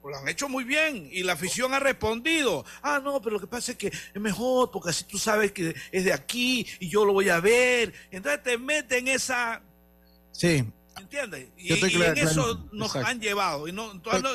lo 0.10 0.18
han 0.18 0.28
hecho 0.28 0.50
muy 0.50 0.64
bien 0.64 1.08
y 1.12 1.24
la 1.24 1.34
afición 1.34 1.74
ha 1.74 1.80
respondido. 1.80 2.66
Ah, 2.82 3.00
no, 3.04 3.22
pero 3.22 3.36
lo 3.36 3.40
que 3.40 3.48
pasa 3.48 3.72
es 3.74 3.78
que 3.78 3.88
es 3.88 4.22
mejor 4.22 4.72
porque 4.72 4.90
así 4.90 5.04
tú 5.04 5.18
sabes 5.18 5.52
que 5.52 5.76
es 5.92 6.04
de 6.06 6.14
aquí 6.14 6.66
y 6.80 6.90
yo 6.90 7.06
lo 7.06 7.14
voy 7.14 7.30
a 7.30 7.40
ver. 7.40 7.94
Entonces 8.10 8.42
te 8.44 8.58
meten 8.58 9.08
esa. 9.08 9.62
Sí. 10.32 10.64
¿Entiendes? 11.00 11.50
Y, 11.58 11.80
claro, 11.80 12.12
en 12.14 12.18
eso 12.18 12.44
claro. 12.44 12.70
nos 12.72 12.88
Exacto. 12.88 13.08
han 13.08 13.20
llevado. 13.20 13.68
Y 13.68 13.72
no, 13.72 13.92
entonces 13.92 14.24
no- 14.24 14.30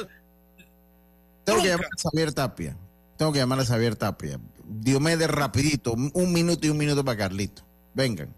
Tengo 1.45 1.63
que 1.63 1.69
llamar 1.69 1.87
a 1.87 2.01
Xavier 2.03 2.33
Tapia. 2.33 2.77
Tengo 3.17 3.33
que 3.33 3.39
llamar 3.39 3.61
a 3.61 3.65
Xavier 3.65 3.97
Tapia. 3.97 4.41
Diomedes 4.65 5.31
rapidito, 5.31 5.93
un 5.93 6.33
minuto 6.33 6.67
y 6.67 6.71
un 6.71 6.77
minuto 6.77 7.05
para 7.05 7.19
Carlito. 7.19 7.63
Vengan. 7.95 8.35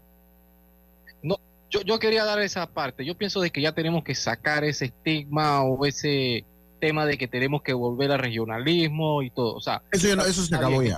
No, 1.23 1.37
yo, 1.69 1.81
yo 1.81 1.99
quería 1.99 2.23
dar 2.23 2.39
esa 2.39 2.67
parte. 2.67 3.03
Yo 3.05 3.17
pienso 3.17 3.41
de 3.41 3.49
que 3.51 3.61
ya 3.61 3.73
tenemos 3.73 4.03
que 4.03 4.15
sacar 4.15 4.63
ese 4.63 4.85
estigma 4.85 5.63
o 5.63 5.85
ese 5.85 6.45
tema 6.79 7.05
de 7.05 7.17
que 7.17 7.27
tenemos 7.27 7.61
que 7.61 7.73
volver 7.73 8.11
al 8.11 8.19
regionalismo 8.19 9.21
y 9.21 9.29
todo. 9.29 9.55
O 9.55 9.61
sea, 9.61 9.81
Eso, 9.91 10.07
ya 10.07 10.15
no- 10.15 10.25
eso 10.25 10.43
se 10.43 10.55
acabó 10.55 10.81
ya. 10.81 10.97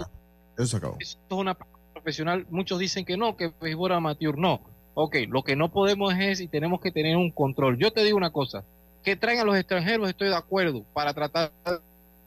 Eso 0.58 0.66
se 0.68 0.78
acabó. 0.78 0.96
Esto 1.00 1.18
es 1.30 1.38
una 1.40 1.58
profesional. 1.94 2.46
Muchos 2.50 2.80
dicen 2.80 3.04
que 3.06 3.18
no, 3.18 3.36
que 3.36 3.52
béisbol 3.62 3.92
amateur 3.94 4.38
no. 4.38 4.62
Ok, 4.94 5.16
lo 5.30 5.44
que 5.44 5.56
no 5.56 5.72
podemos 5.72 6.14
es 6.16 6.42
y 6.42 6.48
tenemos 6.48 6.82
que 6.82 6.92
tener 6.92 7.16
un 7.18 7.32
control. 7.32 7.78
Yo 7.78 7.92
te 7.92 8.04
digo 8.04 8.18
una 8.18 8.32
cosa, 8.32 8.64
que 9.04 9.16
traigan 9.16 9.44
a 9.44 9.46
los 9.52 9.58
extranjeros 9.58 10.10
estoy 10.10 10.28
de 10.30 10.36
acuerdo 10.36 10.84
para 10.94 11.14
tratar 11.14 11.52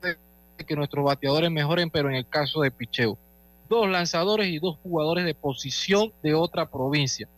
de 0.01 0.65
que 0.65 0.75
nuestros 0.77 1.05
bateadores 1.05 1.51
mejoren, 1.51 1.91
pero 1.91 2.09
en 2.09 2.15
el 2.17 2.27
caso 2.27 2.61
de 2.63 2.71
picheo, 2.71 3.19
dos 3.69 3.89
lanzadores 3.89 4.49
y 4.49 4.59
dos 4.59 4.79
jugadores 4.83 5.25
de 5.25 5.35
posición 5.35 6.13
de 6.23 6.35
otra 6.35 6.67
provincia. 6.71 7.29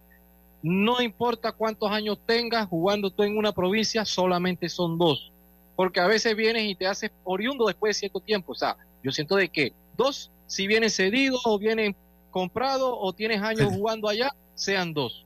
No 0.62 1.00
importa 1.00 1.52
cuántos 1.52 1.90
años 1.90 2.18
tengas 2.26 2.68
jugando 2.68 3.10
tú 3.10 3.22
en 3.22 3.36
una 3.36 3.52
provincia, 3.52 4.04
solamente 4.04 4.68
son 4.68 4.98
dos. 4.98 5.32
Porque 5.76 6.00
a 6.00 6.06
veces 6.06 6.34
vienes 6.34 6.64
y 6.64 6.74
te 6.74 6.86
haces 6.86 7.10
oriundo 7.22 7.66
después 7.66 7.90
de 7.94 8.00
cierto 8.00 8.20
tiempo. 8.20 8.52
O 8.52 8.54
sea, 8.54 8.76
yo 9.02 9.12
siento 9.12 9.36
de 9.36 9.48
que 9.50 9.72
dos, 9.96 10.30
si 10.46 10.66
vienen 10.66 10.90
cedidos 10.90 11.42
o 11.44 11.58
vienen 11.58 11.94
comprados 12.30 12.90
o 12.98 13.12
tienes 13.12 13.42
años 13.42 13.68
jugando 13.68 14.08
allá, 14.08 14.30
sean 14.54 14.92
dos. 14.94 15.24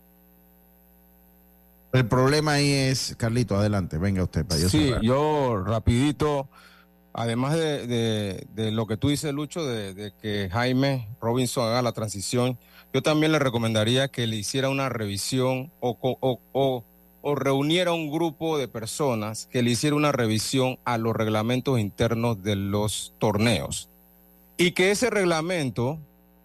El 1.93 2.07
problema 2.07 2.53
ahí 2.55 2.71
es, 2.73 3.17
Carlito, 3.17 3.57
adelante, 3.57 3.99
venga 3.99 4.23
usted 4.23 4.45
para 4.47 4.61
yo 4.61 4.69
Sí, 4.69 4.87
cerrar. 4.87 5.03
yo 5.03 5.57
rapidito, 5.65 6.49
además 7.13 7.57
de, 7.57 7.87
de- 7.89 8.47
de 8.55 8.71
lo 8.71 8.87
que 8.87 8.97
tú 8.97 9.09
dices, 9.09 9.33
Lucho, 9.33 9.65
de, 9.67 9.93
de 9.95 10.13
que 10.21 10.49
Jaime 10.51 11.09
Robinson 11.21 11.67
haga 11.67 11.83
la 11.83 11.93
transición, 11.93 12.59
yo 12.93 13.03
también 13.03 13.33
le 13.33 13.41
recomendaría 13.41 14.07
que 14.09 14.27
le 14.29 14.37
hiciera 14.37 14.69
una 14.69 14.89
revisión 14.89 15.73
o, 15.81 15.99
co- 15.99 16.19
o, 16.21 16.85
o- 17.23 17.35
reuniera 17.35 17.93
un 17.93 18.11
grupo 18.11 18.59
de 18.59 18.69
personas 18.69 19.49
que 19.51 19.63
le 19.63 19.71
hiciera 19.71 19.97
una 19.97 20.13
revisión 20.13 20.79
a 20.85 20.99
los 20.99 21.15
reglamentos 21.15 21.79
internos 21.79 22.43
de 22.43 22.57
los 22.57 23.15
torneos 23.19 23.89
y 24.57 24.73
que 24.73 24.91
ese 24.91 25.11
reglamento 25.11 25.99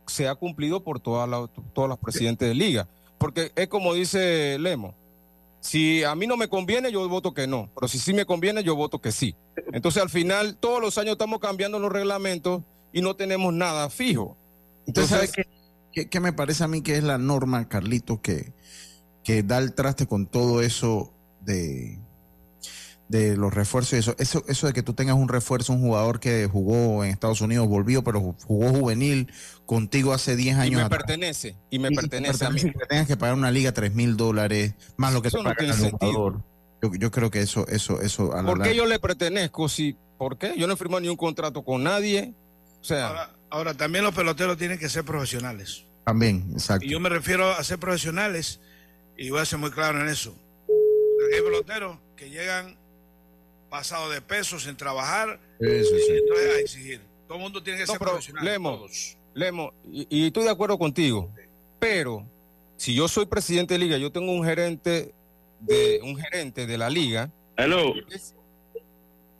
sea 0.07 0.35
cumplido 0.35 0.83
por 0.83 0.99
todas 0.99 1.27
las 1.27 1.49
todas 1.73 1.89
las 1.89 1.97
presidentes 1.97 2.47
de 2.47 2.53
liga. 2.55 2.87
Porque 3.17 3.51
es 3.55 3.67
como 3.67 3.93
dice 3.93 4.57
Lemo, 4.59 4.93
si 5.61 6.03
a 6.03 6.13
mí 6.13 6.27
no 6.27 6.37
me 6.37 6.47
conviene, 6.47 6.91
yo 6.91 7.07
voto 7.09 7.33
que 7.33 7.47
no. 7.47 7.69
Pero 7.73 7.87
si 7.87 7.97
sí 7.97 8.13
me 8.13 8.25
conviene, 8.25 8.63
yo 8.63 8.75
voto 8.75 8.99
que 9.01 9.11
sí. 9.11 9.35
Entonces, 9.73 10.01
al 10.03 10.09
final, 10.09 10.57
todos 10.57 10.79
los 10.79 10.97
años 10.99 11.13
estamos 11.13 11.39
cambiando 11.39 11.79
los 11.79 11.91
reglamentos 11.91 12.61
y 12.93 13.01
no 13.01 13.15
tenemos 13.15 13.51
nada 13.51 13.89
fijo. 13.89 14.37
Entonces, 14.85 15.09
¿sabe 15.09 15.25
Entonces, 15.25 15.45
qué, 15.91 16.01
qué- 16.03 16.09
qué 16.09 16.19
me 16.19 16.33
parece 16.33 16.63
a 16.63 16.67
mí 16.67 16.81
que 16.83 16.97
es 16.97 17.03
la 17.03 17.17
norma, 17.17 17.67
Carlito, 17.67 18.21
que, 18.21 18.53
que 19.25 19.43
da 19.43 19.57
el 19.57 19.73
traste 19.73 20.07
con 20.07 20.25
todo 20.27 20.61
eso 20.61 21.11
de, 21.41 21.99
de 23.09 23.35
los 23.35 23.53
refuerzos 23.53 23.93
y 23.93 23.97
eso? 23.97 24.15
eso? 24.17 24.43
Eso 24.47 24.67
de 24.67 24.73
que 24.73 24.83
tú 24.83 24.93
tengas 24.93 25.15
un 25.15 25.27
refuerzo, 25.27 25.73
un 25.73 25.81
jugador 25.81 26.19
que 26.19 26.47
jugó 26.47 27.03
en 27.03 27.11
Estados 27.11 27.41
Unidos, 27.41 27.67
volvió, 27.67 28.03
pero 28.03 28.21
ju- 28.21 28.35
jugó 28.45 28.69
juvenil 28.69 29.31
contigo 29.65 30.13
hace 30.13 30.35
10 30.35 30.55
y 30.55 30.59
años 30.59 30.75
me 30.75 30.81
atrás. 30.85 30.99
pertenece, 31.03 31.57
y 31.69 31.79
me 31.79 31.89
Y- 31.89 31.93
y 31.93 31.95
pertenece 31.95 32.45
a 32.45 32.49
mí. 32.51 32.61
que 32.61 32.71
te 32.71 32.85
tengas 32.85 33.07
que 33.07 33.17
pagar 33.17 33.35
una 33.35 33.51
liga 33.51 33.71
3 33.73 33.93
mil 33.93 34.15
dólares, 34.15 34.73
más 34.97 35.13
lo 35.13 35.21
que 35.21 35.27
Eso 35.27 35.37
te 35.39 35.43
no 35.43 35.49
pagan 35.49 35.57
tiene 35.57 35.73
al 35.73 35.79
sentido. 35.91 36.11
jugador. 36.13 36.43
Yo, 36.81 36.91
yo 36.99 37.11
creo 37.11 37.31
que 37.31 37.41
eso, 37.41 37.67
eso, 37.67 38.01
eso 38.01 38.33
a 38.33 38.41
la 38.43 38.47
¿Por 38.49 38.57
qué 38.61 38.69
larga- 38.69 38.73
yo 38.77 38.85
le 38.85 38.99
pertenezco? 38.99 39.67
Si, 39.69 39.97
¿Por 40.17 40.37
qué? 40.37 40.53
Yo 40.57 40.65
no 40.67 40.73
he 40.73 40.77
firmado 40.77 41.01
ni 41.01 41.09
un 41.09 41.17
contrato 41.17 41.63
con 41.65 41.83
nadie. 41.83 42.33
O 42.79 42.83
sea, 42.85 43.07
ahora, 43.07 43.35
ahora, 43.49 43.73
también 43.73 44.05
los 44.05 44.13
peloteros 44.15 44.55
tienen 44.57 44.77
que 44.79 44.87
ser 44.87 45.03
profesionales. 45.03 45.83
También, 46.05 46.47
exacto. 46.53 46.85
Y 46.85 46.89
yo 46.91 46.99
me 47.01 47.09
refiero 47.09 47.51
a 47.51 47.61
ser 47.65 47.79
profesionales 47.79 48.61
y 49.17 49.29
voy 49.29 49.39
a 49.39 49.45
ser 49.45 49.59
muy 49.59 49.71
claro 49.71 50.01
en 50.01 50.07
eso. 50.07 50.35
Porque 50.67 51.35
hay 51.35 51.41
peloteros 51.41 51.97
que 52.15 52.29
llegan 52.29 52.77
pasados 53.69 54.13
de 54.13 54.21
peso 54.21 54.59
sin 54.59 54.77
trabajar 54.77 55.39
Eso, 55.59 55.95
y 55.95 55.99
sí. 56.01 56.11
entonces 56.11 56.55
a 56.55 56.59
exigir. 56.59 57.01
Todo 57.27 57.37
el 57.37 57.43
mundo 57.43 57.63
tiene 57.63 57.79
que 57.79 57.85
No, 57.85 57.93
ser 57.93 57.99
profesional. 57.99 58.45
Lemo, 58.45 58.75
todos. 58.77 59.17
Lemo, 59.33 59.73
y, 59.91 60.07
y 60.09 60.27
estoy 60.27 60.43
de 60.43 60.49
acuerdo 60.51 60.77
contigo, 60.77 61.29
pero 61.79 62.25
si 62.77 62.93
yo 62.93 63.07
soy 63.07 63.25
presidente 63.25 63.73
de 63.73 63.79
liga, 63.79 63.97
yo 63.97 64.11
tengo 64.11 64.31
un 64.31 64.45
gerente 64.45 65.13
de 65.59 65.99
un 66.03 66.15
gerente 66.17 66.67
de 66.67 66.77
la 66.77 66.89
liga. 66.89 67.31
Hello. 67.57 67.93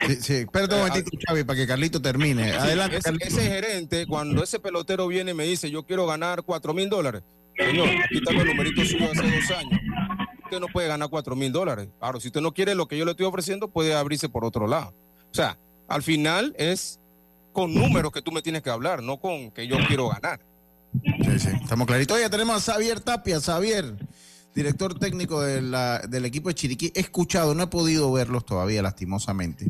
Sí, 0.02 0.16
sí, 0.22 0.34
espérate 0.36 0.76
un 0.76 0.82
momentito, 0.82 1.18
Chavi, 1.26 1.44
para 1.46 1.58
que 1.58 1.66
Carlito 1.68 2.02
termine. 2.02 2.52
Adelante, 2.52 2.98
ese, 2.98 3.12
ese 3.22 3.42
gerente, 3.42 4.06
cuando 4.06 4.44
ese 4.44 4.60
pelotero 4.60 5.08
viene 5.08 5.32
y 5.32 5.34
me 5.34 5.46
dice, 5.46 5.72
yo 5.72 5.84
quiero 5.84 6.06
ganar 6.06 6.44
cuatro 6.44 6.74
mil 6.74 6.90
dólares, 6.90 7.24
señor, 7.58 7.90
quítame 8.10 8.42
el 8.42 8.48
numerito 8.48 8.86
suyo 8.86 9.06
hace 9.12 9.24
dos 9.24 9.52
años. 9.58 9.80
Usted 10.44 10.60
no 10.60 10.68
puede 10.68 10.88
ganar 10.88 11.10
cuatro 11.10 11.36
mil 11.36 11.52
dólares. 11.52 11.90
Claro, 12.00 12.20
si 12.20 12.28
usted 12.28 12.42
no 12.42 12.54
quiere 12.54 12.76
lo 12.76 12.88
que 12.88 12.98
yo 12.98 13.06
le 13.06 13.12
estoy 13.12 13.26
ofreciendo, 13.26 13.68
puede 13.70 13.96
abrirse 13.96 14.30
por 14.30 14.46
otro 14.46 14.68
lado. 14.68 14.94
O 15.32 15.34
sea, 15.34 15.58
al 15.88 16.04
final 16.04 16.56
es 16.58 17.00
con 17.52 17.74
números 17.74 18.12
que 18.12 18.22
tú 18.22 18.32
me 18.32 18.42
tienes 18.42 18.62
que 18.62 18.70
hablar, 18.70 19.02
no 19.02 19.18
con 19.18 19.52
que 19.52 19.68
yo 19.68 19.78
quiero 19.88 20.10
ganar. 20.10 20.40
Sí, 21.04 21.40
sí, 21.40 21.50
estamos 21.62 21.88
claritos. 21.88 22.18
Oye, 22.18 22.30
tenemos 22.30 22.56
a 22.56 22.74
Xavier 22.74 23.00
Tapia, 23.00 23.40
Xavier, 23.40 23.96
director 24.56 24.98
técnico 24.98 25.42
del 25.42 26.26
equipo 26.26 26.48
de 26.48 26.56
Chiriquí. 26.56 26.92
He 26.96 27.02
escuchado, 27.02 27.54
no 27.54 27.64
he 27.64 27.68
podido 27.68 28.12
verlos 28.12 28.46
todavía, 28.46 28.82
lastimosamente, 28.82 29.66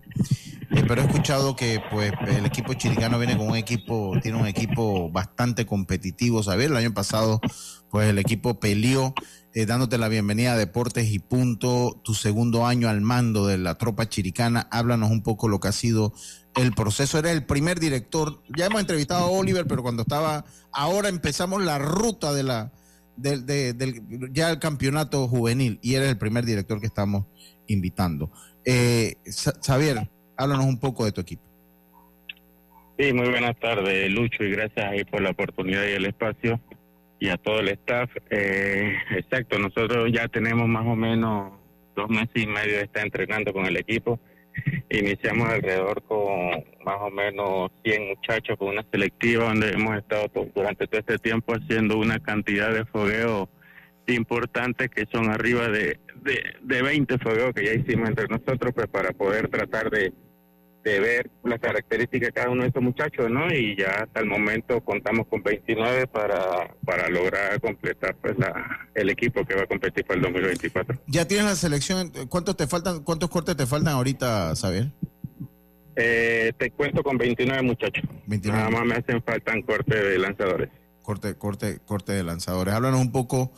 eh, 0.71 0.83
pero 0.88 1.01
he 1.01 1.05
escuchado 1.05 1.55
que 1.55 1.81
pues 1.91 2.13
el 2.27 2.45
equipo 2.45 2.75
chiricano 2.75 3.17
viene 3.17 3.36
con 3.36 3.49
un 3.49 3.55
equipo, 3.57 4.13
tiene 4.21 4.38
un 4.38 4.45
equipo 4.45 5.09
bastante 5.09 5.65
competitivo, 5.65 6.43
Xavier. 6.43 6.69
El 6.69 6.77
año 6.77 6.93
pasado, 6.93 7.41
pues 7.89 8.09
el 8.09 8.19
equipo 8.19 8.59
peleó, 8.59 9.15
eh, 9.53 9.65
dándote 9.65 9.97
la 9.97 10.07
bienvenida 10.07 10.53
a 10.53 10.57
Deportes 10.57 11.09
y 11.09 11.17
Punto, 11.17 11.99
tu 12.03 12.13
segundo 12.13 12.67
año 12.67 12.88
al 12.88 13.01
mando 13.01 13.47
de 13.47 13.57
la 13.57 13.75
tropa 13.79 14.07
chiricana. 14.07 14.67
Háblanos 14.69 15.09
un 15.09 15.23
poco 15.23 15.47
lo 15.47 15.59
que 15.59 15.69
ha 15.69 15.71
sido 15.71 16.13
el 16.55 16.73
proceso. 16.73 17.17
Era 17.17 17.31
el 17.31 17.43
primer 17.43 17.79
director, 17.79 18.43
ya 18.55 18.67
hemos 18.67 18.81
entrevistado 18.81 19.25
a 19.25 19.29
Oliver, 19.29 19.65
pero 19.65 19.81
cuando 19.81 20.03
estaba, 20.03 20.45
ahora 20.71 21.09
empezamos 21.09 21.63
la 21.63 21.79
ruta 21.79 22.31
de 22.33 22.43
la, 22.43 22.71
del, 23.18 23.45
de- 23.45 23.74
del, 23.74 24.01
ya 24.32 24.49
el 24.49 24.59
campeonato 24.59 25.28
juvenil 25.28 25.80
y 25.82 25.95
eres 25.95 26.09
el 26.09 26.18
primer 26.18 26.45
director 26.45 26.80
que 26.80 26.88
estamos 26.88 27.26
invitando. 27.68 28.32
Eh, 28.66 29.16
Xavier, 29.61 30.09
háblanos 30.38 30.66
un 30.66 30.80
poco 30.80 31.05
de 31.05 31.11
tu 31.11 31.22
equipo. 31.22 31.43
Sí, 32.97 33.11
muy 33.11 33.28
buenas 33.30 33.59
tardes, 33.59 34.09
Lucho, 34.09 34.43
y 34.43 34.51
gracias 34.51 34.86
ahí 34.89 35.03
por 35.03 35.22
la 35.22 35.32
oportunidad 35.32 35.84
y 35.86 35.91
el 35.93 36.05
espacio 36.05 36.59
y 37.20 37.28
a 37.30 37.38
todo 37.38 37.59
el 37.59 37.70
staff. 37.70 38.09
Eh, 38.30 38.93
exacto, 39.18 39.59
nosotros 39.59 40.09
ya 40.13 40.28
tenemos 40.30 40.68
más 40.68 40.86
o 40.86 40.95
menos 40.95 41.53
dos 41.95 42.09
meses 42.09 42.32
y 42.36 42.47
medio 42.47 42.78
de 42.78 42.84
estar 42.84 43.03
entrenando 43.03 43.51
con 43.53 43.66
el 43.66 43.76
equipo. 43.78 44.20
Iniciamos 44.89 45.49
alrededor 45.49 46.03
con 46.03 46.51
más 46.86 46.97
o 47.01 47.09
menos 47.09 47.71
100 47.83 48.07
muchachos 48.09 48.57
con 48.57 48.69
una 48.69 48.86
selectiva 48.91 49.45
donde 49.45 49.71
hemos 49.71 49.97
estado 49.97 50.29
durante 50.53 50.88
todo 50.88 50.99
este 50.99 51.17
tiempo 51.17 51.53
haciendo 51.55 51.97
una 51.97 52.19
cantidad 52.19 52.71
de 52.71 52.86
fogueos 52.86 53.49
importantes 54.07 54.89
que 54.89 55.07
son 55.11 55.31
arriba 55.31 55.67
de, 55.69 55.99
de, 56.21 56.43
de 56.61 56.81
20 56.83 57.17
fogueos 57.17 57.53
que 57.55 57.65
ya 57.65 57.73
hicimos 57.73 58.09
entre 58.09 58.27
nosotros 58.27 58.73
pues 58.75 58.88
para 58.88 59.11
poder 59.11 59.47
tratar 59.47 59.89
de, 59.89 60.13
de 60.86 60.99
ver 60.99 61.31
las 61.43 61.59
características 61.59 62.27
de 62.27 62.33
cada 62.33 62.49
uno 62.51 62.61
de 62.61 62.67
estos 62.67 62.83
muchachos, 62.83 63.29
¿no? 63.29 63.51
Y 63.51 63.75
ya 63.75 64.03
hasta 64.03 64.19
el 64.19 64.27
momento 64.27 64.81
contamos 64.81 65.25
con 65.27 65.41
29 65.41 66.05
para, 66.05 66.75
para 66.86 67.09
lograr 67.09 67.59
completar 67.59 68.15
pues 68.21 68.38
la, 68.38 68.88
el 68.93 69.09
equipo 69.09 69.43
que 69.43 69.55
va 69.55 69.63
a 69.63 69.65
competir 69.65 70.05
para 70.05 70.17
el 70.17 70.21
2024. 70.21 71.01
Ya 71.07 71.27
tienes 71.27 71.47
la 71.47 71.55
selección, 71.55 72.11
¿cuántos 72.29 72.55
te 72.55 72.67
faltan, 72.67 73.03
cuántos 73.03 73.31
cortes 73.31 73.57
te 73.57 73.65
faltan 73.65 73.95
ahorita, 73.95 74.53
Xavier? 74.55 74.91
Eh, 75.95 76.53
te 76.55 76.69
cuento 76.69 77.01
con 77.01 77.17
29 77.17 77.63
muchachos. 77.63 78.03
29. 78.27 78.59
Nada 78.59 78.69
más 78.69 78.86
me 78.86 78.93
hacen 78.93 79.23
falta 79.23 79.53
corte 79.65 79.95
de 79.95 80.19
lanzadores. 80.19 80.69
corte, 81.01 81.33
corte, 81.33 81.79
corte 81.83 82.11
de 82.11 82.23
lanzadores. 82.23 82.75
Háblanos 82.75 83.01
un 83.01 83.11
poco 83.11 83.51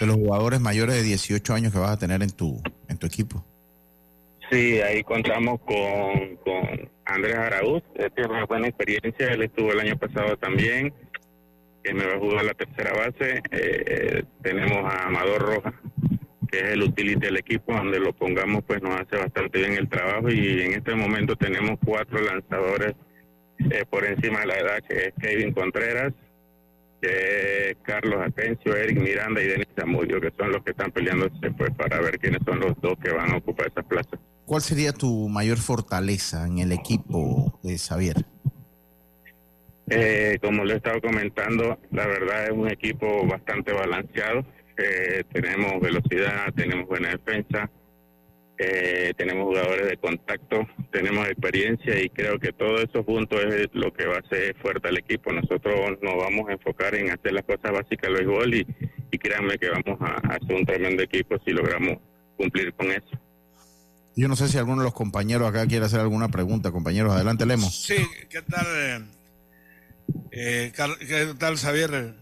de 0.00 0.06
los 0.06 0.16
jugadores 0.16 0.60
mayores 0.60 0.94
de 0.94 1.02
18 1.02 1.52
años 1.52 1.74
que 1.74 1.78
vas 1.78 1.90
a 1.90 1.98
tener 1.98 2.22
en 2.22 2.30
tu, 2.30 2.62
en 2.88 2.96
tu 2.96 3.06
equipo. 3.06 3.44
Sí, 4.50 4.80
ahí 4.80 5.04
contamos 5.04 5.60
con, 5.60 6.90
Andrés 7.04 7.36
Araúz, 7.36 7.82
él 7.94 8.10
tiene 8.14 8.30
una 8.30 8.46
buena 8.46 8.66
experiencia, 8.66 9.28
él 9.28 9.42
estuvo 9.42 9.72
el 9.72 9.78
año 9.80 9.96
pasado 9.96 10.36
también, 10.38 10.92
que 11.84 11.94
me 11.94 12.04
va 12.04 12.14
a 12.14 12.18
jugar 12.18 12.44
la 12.44 12.54
tercera 12.54 12.92
base. 12.92 13.42
Eh, 13.52 14.24
tenemos 14.42 14.92
a 14.92 15.06
Amador 15.06 15.42
Rojas, 15.42 15.74
que 16.50 16.58
es 16.58 16.70
el 16.70 16.82
utility 16.82 17.20
del 17.20 17.36
equipo, 17.36 17.72
donde 17.72 18.00
lo 18.00 18.12
pongamos 18.12 18.64
pues 18.64 18.82
nos 18.82 19.00
hace 19.00 19.16
bastante 19.16 19.58
bien 19.58 19.74
el 19.74 19.88
trabajo 19.88 20.28
y 20.30 20.62
en 20.62 20.72
este 20.72 20.96
momento 20.96 21.36
tenemos 21.36 21.78
cuatro 21.84 22.20
lanzadores 22.20 22.94
eh, 23.70 23.84
por 23.88 24.04
encima 24.04 24.40
de 24.40 24.46
la 24.46 24.58
edad, 24.58 24.78
que 24.88 24.96
es 24.96 25.12
Kevin 25.20 25.52
Contreras, 25.52 26.12
que 27.00 27.70
es 27.70 27.76
Carlos 27.82 28.20
Atencio, 28.20 28.74
Eric 28.74 28.98
Miranda 29.00 29.40
y 29.42 29.46
Denis 29.46 29.68
Zamudio, 29.78 30.20
que 30.20 30.32
son 30.36 30.50
los 30.50 30.64
que 30.64 30.72
están 30.72 30.90
peleándose 30.90 31.50
pues 31.56 31.70
para 31.76 32.00
ver 32.00 32.18
quiénes 32.18 32.40
son 32.44 32.58
los 32.58 32.80
dos 32.80 32.98
que 32.98 33.12
van 33.12 33.30
a 33.30 33.36
ocupar 33.36 33.68
esa 33.68 33.82
plaza. 33.82 34.18
¿Cuál 34.50 34.62
sería 34.62 34.92
tu 34.92 35.28
mayor 35.28 35.58
fortaleza 35.58 36.44
en 36.44 36.58
el 36.58 36.72
equipo 36.72 37.60
de 37.62 37.78
Xavier? 37.78 38.16
Eh, 39.88 40.38
como 40.42 40.64
le 40.64 40.74
he 40.74 40.76
estado 40.78 41.00
comentando, 41.00 41.78
la 41.92 42.04
verdad 42.08 42.46
es 42.46 42.50
un 42.50 42.68
equipo 42.68 43.24
bastante 43.28 43.72
balanceado. 43.72 44.44
Eh, 44.76 45.22
tenemos 45.32 45.80
velocidad, 45.80 46.52
tenemos 46.56 46.88
buena 46.88 47.10
defensa, 47.10 47.70
eh, 48.58 49.12
tenemos 49.16 49.44
jugadores 49.44 49.88
de 49.88 49.96
contacto, 49.98 50.66
tenemos 50.90 51.28
experiencia 51.28 52.02
y 52.02 52.08
creo 52.08 52.40
que 52.40 52.52
todo 52.52 52.78
eso 52.82 53.04
junto 53.04 53.40
es 53.40 53.68
lo 53.72 53.92
que 53.92 54.06
va 54.06 54.16
a 54.16 54.26
hacer 54.26 54.56
fuerte 54.56 54.88
al 54.88 54.98
equipo. 54.98 55.32
Nosotros 55.32 55.96
nos 56.02 56.16
vamos 56.16 56.48
a 56.48 56.54
enfocar 56.54 56.96
en 56.96 57.10
hacer 57.10 57.34
las 57.34 57.44
cosas 57.44 57.70
básicas 57.70 58.12
del 58.12 58.26
béisbol 58.26 58.52
y, 58.52 58.66
y 59.12 59.16
créanme 59.16 59.58
que 59.58 59.70
vamos 59.70 60.00
a, 60.00 60.14
a 60.14 60.34
hacer 60.34 60.56
un 60.56 60.66
tremendo 60.66 61.04
equipo 61.04 61.36
si 61.44 61.52
logramos 61.52 61.98
cumplir 62.36 62.74
con 62.74 62.90
eso. 62.90 63.29
Yo 64.16 64.28
no 64.28 64.36
sé 64.36 64.48
si 64.48 64.58
alguno 64.58 64.82
de 64.82 64.86
los 64.86 64.94
compañeros 64.94 65.48
acá 65.48 65.66
quiere 65.66 65.86
hacer 65.86 66.00
alguna 66.00 66.28
pregunta. 66.28 66.72
Compañeros, 66.72 67.12
adelante, 67.12 67.46
Lemos. 67.46 67.84
Sí, 67.84 67.96
¿qué 68.28 68.42
tal? 68.42 68.66
eh, 68.66 69.04
eh, 70.32 70.72
¿Qué 71.00 71.34
tal, 71.38 71.56
Xavier 71.56 72.14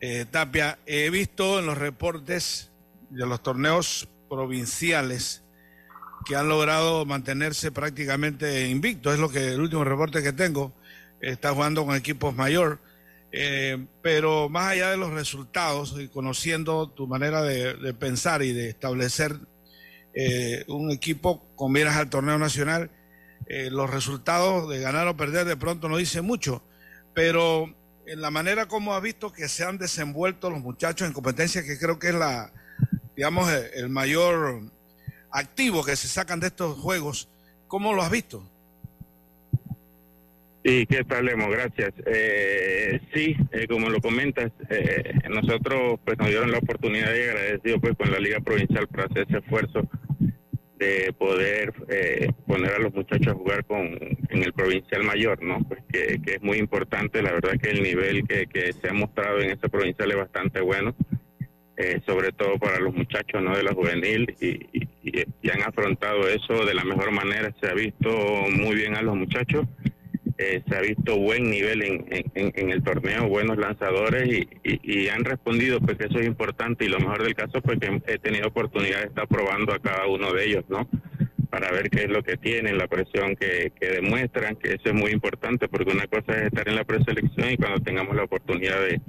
eh, 0.00 0.24
Tapia? 0.30 0.78
He 0.86 1.10
visto 1.10 1.58
en 1.58 1.66
los 1.66 1.76
reportes 1.76 2.70
de 3.10 3.26
los 3.26 3.42
torneos 3.42 4.08
provinciales 4.28 5.42
que 6.24 6.36
han 6.36 6.48
logrado 6.48 7.04
mantenerse 7.04 7.70
prácticamente 7.70 8.68
invictos. 8.68 9.14
Es 9.14 9.20
lo 9.20 9.30
que 9.30 9.48
el 9.54 9.60
último 9.60 9.84
reporte 9.84 10.22
que 10.22 10.32
tengo. 10.32 10.72
Está 11.20 11.52
jugando 11.52 11.84
con 11.84 11.94
equipos 11.94 12.34
mayor. 12.34 12.80
Eh, 13.32 13.86
pero 14.02 14.48
más 14.48 14.72
allá 14.72 14.90
de 14.90 14.96
los 14.96 15.12
resultados 15.12 15.94
y 16.00 16.08
conociendo 16.08 16.88
tu 16.88 17.06
manera 17.06 17.42
de 17.42 17.94
pensar 17.94 18.42
y 18.42 18.52
de 18.52 18.70
establecer 18.70 19.38
eh, 20.14 20.64
un 20.68 20.90
equipo 20.90 21.44
con 21.54 21.72
miras 21.72 21.96
al 21.96 22.10
torneo 22.10 22.38
nacional, 22.38 22.90
eh, 23.46 23.68
los 23.70 23.90
resultados 23.90 24.68
de 24.68 24.80
ganar 24.80 25.06
o 25.08 25.16
perder 25.16 25.46
de 25.46 25.56
pronto 25.56 25.88
no 25.88 25.96
dicen 25.96 26.24
mucho, 26.24 26.62
pero 27.14 27.74
en 28.06 28.20
la 28.20 28.30
manera 28.30 28.66
como 28.66 28.94
ha 28.94 29.00
visto 29.00 29.32
que 29.32 29.48
se 29.48 29.64
han 29.64 29.78
desenvuelto 29.78 30.50
los 30.50 30.60
muchachos 30.60 31.06
en 31.06 31.12
competencia, 31.12 31.62
que 31.62 31.78
creo 31.78 31.98
que 31.98 32.08
es 32.08 32.14
la, 32.14 32.52
digamos, 33.16 33.50
el, 33.52 33.88
mayor 33.88 34.62
activo 35.30 35.84
que 35.84 35.96
se 35.96 36.08
sacan 36.08 36.40
de 36.40 36.48
estos 36.48 36.78
juegos, 36.78 37.28
¿cómo 37.68 37.92
lo 37.92 38.02
has 38.02 38.10
visto? 38.10 38.44
Sí, 40.62 40.86
¿qué 40.86 41.04
Lemo? 41.22 41.48
Gracias. 41.48 41.92
Eh, 42.04 43.00
sí, 43.14 43.34
eh, 43.52 43.66
como 43.66 43.88
lo 43.88 43.98
comentas, 44.00 44.52
eh, 44.68 45.14
nosotros 45.30 45.98
pues 46.04 46.18
nos 46.18 46.28
dieron 46.28 46.50
la 46.50 46.58
oportunidad 46.58 47.14
y 47.14 47.22
agradecido 47.22 47.80
pues 47.80 47.96
con 47.96 48.10
la 48.10 48.18
Liga 48.18 48.40
Provincial 48.40 48.86
por 48.88 49.00
hacer 49.10 49.26
ese 49.28 49.38
esfuerzo 49.38 49.88
de 50.78 51.12
poder 51.18 51.72
eh, 51.88 52.30
poner 52.46 52.72
a 52.72 52.78
los 52.78 52.92
muchachos 52.94 53.28
a 53.28 53.34
jugar 53.34 53.64
con 53.64 53.86
en 53.86 54.42
el 54.42 54.52
provincial 54.52 55.02
mayor, 55.04 55.42
¿no? 55.42 55.60
Pues 55.66 55.80
que, 55.90 56.20
que 56.22 56.34
es 56.36 56.42
muy 56.42 56.58
importante, 56.58 57.22
la 57.22 57.32
verdad 57.32 57.58
que 57.62 57.70
el 57.70 57.82
nivel 57.82 58.26
que, 58.26 58.46
que 58.46 58.72
se 58.74 58.88
ha 58.88 58.92
mostrado 58.92 59.40
en 59.40 59.50
ese 59.50 59.68
provincial 59.68 60.10
es 60.10 60.16
bastante 60.16 60.60
bueno, 60.60 60.94
eh, 61.76 62.00
sobre 62.06 62.32
todo 62.32 62.58
para 62.58 62.78
los 62.80 62.94
muchachos, 62.94 63.42
¿no? 63.42 63.56
De 63.56 63.62
la 63.62 63.72
juvenil 63.74 64.34
y, 64.40 64.48
y- 64.78 64.88
y- 65.02 65.24
y 65.42 65.50
han 65.50 65.62
afrontado 65.62 66.28
eso 66.28 66.64
de 66.66 66.74
la 66.74 66.84
mejor 66.84 67.10
manera, 67.12 67.54
se 67.60 67.68
ha 67.68 67.74
visto 67.74 68.08
muy 68.50 68.74
bien 68.76 68.94
a 68.96 69.02
los 69.02 69.16
muchachos 69.16 69.66
eh, 70.42 70.62
se 70.66 70.74
ha 70.76 70.80
visto 70.80 71.18
buen 71.18 71.50
nivel 71.50 71.82
en, 71.82 72.06
en- 72.10 72.52
en- 72.56 72.70
el 72.70 72.82
torneo, 72.82 73.28
buenos 73.28 73.58
lanzadores 73.58 74.26
y, 74.26 74.48
y- 74.64 75.08
han 75.08 75.24
respondido, 75.24 75.80
pues 75.80 75.98
eso 76.00 76.18
es 76.18 76.26
importante. 76.26 76.86
Y 76.86 76.88
lo 76.88 76.98
mejor 76.98 77.22
del 77.22 77.34
caso, 77.34 77.60
pues 77.60 77.78
que 77.78 78.00
he 78.06 78.18
tenido 78.18 78.48
oportunidad 78.48 79.00
de 79.00 79.06
estar 79.08 79.28
probando 79.28 79.74
a 79.74 79.78
cada 79.80 80.06
uno 80.06 80.32
de 80.32 80.44
ellos, 80.46 80.64
¿no? 80.70 80.88
Para 81.50 81.70
ver 81.72 81.90
qué 81.90 82.04
es 82.04 82.08
lo 82.10 82.22
que 82.22 82.36
tienen, 82.38 82.78
la 82.78 82.86
presión 82.86 83.36
que, 83.36 83.70
demuestran, 83.80 84.56
que 84.56 84.68
eso 84.74 84.84
es 84.84 84.94
muy 84.94 85.10
importante, 85.10 85.68
porque 85.68 85.92
una 85.92 86.06
cosa 86.06 86.32
es 86.38 86.46
estar 86.46 86.66
en 86.68 86.76
la 86.76 86.84
preselección 86.84 87.50
y 87.50 87.56
cuando 87.58 87.80
tengamos 87.80 88.16
la 88.16 88.22
oportunidad 88.24 88.80
de, 88.80 89.00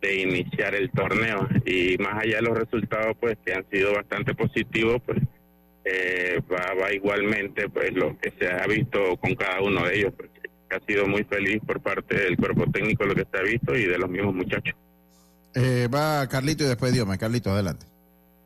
de 0.00 0.14
iniciar 0.22 0.74
el 0.74 0.90
torneo. 0.90 1.46
Y 1.64 1.96
más 1.98 2.24
allá 2.24 2.36
de 2.38 2.42
los 2.48 2.58
resultados, 2.58 3.16
pues 3.20 3.36
que 3.44 3.52
han 3.52 3.64
sido 3.70 3.92
bastante 3.94 4.34
positivos, 4.34 5.00
pues 5.06 5.18
eh, 5.84 6.40
va, 6.50 6.74
va 6.80 6.92
igualmente 6.92 7.68
pues 7.68 7.92
lo 7.94 8.18
que 8.18 8.32
se 8.38 8.48
ha 8.50 8.66
visto 8.66 9.16
con 9.18 9.34
cada 9.36 9.60
uno 9.60 9.84
de 9.86 9.98
ellos, 9.98 10.12
pues, 10.16 10.30
ha 10.74 10.80
sido 10.80 11.06
muy 11.06 11.24
feliz 11.24 11.62
por 11.66 11.80
parte 11.80 12.14
del 12.14 12.36
cuerpo 12.36 12.64
técnico 12.70 13.04
lo 13.04 13.14
que 13.14 13.26
se 13.30 13.38
ha 13.38 13.42
visto 13.42 13.74
y 13.74 13.84
de 13.84 13.98
los 13.98 14.10
mismos 14.10 14.34
muchachos. 14.34 14.74
Eh, 15.54 15.88
va 15.92 16.26
Carlito 16.28 16.64
y 16.64 16.66
después 16.66 16.92
Dios. 16.92 17.06
Carlito, 17.18 17.50
adelante. 17.50 17.86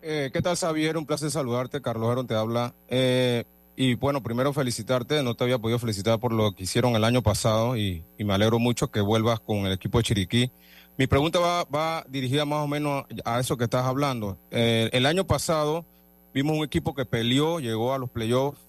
Eh, 0.02 0.30
¿Qué 0.32 0.40
tal, 0.42 0.56
Xavier? 0.56 0.96
Un 0.96 1.06
placer 1.06 1.30
saludarte. 1.30 1.82
Carlos 1.82 2.10
Aaron 2.10 2.26
te 2.26 2.34
habla. 2.34 2.74
Eh, 2.88 3.44
y 3.76 3.94
bueno, 3.94 4.22
primero 4.22 4.52
felicitarte. 4.52 5.22
No 5.22 5.34
te 5.34 5.44
había 5.44 5.58
podido 5.58 5.78
felicitar 5.78 6.20
por 6.20 6.32
lo 6.32 6.52
que 6.52 6.64
hicieron 6.64 6.94
el 6.94 7.04
año 7.04 7.22
pasado 7.22 7.76
y, 7.76 8.04
y 8.16 8.24
me 8.24 8.34
alegro 8.34 8.58
mucho 8.58 8.90
que 8.90 9.00
vuelvas 9.00 9.40
con 9.40 9.66
el 9.66 9.72
equipo 9.72 9.98
de 9.98 10.04
Chiriquí. 10.04 10.52
Mi 11.00 11.06
pregunta 11.06 11.38
va, 11.38 11.64
va 11.64 12.04
dirigida 12.08 12.44
más 12.44 12.58
o 12.58 12.66
menos 12.68 13.04
a 13.24 13.40
eso 13.40 13.56
que 13.56 13.64
estás 13.64 13.86
hablando. 13.86 14.36
Eh, 14.50 14.90
el 14.92 15.06
año 15.06 15.26
pasado 15.26 15.86
vimos 16.34 16.58
un 16.58 16.64
equipo 16.64 16.94
que 16.94 17.06
peleó, 17.06 17.58
llegó 17.58 17.94
a 17.94 17.98
los 17.98 18.10
playoffs. 18.10 18.60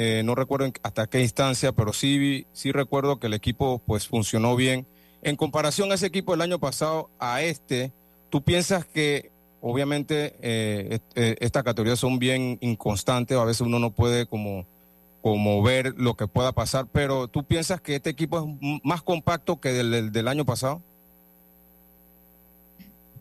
Eh, 0.00 0.22
no 0.24 0.36
recuerdo 0.36 0.70
hasta 0.84 1.08
qué 1.08 1.20
instancia, 1.22 1.72
pero 1.72 1.92
sí, 1.92 2.46
sí 2.52 2.70
recuerdo 2.70 3.18
que 3.18 3.26
el 3.26 3.34
equipo 3.34 3.82
pues 3.84 4.06
funcionó 4.06 4.54
bien. 4.54 4.86
En 5.22 5.34
comparación 5.34 5.90
a 5.90 5.96
ese 5.96 6.06
equipo 6.06 6.30
del 6.30 6.42
año 6.42 6.60
pasado 6.60 7.10
a 7.18 7.42
este, 7.42 7.92
¿tú 8.30 8.42
piensas 8.42 8.84
que 8.86 9.32
obviamente 9.60 10.36
eh, 10.40 11.00
eh, 11.16 11.34
estas 11.40 11.64
categorías 11.64 11.98
son 11.98 12.20
bien 12.20 12.58
inconstantes, 12.60 13.36
a 13.36 13.44
veces 13.44 13.62
uno 13.62 13.80
no 13.80 13.90
puede 13.90 14.26
como, 14.26 14.66
como 15.20 15.60
ver 15.64 15.94
lo 15.96 16.14
que 16.14 16.28
pueda 16.28 16.52
pasar, 16.52 16.86
pero 16.92 17.26
¿tú 17.26 17.42
piensas 17.44 17.80
que 17.80 17.96
este 17.96 18.10
equipo 18.10 18.38
es 18.38 18.80
más 18.84 19.02
compacto 19.02 19.58
que 19.60 19.70
del, 19.72 19.90
del- 19.90 20.12
del 20.12 20.28
año 20.28 20.44
pasado? 20.44 20.80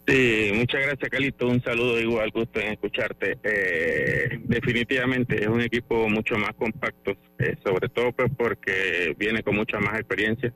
Sí, 0.08 0.52
muchas 0.56 0.84
gracias, 0.84 1.10
Calito. 1.10 1.48
Un 1.48 1.62
saludo 1.62 2.00
igual, 2.00 2.32
gusto 2.32 2.62
en 2.62 2.72
escucharte. 2.72 3.38
Eh, 3.44 4.40
definitivamente 4.46 5.42
es 5.42 5.48
un 5.48 5.60
equipo 5.60 6.08
mucho 6.08 6.38
más 6.38 6.54
compacto, 6.54 7.12
eh, 7.40 7.58
sobre 7.66 7.90
todo 7.90 8.14
pues 8.14 8.32
porque 8.38 9.14
viene 9.18 9.44
con 9.44 9.58
mucha 9.58 9.80
más 9.80 10.00
experiencia. 10.00 10.54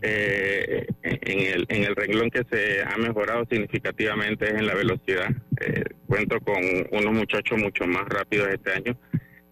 Eh, 0.00 0.86
en, 1.02 1.40
el, 1.40 1.66
en 1.68 1.84
el 1.84 1.94
renglón 1.94 2.30
que 2.30 2.42
se 2.50 2.82
ha 2.82 2.96
mejorado 2.96 3.44
significativamente 3.50 4.46
es 4.46 4.54
en 4.54 4.66
la 4.66 4.74
velocidad. 4.74 5.28
Eh, 5.60 5.84
cuento 6.06 6.40
con 6.40 6.62
unos 6.92 7.12
muchachos 7.12 7.58
mucho 7.58 7.86
más 7.86 8.08
rápidos 8.08 8.48
este 8.48 8.72
año. 8.72 8.98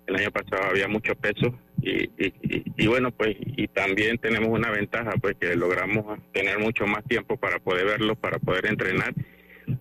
El 0.09 0.17
año 0.17 0.31
pasado 0.33 0.71
había 0.71 0.89
mucho 0.89 1.15
peso 1.15 1.55
y, 1.83 2.05
y, 2.19 2.33
y- 2.77 2.87
bueno, 2.87 3.11
pues 3.13 3.37
y 3.41 3.69
también 3.69 4.19
tenemos 4.19 4.49
una 4.49 4.71
ventaja, 4.71 5.13
pues 5.21 5.37
que 5.39 5.55
logramos 5.55 6.19
tener 6.33 6.59
mucho 6.59 6.87
más 6.87 7.05
tiempo 7.05 7.37
para 7.37 7.59
poder 7.59 7.85
verlos, 7.85 8.17
para 8.19 8.39
poder 8.39 8.67
entrenar 8.67 9.13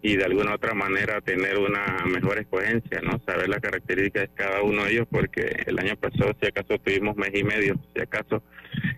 y 0.02 0.18
de 0.18 0.26
alguna 0.26 0.56
otra 0.56 0.74
manera 0.74 1.22
tener 1.22 1.58
una 1.58 2.04
mejor 2.06 2.40
escogencia, 2.40 3.00
¿no? 3.02 3.22
Saber 3.26 3.48
las 3.48 3.62
características 3.62 4.24
de 4.24 4.36
cada 4.36 4.62
uno 4.62 4.84
de 4.84 4.92
ellos, 4.92 5.08
porque 5.10 5.64
el 5.66 5.80
año 5.80 5.96
pasado, 5.96 6.36
si 6.42 6.48
acaso, 6.48 6.78
tuvimos 6.80 7.16
mes 7.16 7.32
y 7.34 7.44
medio, 7.46 7.76
si 7.96 8.02
acaso, 8.02 8.44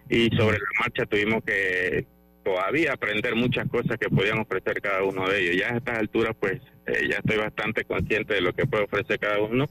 y 0.10 0.30
sobre 0.36 0.58
la 0.58 0.80
marcha 0.80 1.06
tuvimos 1.06 1.44
que 1.44 2.08
todavía 2.44 2.94
aprender 2.94 3.36
muchas 3.36 3.68
cosas 3.70 3.98
que 4.00 4.10
podían 4.10 4.40
ofrecer 4.40 4.82
cada 4.82 5.04
uno 5.04 5.30
de 5.30 5.40
ellos. 5.42 5.58
Ya 5.58 5.74
a 5.74 5.78
estas 5.78 6.00
alturas, 6.00 6.36
pues, 6.40 6.60
eh, 6.88 7.08
ya 7.08 7.18
estoy 7.18 7.38
bastante 7.38 7.84
consciente 7.86 8.34
de 8.34 8.42
lo 8.42 8.54
que 8.54 8.66
puede 8.66 8.86
ofrecer 8.86 9.20
cada 9.20 9.40
uno, 9.42 9.66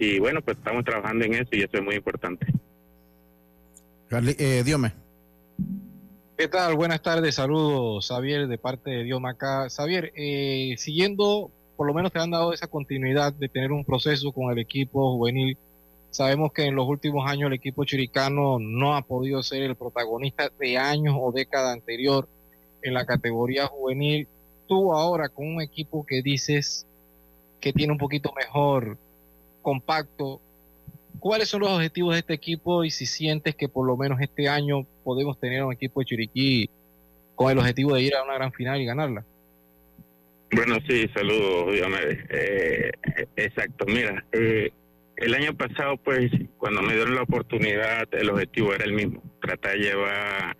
y 0.00 0.18
bueno, 0.18 0.40
pues 0.40 0.56
estamos 0.56 0.82
trabajando 0.82 1.26
en 1.26 1.34
eso 1.34 1.50
y 1.52 1.62
eso 1.62 1.76
es 1.76 1.82
muy 1.82 1.94
importante. 1.96 2.46
Eh, 4.10 4.62
Diome. 4.64 4.94
¿Qué 6.38 6.48
tal? 6.48 6.74
Buenas 6.74 7.02
tardes, 7.02 7.34
saludos, 7.34 8.08
Xavier, 8.08 8.48
de 8.48 8.56
parte 8.56 8.90
de 8.90 9.04
Dioma 9.04 9.32
acá. 9.32 9.68
Xavier, 9.68 10.10
eh, 10.16 10.74
siguiendo, 10.78 11.50
por 11.76 11.86
lo 11.86 11.92
menos 11.92 12.12
te 12.12 12.18
han 12.18 12.30
dado 12.30 12.54
esa 12.54 12.66
continuidad 12.66 13.34
de 13.34 13.50
tener 13.50 13.72
un 13.72 13.84
proceso 13.84 14.32
con 14.32 14.50
el 14.50 14.58
equipo 14.58 15.18
juvenil. 15.18 15.58
Sabemos 16.08 16.50
que 16.54 16.64
en 16.64 16.76
los 16.76 16.88
últimos 16.88 17.30
años 17.30 17.48
el 17.48 17.52
equipo 17.52 17.84
chiricano 17.84 18.58
no 18.58 18.96
ha 18.96 19.02
podido 19.02 19.42
ser 19.42 19.62
el 19.64 19.76
protagonista 19.76 20.50
de 20.58 20.78
años 20.78 21.14
o 21.20 21.30
década 21.30 21.72
anterior. 21.72 22.26
en 22.82 22.94
la 22.94 23.04
categoría 23.04 23.66
juvenil. 23.66 24.26
Tú 24.66 24.94
ahora 24.94 25.28
con 25.28 25.46
un 25.46 25.60
equipo 25.60 26.06
que 26.06 26.22
dices 26.22 26.86
que 27.60 27.74
tiene 27.74 27.92
un 27.92 27.98
poquito 27.98 28.32
mejor 28.34 28.96
compacto, 29.60 30.40
¿cuáles 31.18 31.48
son 31.48 31.60
los 31.60 31.70
objetivos 31.70 32.14
de 32.14 32.20
este 32.20 32.34
equipo 32.34 32.84
y 32.84 32.90
si 32.90 33.06
sientes 33.06 33.54
que 33.54 33.68
por 33.68 33.86
lo 33.86 33.96
menos 33.96 34.20
este 34.20 34.48
año 34.48 34.86
podemos 35.04 35.38
tener 35.38 35.62
un 35.62 35.72
equipo 35.72 36.00
de 36.00 36.06
Chiriquí 36.06 36.70
con 37.34 37.50
el 37.50 37.58
objetivo 37.58 37.94
de 37.94 38.02
ir 38.02 38.14
a 38.14 38.22
una 38.22 38.34
gran 38.34 38.52
final 38.52 38.80
y 38.80 38.86
ganarla? 38.86 39.24
Bueno, 40.52 40.78
sí, 40.88 41.08
saludos, 41.14 41.72
Diomedes. 41.72 42.18
Eh, 42.30 42.90
exacto, 43.36 43.86
mira, 43.86 44.24
eh, 44.32 44.72
el 45.16 45.34
año 45.34 45.54
pasado, 45.54 45.96
pues, 45.98 46.30
cuando 46.58 46.82
me 46.82 46.94
dieron 46.94 47.14
la 47.14 47.22
oportunidad, 47.22 48.08
el 48.12 48.30
objetivo 48.30 48.74
era 48.74 48.84
el 48.84 48.92
mismo, 48.92 49.22
tratar 49.40 49.72
de 49.72 49.78
llevar 49.78 50.56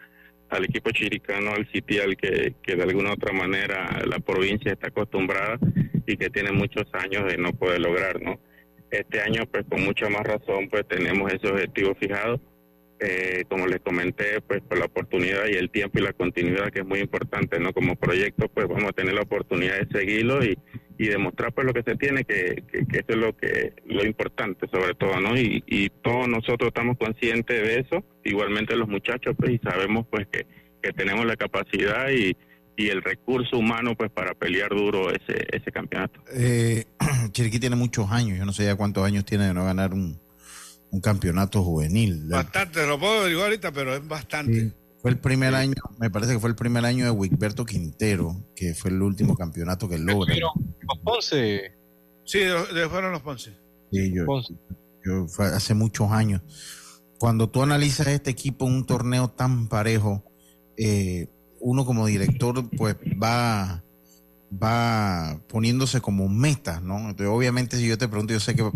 al 0.50 0.64
equipo 0.64 0.90
chiricano 0.90 1.52
al 1.52 1.70
sitial 1.72 2.16
que, 2.16 2.54
que 2.62 2.76
de 2.76 2.82
alguna 2.82 3.12
otra 3.12 3.32
manera 3.32 4.02
la 4.04 4.18
provincia 4.18 4.72
está 4.72 4.88
acostumbrada 4.88 5.58
y 6.06 6.16
que 6.16 6.28
tiene 6.28 6.52
muchos 6.52 6.86
años 6.92 7.24
de 7.26 7.38
no 7.38 7.52
poder 7.52 7.80
lograr, 7.80 8.20
¿no? 8.20 8.38
Este 8.90 9.20
año, 9.20 9.44
pues, 9.50 9.64
con 9.68 9.82
mucha 9.84 10.08
más 10.08 10.22
razón, 10.22 10.68
pues, 10.68 10.86
tenemos 10.88 11.32
ese 11.32 11.48
objetivo 11.48 11.94
fijado 11.94 12.40
eh, 13.02 13.44
como 13.48 13.66
les 13.66 13.80
comenté, 13.80 14.42
pues 14.42 14.60
por 14.60 14.78
la 14.78 14.84
oportunidad 14.84 15.46
y 15.48 15.56
el 15.56 15.70
tiempo 15.70 15.98
y 15.98 16.02
la 16.02 16.12
continuidad 16.12 16.70
que 16.70 16.80
es 16.80 16.86
muy 16.86 17.00
importante, 17.00 17.58
¿no? 17.58 17.72
Como 17.72 17.96
proyecto, 17.96 18.48
pues 18.48 18.68
vamos 18.68 18.90
a 18.90 18.92
tener 18.92 19.14
la 19.14 19.22
oportunidad 19.22 19.78
de 19.78 19.98
seguirlo 19.98 20.44
y, 20.44 20.58
y 20.98 21.06
demostrar 21.06 21.54
pues 21.54 21.66
lo 21.66 21.72
que 21.72 21.82
se 21.82 21.96
tiene, 21.96 22.24
que, 22.24 22.62
que, 22.70 22.98
eso 22.98 23.06
es 23.08 23.16
lo 23.16 23.34
que 23.34 23.72
lo 23.86 24.04
importante 24.04 24.68
sobre 24.70 24.94
todo, 24.94 25.18
¿no? 25.18 25.34
Y, 25.34 25.64
y 25.66 25.88
todos 25.88 26.28
nosotros 26.28 26.68
estamos 26.68 26.98
conscientes 26.98 27.62
de 27.62 27.80
eso, 27.80 28.04
igualmente 28.22 28.76
los 28.76 28.88
muchachos, 28.88 29.34
pues, 29.38 29.52
y 29.52 29.58
sabemos 29.58 30.06
pues 30.10 30.26
que, 30.26 30.46
que 30.82 30.92
tenemos 30.92 31.24
la 31.24 31.36
capacidad 31.36 32.10
y, 32.10 32.36
y 32.80 32.88
el 32.88 33.02
recurso 33.02 33.56
humano 33.58 33.94
pues 33.96 34.10
para 34.10 34.34
pelear 34.34 34.70
duro 34.70 35.10
ese, 35.10 35.46
ese 35.52 35.70
campeonato. 35.72 36.20
Eh, 36.32 36.84
Chiriquí 37.32 37.58
tiene 37.60 37.76
muchos 37.76 38.10
años, 38.10 38.38
yo 38.38 38.44
no 38.44 38.52
sé 38.52 38.64
ya 38.64 38.74
cuántos 38.76 39.04
años 39.04 39.24
tiene 39.24 39.46
de 39.46 39.54
no 39.54 39.64
ganar 39.64 39.92
un, 39.92 40.18
un 40.90 41.00
campeonato 41.00 41.62
juvenil. 41.62 42.24
Bastante, 42.28 42.86
lo 42.86 42.98
puedo 42.98 43.20
averiguar 43.20 43.46
ahorita, 43.46 43.72
pero 43.72 43.94
es 43.94 44.06
bastante. 44.06 44.72
Fue 45.02 45.10
el 45.10 45.18
primer 45.18 45.54
año, 45.54 45.74
me 45.98 46.10
parece 46.10 46.34
que 46.34 46.38
fue 46.40 46.50
el 46.50 46.56
primer 46.56 46.84
año 46.84 47.06
de 47.06 47.10
Wigberto 47.10 47.64
Quintero, 47.64 48.36
que 48.54 48.74
fue 48.74 48.90
el 48.90 49.00
último 49.00 49.34
campeonato 49.34 49.88
que 49.88 49.96
logra. 49.98 50.34
Los 50.36 50.98
Ponce. 51.02 51.72
Sí, 52.24 52.40
fueron 52.90 53.12
los 53.12 53.22
Ponce. 53.22 53.50
Sí, 53.90 54.12
yo, 54.14 54.26
yo- 55.04 55.26
fue 55.26 55.46
hace 55.46 55.72
muchos 55.74 56.10
años. 56.12 56.42
Cuando 57.18 57.48
tú 57.48 57.62
analizas 57.62 58.08
este 58.08 58.30
equipo 58.30 58.66
en 58.66 58.74
un 58.74 58.86
torneo 58.86 59.28
tan 59.28 59.68
parejo, 59.68 60.22
eh, 60.76 61.28
uno 61.60 61.84
como 61.84 62.06
director 62.06 62.68
pues 62.76 62.96
va, 63.22 63.84
va 64.50 65.40
poniéndose 65.48 66.00
como 66.00 66.28
metas, 66.28 66.82
¿no? 66.82 66.98
Entonces, 66.98 67.28
obviamente 67.28 67.76
si 67.76 67.86
yo 67.86 67.98
te 67.98 68.08
pregunto, 68.08 68.32
yo 68.32 68.40
sé 68.40 68.54
que 68.54 68.70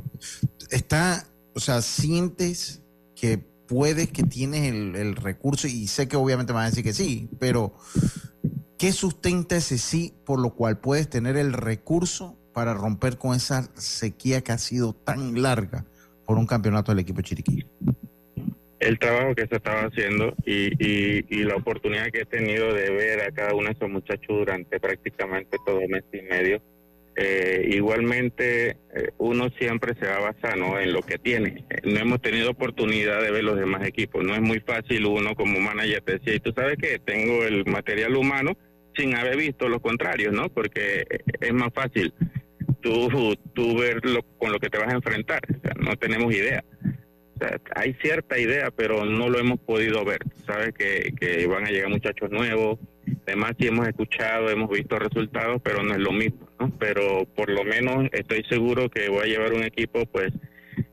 está, 0.71 1.27
o 1.55 1.61
sea, 1.61 1.83
sientes 1.83 2.83
que 3.17 3.39
puedes, 3.39 4.11
que 4.11 4.23
tienes 4.23 4.73
el, 4.73 4.97
el 4.97 5.17
recurso 5.17 5.67
y 5.67 5.87
sé 5.87 6.09
que 6.09 6.17
obviamente 6.17 6.53
me 6.53 6.59
van 6.59 6.67
a 6.67 6.71
decir 6.71 6.85
que 6.85 6.93
sí, 6.93 7.29
pero 7.39 7.75
¿qué 8.79 8.93
sustenta 8.93 9.57
ese 9.57 9.79
sí 9.79 10.15
por 10.25 10.41
lo 10.41 10.55
cual 10.55 10.79
puedes 10.79 11.09
tener 11.09 11.37
el 11.37 11.53
recurso 11.53 12.37
para 12.53 12.75
romper 12.75 13.19
con 13.19 13.35
esa 13.35 13.69
sequía 13.75 14.43
que 14.43 14.53
ha 14.53 14.59
sido 14.59 14.95
tan 14.95 15.43
larga 15.43 15.87
por 16.25 16.39
un 16.39 16.47
campeonato 16.47 16.93
del 16.93 17.01
equipo 17.01 17.23
Chiriquí? 17.23 17.67
El 18.81 18.99
trabajo 18.99 19.35
que 19.35 19.47
se 19.47 19.57
estaba 19.57 19.83
haciendo 19.83 20.35
y, 20.45 20.71
y, 20.79 21.45
la 21.45 21.57
oportunidad 21.57 22.11
que 22.11 22.23
he 22.23 22.27
tenido 22.27 22.73
de 22.73 22.91
ver 22.91 23.21
a 23.23 23.33
cada 23.33 23.55
uno 23.55 23.67
de 23.67 23.73
esos 23.73 23.89
muchachos 23.89 24.27
durante 24.29 24.81
prácticamente 24.81 25.57
todo 25.65 25.81
mes 25.89 26.05
y 26.13 26.23
medio. 26.23 26.63
Eh, 27.17 27.69
igualmente, 27.71 28.71
eh, 28.71 29.11
uno 29.19 29.49
siempre 29.59 29.95
se 30.01 30.07
va 30.07 30.35
¿no? 30.57 30.81
en 30.81 30.93
lo 30.93 31.01
que 31.01 31.19
tiene. 31.19 31.65
No 31.85 32.01
hemos 32.01 32.21
tenido 32.21 32.51
oportunidad 32.51 33.23
de 33.23 33.31
ver 33.31 33.45
los 33.45 33.57
demás 33.57 33.87
equipos. 33.87 34.25
No 34.25 34.35
es 34.35 34.41
muy 34.41 34.61
fácil 34.61 35.07
uno 35.07 35.35
como 35.37 35.61
manager 35.61 36.03
y 36.27 36.41
tú 36.41 36.53
sabes 36.53 36.77
que 36.77 36.99
tengo 36.99 37.45
el 37.45 37.65
material 37.67 38.17
humano 38.17 38.57
sin 38.97 39.15
haber 39.15 39.37
visto 39.37 39.69
lo 39.69 39.81
contrario, 39.81 40.33
¿no? 40.33 40.49
Porque 40.49 41.05
es 41.41 41.53
más 41.53 41.73
fácil 41.73 42.13
tú, 42.81 43.37
tú 43.55 43.79
ver 43.79 44.05
lo, 44.05 44.23
con 44.39 44.53
lo 44.53 44.59
que 44.59 44.71
te 44.71 44.79
vas 44.79 44.93
a 44.93 44.97
enfrentar. 44.97 45.41
O 45.49 45.61
sea, 45.61 45.75
no 45.79 45.97
tenemos 45.97 46.35
idea. 46.35 46.65
Hay 47.75 47.95
cierta 47.95 48.39
idea, 48.39 48.71
pero 48.71 49.05
no 49.05 49.29
lo 49.29 49.39
hemos 49.39 49.59
podido 49.61 50.05
ver. 50.05 50.21
Sabes 50.47 50.73
que, 50.75 51.13
que 51.19 51.47
van 51.47 51.65
a 51.67 51.71
llegar 51.71 51.89
muchachos 51.91 52.31
nuevos. 52.31 52.79
Además, 53.27 53.53
sí 53.59 53.67
hemos 53.67 53.87
escuchado, 53.89 54.51
hemos 54.51 54.71
visto 54.71 54.99
resultados, 54.99 55.61
pero 55.63 55.83
no 55.83 55.93
es 55.95 56.01
lo 56.01 56.13
mismo. 56.13 56.49
¿no? 56.59 56.73
Pero 56.79 57.27
por 57.37 57.51
lo 57.51 57.65
menos 57.65 58.09
estoy 58.13 58.45
seguro 58.49 58.89
que 58.89 59.09
voy 59.09 59.23
a 59.25 59.27
llevar 59.27 59.53
un 59.53 59.65
equipo, 59.65 60.07
pues, 60.07 60.33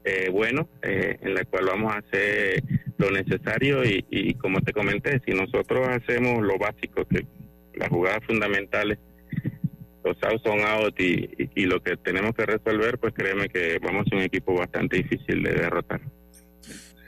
eh, 0.03 0.29
bueno, 0.31 0.67
eh, 0.81 1.17
en 1.21 1.35
la 1.35 1.45
cual 1.45 1.65
vamos 1.67 1.93
a 1.93 1.99
hacer 1.99 2.63
lo 2.97 3.11
necesario 3.11 3.83
y, 3.85 4.05
y 4.09 4.33
como 4.35 4.61
te 4.61 4.73
comenté, 4.73 5.21
si 5.25 5.31
nosotros 5.33 5.87
hacemos 5.87 6.41
lo 6.43 6.57
básico, 6.57 7.05
que 7.05 7.25
las 7.75 7.89
jugadas 7.89 8.19
fundamentales, 8.27 8.97
los 10.03 10.17
outs 10.23 10.41
son 10.43 10.61
out 10.61 10.99
y, 10.99 11.29
y- 11.37 11.49
y 11.55 11.65
lo 11.65 11.79
que 11.81 11.95
tenemos 11.97 12.33
que 12.33 12.45
resolver, 12.45 12.97
pues 12.97 13.13
créeme 13.13 13.49
que 13.49 13.79
vamos 13.79 14.05
a 14.11 14.15
un 14.15 14.21
equipo 14.23 14.55
bastante 14.55 14.97
difícil 14.97 15.43
de 15.43 15.51
derrotar. 15.53 16.01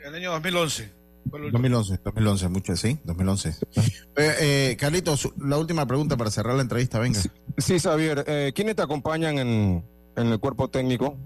El 0.04 0.16
año 0.16 0.32
2011. 0.32 0.92
fue 1.30 1.40
el 1.40 1.46
último. 1.46 1.62
2011, 1.62 2.00
2011, 2.04 2.50
mucho, 2.50 2.76
sí, 2.76 3.00
2011. 3.06 3.50
Eh, 3.50 4.32
eh, 4.42 4.78
Carlitos, 4.78 5.34
la 5.40 5.58
última 5.58 5.86
pregunta 5.88 6.18
para 6.18 6.30
cerrar 6.30 6.56
la 6.56 6.62
entrevista, 6.62 7.00
venga. 7.00 7.20
Sí, 7.58 7.80
Xavier, 7.80 8.24
eh, 8.28 8.52
¿quiénes 8.54 8.76
te 8.76 8.82
acompañan 8.82 9.40
en, 9.40 9.84
en 10.18 10.28
el 10.28 10.40
cuerpo 10.40 10.70
técnico? 10.70 11.18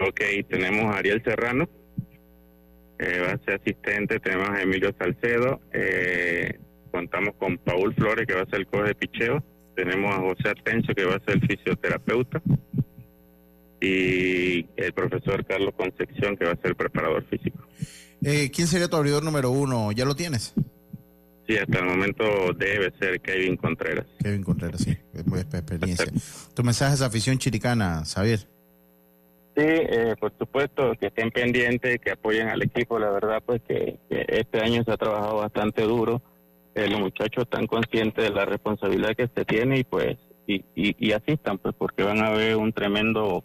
Ok, 0.00 0.20
tenemos 0.48 0.94
a 0.94 0.98
Ariel 0.98 1.22
Serrano, 1.24 1.68
eh, 3.00 3.20
va 3.20 3.32
a 3.32 3.38
ser 3.44 3.60
asistente, 3.60 4.20
tenemos 4.20 4.50
a 4.50 4.62
Emilio 4.62 4.94
Salcedo, 4.96 5.60
eh, 5.72 6.58
contamos 6.92 7.34
con 7.36 7.58
Paul 7.58 7.94
Flores, 7.94 8.26
que 8.26 8.34
va 8.34 8.42
a 8.42 8.46
ser 8.46 8.60
el 8.60 8.66
coach 8.68 8.86
de 8.86 8.94
picheo, 8.94 9.42
tenemos 9.74 10.14
a 10.14 10.18
José 10.18 10.50
Atencio, 10.50 10.94
que 10.94 11.04
va 11.04 11.16
a 11.16 11.24
ser 11.24 11.34
el 11.34 11.48
fisioterapeuta, 11.48 12.40
y 13.80 14.66
el 14.76 14.92
profesor 14.94 15.44
Carlos 15.46 15.74
Concepción, 15.76 16.36
que 16.36 16.44
va 16.44 16.52
a 16.52 16.56
ser 16.56 16.66
el 16.70 16.74
preparador 16.76 17.24
físico. 17.26 17.58
Eh, 18.22 18.50
¿Quién 18.52 18.66
sería 18.66 18.88
tu 18.88 18.96
abridor 18.96 19.22
número 19.22 19.50
uno? 19.50 19.92
¿Ya 19.92 20.04
lo 20.04 20.14
tienes? 20.16 20.54
Sí, 21.46 21.56
hasta 21.56 21.78
el 21.78 21.84
momento 21.86 22.24
debe 22.56 22.92
ser 22.98 23.20
Kevin 23.20 23.56
Contreras. 23.56 24.06
Kevin 24.22 24.42
Contreras, 24.42 24.82
sí, 24.82 24.96
es 25.14 25.26
muy 25.26 25.40
exper- 25.40 25.60
experiencia. 25.60 26.06
Tu 26.54 26.62
mensaje 26.62 26.92
a 26.92 26.94
esa 26.96 27.06
afición 27.06 27.38
chiricana, 27.38 28.02
Xavier. 28.04 28.40
Sí, 29.56 29.64
eh, 29.64 30.14
por 30.20 30.32
supuesto, 30.38 30.92
que 31.00 31.06
estén 31.06 31.30
pendientes, 31.30 31.98
que 32.00 32.10
apoyen 32.12 32.48
al 32.48 32.62
equipo. 32.62 32.98
La 32.98 33.10
verdad, 33.10 33.42
pues 33.44 33.62
que, 33.66 33.98
que 34.10 34.24
este 34.28 34.60
año 34.60 34.84
se 34.84 34.92
ha 34.92 34.96
trabajado 34.96 35.36
bastante 35.36 35.82
duro. 35.82 36.20
Eh, 36.74 36.86
los 36.88 37.00
muchachos 37.00 37.44
están 37.44 37.66
conscientes 37.66 38.22
de 38.24 38.30
la 38.30 38.44
responsabilidad 38.44 39.16
que 39.16 39.28
se 39.34 39.44
tiene 39.44 39.78
y 39.80 39.84
pues 39.84 40.16
y, 40.46 40.56
y, 40.76 40.94
y 40.98 41.12
asistan, 41.12 41.58
pues 41.58 41.74
porque 41.76 42.02
van 42.04 42.22
a 42.22 42.30
ver 42.30 42.56
un 42.56 42.72
tremendo 42.72 43.42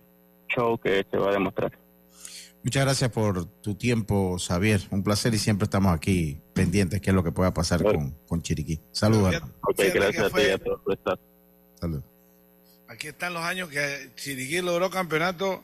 show 0.56 0.78
que 0.78 1.06
se 1.10 1.18
va 1.18 1.30
a 1.30 1.34
demostrar. 1.34 1.78
Muchas 2.64 2.86
gracias 2.86 3.12
por 3.12 3.46
tu 3.62 3.76
tiempo, 3.76 4.38
Xavier. 4.40 4.82
Un 4.90 5.04
placer 5.04 5.34
y 5.34 5.38
siempre 5.38 5.66
estamos 5.66 5.94
aquí 5.94 6.40
pendientes 6.54 7.02
qué 7.02 7.10
es 7.10 7.14
lo 7.14 7.24
que 7.24 7.32
pueda 7.32 7.54
pasar 7.54 7.84
con, 7.84 8.12
con 8.26 8.42
Chiriquí. 8.42 8.80
Saludos. 8.92 9.36
Ok, 9.62 9.80
gracias 9.94 10.32
que 10.32 10.40
a 10.40 10.44
ti 10.44 10.48
y 10.48 10.52
a 10.52 10.58
todos 10.58 10.82
por 10.82 10.94
estar. 10.94 11.20
Saludos. 11.80 12.06
Aquí 12.88 13.08
están 13.08 13.34
los 13.34 13.44
años 13.44 13.70
que 13.70 14.12
Chiriquí 14.16 14.62
logró 14.62 14.90
campeonato 14.90 15.64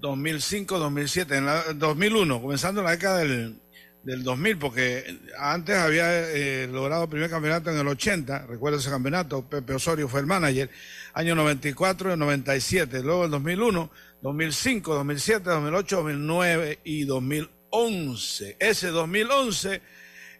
2005, 0.00 0.78
2007, 0.78 1.36
en 1.36 1.46
la 1.46 1.62
2001, 1.74 2.40
comenzando 2.40 2.80
en 2.82 2.84
la 2.84 2.92
década 2.92 3.18
del, 3.18 3.60
del 4.04 4.22
2000, 4.22 4.58
porque 4.58 5.18
antes 5.38 5.76
había 5.76 6.30
eh, 6.30 6.68
logrado 6.68 7.04
el 7.04 7.10
primer 7.10 7.30
campeonato 7.30 7.70
en 7.70 7.78
el 7.78 7.88
80, 7.88 8.46
recuerdo 8.46 8.78
ese 8.78 8.90
campeonato, 8.90 9.42
Pepe 9.42 9.74
Osorio 9.74 10.08
fue 10.08 10.20
el 10.20 10.26
manager, 10.26 10.70
año 11.14 11.34
94 11.34 12.14
y 12.14 12.16
97, 12.16 13.02
luego 13.02 13.24
el 13.24 13.30
2001, 13.32 13.90
2005, 14.22 14.94
2007, 14.94 15.48
2008, 15.50 15.96
2009 15.96 16.78
y 16.84 17.04
2011. 17.04 18.56
Ese 18.58 18.88
2011, 18.88 19.82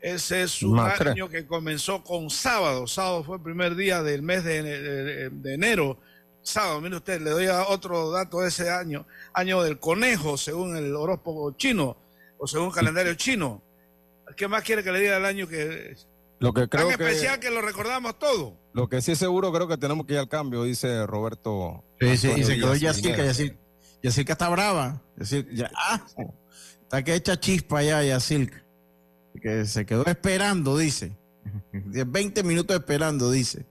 ese 0.03 0.43
es 0.43 0.63
un 0.63 0.81
tres. 0.97 1.13
año 1.13 1.29
que 1.29 1.47
comenzó 1.47 2.03
con 2.03 2.31
sábado, 2.31 2.87
sábado 2.87 3.23
fue 3.25 3.37
el 3.37 3.43
primer 3.43 3.75
día 3.77 4.03
del 4.03 4.23
mes 4.23 4.45
de, 4.45 4.63
de- 4.63 5.31
de 5.31 5.55
enero, 5.55 5.99
sábado, 6.43 6.81
mire 6.81 6.97
usted, 6.97 7.21
le 7.21 7.31
doy 7.31 7.47
a 7.47 7.67
otro 7.69 8.11
dato 8.11 8.41
de 8.41 8.49
ese 8.49 8.71
año, 8.71 9.07
año 9.35 9.63
del 9.63 9.79
conejo, 9.79 10.37
según 10.37 10.77
el 10.77 10.95
horóscopo 10.95 11.53
chino, 11.57 11.97
o 12.39 12.47
según 12.47 12.69
el 12.69 12.75
calendario 12.75 13.15
chino. 13.17 13.63
¿Qué 14.37 14.47
más 14.49 14.63
quiere 14.63 14.83
que 14.85 14.93
le 14.93 15.01
diga 15.01 15.17
el 15.17 15.25
año 15.25 15.49
que 15.49 15.97
Lo 16.39 16.53
que 16.53 16.67
tan 16.67 16.69
creo 16.69 16.89
que 16.89 17.05
especial 17.05 17.41
que 17.41 17.51
lo 17.51 17.61
recordamos 17.63 18.19
todo? 18.19 18.57
lo 18.75 18.89
que 18.89 19.01
sí 19.03 19.13
es 19.13 19.19
seguro 19.19 19.51
creo 19.53 19.67
que 19.67 19.77
tenemos 19.77 20.07
que 20.07 20.13
ir 20.13 20.19
al 20.21 20.29
cambio, 20.29 20.63
dice 20.63 21.05
Roberto. 21.07 21.83
Sí, 22.01 22.17
sí, 22.17 22.31
y 22.37 22.45
se 22.45 22.55
quedó 22.57 22.75
Yacirca. 22.77 23.25
Yacirca, 24.03 24.33
está 24.33 24.49
brava. 24.49 25.03
Yacirca, 25.17 25.53
ya, 25.53 25.71
ah, 25.77 26.01
está 26.83 27.03
que 27.03 27.15
echa 27.15 27.39
chispa 27.39 27.83
ya, 27.83 28.03
Yacirca. 28.03 28.65
Que 29.41 29.65
se 29.67 29.87
quedó 29.87 30.05
esperando, 30.07 30.77
dice. 30.77 31.17
20 31.73 32.43
minutos 32.43 32.77
esperando, 32.77 33.31
dice. 33.31 33.67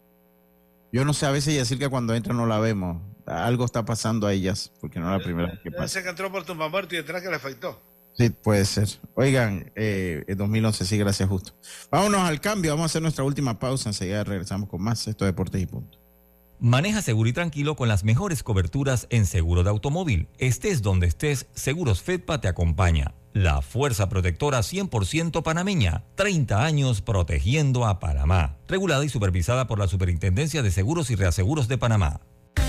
Yo 0.91 1.05
no 1.05 1.13
sé, 1.13 1.25
a 1.25 1.31
veces 1.31 1.55
Yacirca 1.55 1.89
cuando 1.89 2.13
entra 2.15 2.33
no 2.33 2.45
la 2.45 2.59
vemos. 2.59 3.01
Algo 3.25 3.65
está 3.65 3.83
pasando 3.83 4.25
a 4.25 4.33
ellas, 4.33 4.71
porque 4.79 4.99
no 4.99 5.13
es 5.13 5.19
la 5.19 5.23
primera 5.23 5.49
vez 5.51 5.59
que 5.59 5.69
pasa. 5.69 5.79
Parece 5.79 6.03
que 6.03 6.09
entró 6.09 6.31
por 6.31 6.45
tu 6.45 6.55
mamá 6.55 6.81
y 6.89 6.95
detrás 6.95 7.21
que 7.21 7.29
le 7.29 7.35
afectó. 7.35 7.81
Sí, 8.17 8.29
puede 8.29 8.65
ser. 8.65 8.87
Oigan, 9.13 9.71
eh, 9.75 10.23
en 10.27 10.37
2011, 10.37 10.85
sí, 10.85 10.97
gracias, 10.97 11.29
justo. 11.29 11.53
Vámonos 11.91 12.21
al 12.21 12.41
cambio, 12.41 12.71
vamos 12.71 12.85
a 12.85 12.87
hacer 12.87 13.01
nuestra 13.01 13.23
última 13.23 13.59
pausa, 13.59 13.89
enseguida 13.89 14.23
regresamos 14.23 14.69
con 14.69 14.81
más. 14.81 15.07
Esto 15.07 15.25
es 15.25 15.29
Deportes 15.29 15.61
y 15.61 15.67
Punto. 15.67 15.99
Maneja 16.59 17.03
seguro 17.03 17.29
y 17.29 17.33
tranquilo 17.33 17.75
con 17.75 17.87
las 17.87 18.03
mejores 18.03 18.41
coberturas 18.41 19.05
en 19.11 19.27
seguro 19.27 19.61
de 19.61 19.69
automóvil. 19.69 20.27
Estés 20.39 20.81
donde 20.81 21.05
estés, 21.05 21.45
Seguros 21.53 22.01
Fedpa 22.01 22.41
te 22.41 22.47
acompaña. 22.47 23.13
La 23.33 23.61
fuerza 23.61 24.09
protectora 24.09 24.59
100% 24.59 25.43
panameña. 25.43 26.03
30 26.15 26.65
años 26.65 27.03
protegiendo 27.03 27.85
a 27.85 27.99
Panamá. 27.99 28.57
Regulada 28.67 29.05
y 29.05 29.09
supervisada 29.09 29.67
por 29.67 29.77
la 29.77 29.87
Superintendencia 29.87 30.63
de 30.63 30.71
Seguros 30.71 31.11
y 31.11 31.15
Reaseguros 31.15 31.67
de 31.67 31.77
Panamá. 31.77 32.21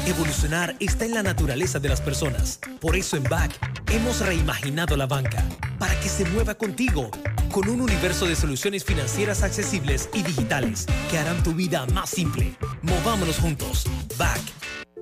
Evolucionar 0.06 0.76
está 0.80 1.04
en 1.04 1.14
la 1.14 1.22
naturaleza 1.22 1.78
de 1.78 1.88
las 1.88 2.00
personas. 2.00 2.60
Por 2.80 2.96
eso 2.96 3.16
en 3.16 3.24
BAC 3.24 3.52
hemos 3.92 4.20
reimaginado 4.20 4.96
la 4.96 5.06
banca 5.06 5.44
para 5.78 5.98
que 6.00 6.08
se 6.08 6.24
mueva 6.24 6.54
contigo 6.54 7.10
con 7.50 7.68
un 7.68 7.80
universo 7.80 8.26
de 8.26 8.36
soluciones 8.36 8.84
financieras 8.84 9.42
accesibles 9.42 10.08
y 10.14 10.22
digitales 10.22 10.86
que 11.10 11.18
harán 11.18 11.42
tu 11.42 11.52
vida 11.52 11.86
más 11.94 12.10
simple. 12.10 12.54
Movámonos 12.82 13.38
juntos. 13.38 13.86
BAC. 14.16 14.40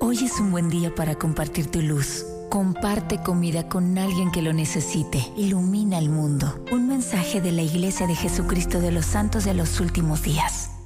Hoy 0.00 0.24
es 0.24 0.38
un 0.38 0.50
buen 0.50 0.68
día 0.68 0.94
para 0.94 1.14
compartir 1.14 1.70
tu 1.70 1.80
luz. 1.80 2.24
Comparte 2.50 3.20
comida 3.22 3.68
con 3.68 3.98
alguien 3.98 4.30
que 4.30 4.42
lo 4.42 4.52
necesite. 4.52 5.24
Ilumina 5.36 5.98
el 5.98 6.10
mundo. 6.10 6.64
Un 6.70 6.88
mensaje 6.88 7.40
de 7.40 7.52
la 7.52 7.62
Iglesia 7.62 8.06
de 8.06 8.14
Jesucristo 8.14 8.80
de 8.80 8.92
los 8.92 9.06
Santos 9.06 9.44
de 9.44 9.54
los 9.54 9.80
Últimos 9.80 10.22
Días. 10.22 10.70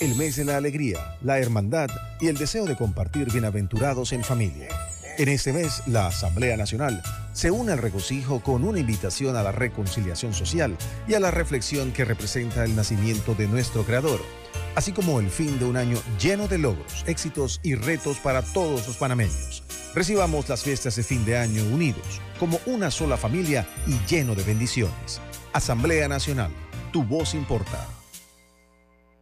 el 0.00 0.14
mes 0.14 0.36
de 0.36 0.44
la 0.44 0.56
alegría, 0.58 1.16
la 1.22 1.38
hermandad 1.38 1.88
y 2.20 2.28
el 2.28 2.36
deseo 2.36 2.66
de 2.66 2.76
compartir 2.76 3.32
bienaventurados 3.32 4.12
en 4.12 4.22
familia. 4.22 4.68
En 5.16 5.28
este 5.28 5.54
mes, 5.54 5.82
la 5.86 6.08
Asamblea 6.08 6.56
Nacional 6.58 7.02
se 7.32 7.50
une 7.50 7.72
al 7.72 7.78
regocijo 7.78 8.40
con 8.40 8.64
una 8.64 8.78
invitación 8.78 9.36
a 9.36 9.42
la 9.42 9.52
reconciliación 9.52 10.34
social 10.34 10.76
y 11.08 11.14
a 11.14 11.20
la 11.20 11.30
reflexión 11.30 11.92
que 11.92 12.04
representa 12.04 12.64
el 12.64 12.76
nacimiento 12.76 13.34
de 13.34 13.48
nuestro 13.48 13.84
Creador, 13.84 14.20
así 14.74 14.92
como 14.92 15.18
el 15.18 15.30
fin 15.30 15.58
de 15.58 15.64
un 15.64 15.78
año 15.78 15.98
lleno 16.20 16.46
de 16.46 16.58
logros, 16.58 17.04
éxitos 17.06 17.60
y 17.62 17.74
retos 17.74 18.18
para 18.18 18.42
todos 18.42 18.86
los 18.86 18.96
panameños. 18.98 19.62
Recibamos 19.94 20.46
las 20.50 20.62
fiestas 20.62 20.96
de 20.96 21.02
fin 21.02 21.24
de 21.24 21.38
año 21.38 21.64
unidos, 21.72 22.20
como 22.38 22.60
una 22.66 22.90
sola 22.90 23.16
familia 23.16 23.66
y 23.86 23.98
lleno 24.06 24.34
de 24.34 24.42
bendiciones. 24.42 25.22
Asamblea 25.54 26.06
Nacional, 26.06 26.50
tu 26.92 27.02
voz 27.02 27.32
importa. 27.32 27.95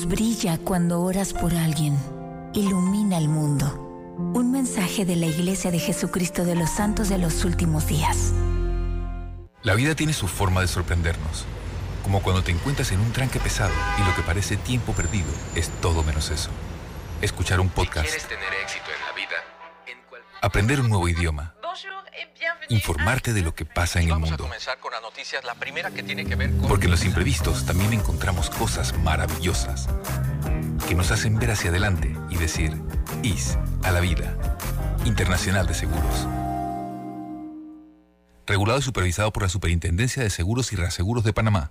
Luz 0.00 0.08
brilla 0.08 0.56
cuando 0.56 1.02
oras 1.02 1.34
por 1.34 1.54
alguien. 1.54 1.94
Ilumina 2.54 3.18
el 3.18 3.28
mundo. 3.28 3.66
Un 4.32 4.50
mensaje 4.50 5.04
de 5.04 5.14
la 5.14 5.26
Iglesia 5.26 5.70
de 5.70 5.78
Jesucristo 5.78 6.46
de 6.46 6.54
los 6.54 6.70
Santos 6.70 7.10
de 7.10 7.18
los 7.18 7.44
Últimos 7.44 7.86
Días. 7.86 8.32
La 9.62 9.74
vida 9.74 9.94
tiene 9.94 10.14
su 10.14 10.26
forma 10.26 10.62
de 10.62 10.68
sorprendernos. 10.68 11.44
Como 12.02 12.22
cuando 12.22 12.42
te 12.42 12.50
encuentras 12.50 12.92
en 12.92 13.00
un 13.00 13.12
tranque 13.12 13.40
pesado 13.40 13.74
y 13.98 14.08
lo 14.08 14.16
que 14.16 14.22
parece 14.22 14.56
tiempo 14.56 14.94
perdido 14.94 15.28
es 15.54 15.68
todo 15.82 16.02
menos 16.02 16.30
eso. 16.30 16.48
Escuchar 17.20 17.60
un 17.60 17.68
podcast. 17.68 18.08
¿Quieres 18.08 18.26
tener 18.26 18.54
éxito 18.62 18.86
en 18.86 19.06
la 19.06 19.12
vida? 19.14 19.36
Aprender 20.40 20.80
un 20.80 20.88
nuevo 20.88 21.08
idioma. 21.10 21.52
Informarte 22.68 23.32
de 23.32 23.42
lo 23.42 23.54
que 23.54 23.64
pasa 23.64 24.00
en 24.00 24.10
el 24.10 24.18
mundo. 24.18 24.48
Porque 26.68 26.84
en 26.86 26.90
los 26.90 27.04
imprevistos 27.04 27.66
también 27.66 27.92
encontramos 27.92 28.50
cosas 28.50 28.96
maravillosas 28.98 29.88
que 30.88 30.94
nos 30.94 31.10
hacen 31.10 31.38
ver 31.38 31.50
hacia 31.50 31.70
adelante 31.70 32.16
y 32.30 32.36
decir, 32.36 32.76
IS 33.22 33.56
a 33.82 33.90
la 33.90 34.00
vida. 34.00 34.36
Internacional 35.04 35.66
de 35.66 35.74
Seguros. 35.74 36.26
Regulado 38.46 38.80
y 38.80 38.82
supervisado 38.82 39.32
por 39.32 39.44
la 39.44 39.48
Superintendencia 39.48 40.22
de 40.22 40.30
Seguros 40.30 40.72
y 40.72 40.76
Reaseguros 40.76 41.24
de 41.24 41.32
Panamá. 41.32 41.70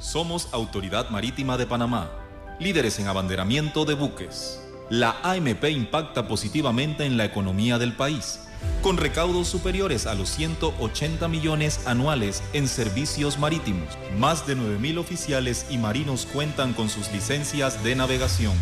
Somos 0.00 0.48
Autoridad 0.52 1.10
Marítima 1.10 1.56
de 1.56 1.66
Panamá, 1.66 2.10
líderes 2.58 2.98
en 2.98 3.08
abanderamiento 3.08 3.84
de 3.84 3.94
buques. 3.94 4.59
La 4.90 5.20
AMP 5.22 5.66
impacta 5.70 6.26
positivamente 6.26 7.04
en 7.04 7.16
la 7.16 7.24
economía 7.24 7.78
del 7.78 7.92
país, 7.92 8.40
con 8.82 8.96
recaudos 8.96 9.46
superiores 9.46 10.08
a 10.08 10.16
los 10.16 10.28
180 10.30 11.28
millones 11.28 11.86
anuales 11.86 12.42
en 12.54 12.66
servicios 12.66 13.38
marítimos. 13.38 13.96
Más 14.18 14.48
de 14.48 14.56
9.000 14.56 14.98
oficiales 14.98 15.66
y 15.70 15.78
marinos 15.78 16.26
cuentan 16.26 16.72
con 16.72 16.88
sus 16.88 17.12
licencias 17.12 17.84
de 17.84 17.94
navegación. 17.94 18.52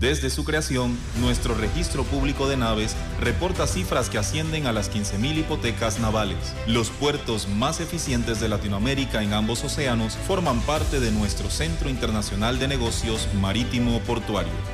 Desde 0.00 0.30
su 0.30 0.44
creación, 0.44 0.96
nuestro 1.20 1.54
registro 1.54 2.04
público 2.04 2.48
de 2.48 2.56
naves 2.56 2.96
reporta 3.20 3.66
cifras 3.66 4.08
que 4.08 4.16
ascienden 4.16 4.66
a 4.66 4.72
las 4.72 4.90
15.000 4.90 5.40
hipotecas 5.40 6.00
navales. 6.00 6.54
Los 6.66 6.88
puertos 6.88 7.48
más 7.48 7.80
eficientes 7.80 8.40
de 8.40 8.48
Latinoamérica 8.48 9.22
en 9.22 9.34
ambos 9.34 9.62
océanos 9.62 10.16
forman 10.26 10.60
parte 10.62 11.00
de 11.00 11.12
nuestro 11.12 11.50
Centro 11.50 11.90
Internacional 11.90 12.58
de 12.58 12.68
Negocios 12.68 13.28
Marítimo 13.34 14.00
Portuario. 14.00 14.73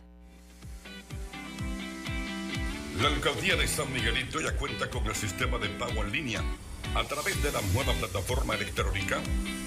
La 3.01 3.07
alcaldía 3.07 3.55
de 3.55 3.67
San 3.67 3.91
Miguelito 3.91 4.39
ya 4.39 4.55
cuenta 4.55 4.87
con 4.91 5.03
el 5.07 5.15
sistema 5.15 5.57
de 5.57 5.69
pago 5.69 6.03
en 6.03 6.11
línea. 6.11 6.43
A 6.93 7.03
través 7.03 7.41
de 7.41 7.51
la 7.51 7.59
nueva 7.73 7.93
plataforma 7.93 8.53
electrónica, 8.53 9.17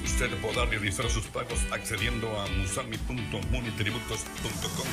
usted 0.05 0.31
podrá 0.41 0.67
realizar 0.67 1.11
sus 1.11 1.27
pagos 1.27 1.59
accediendo 1.73 2.29
a 2.39 2.47
musami.munitributos.com. 2.47 4.87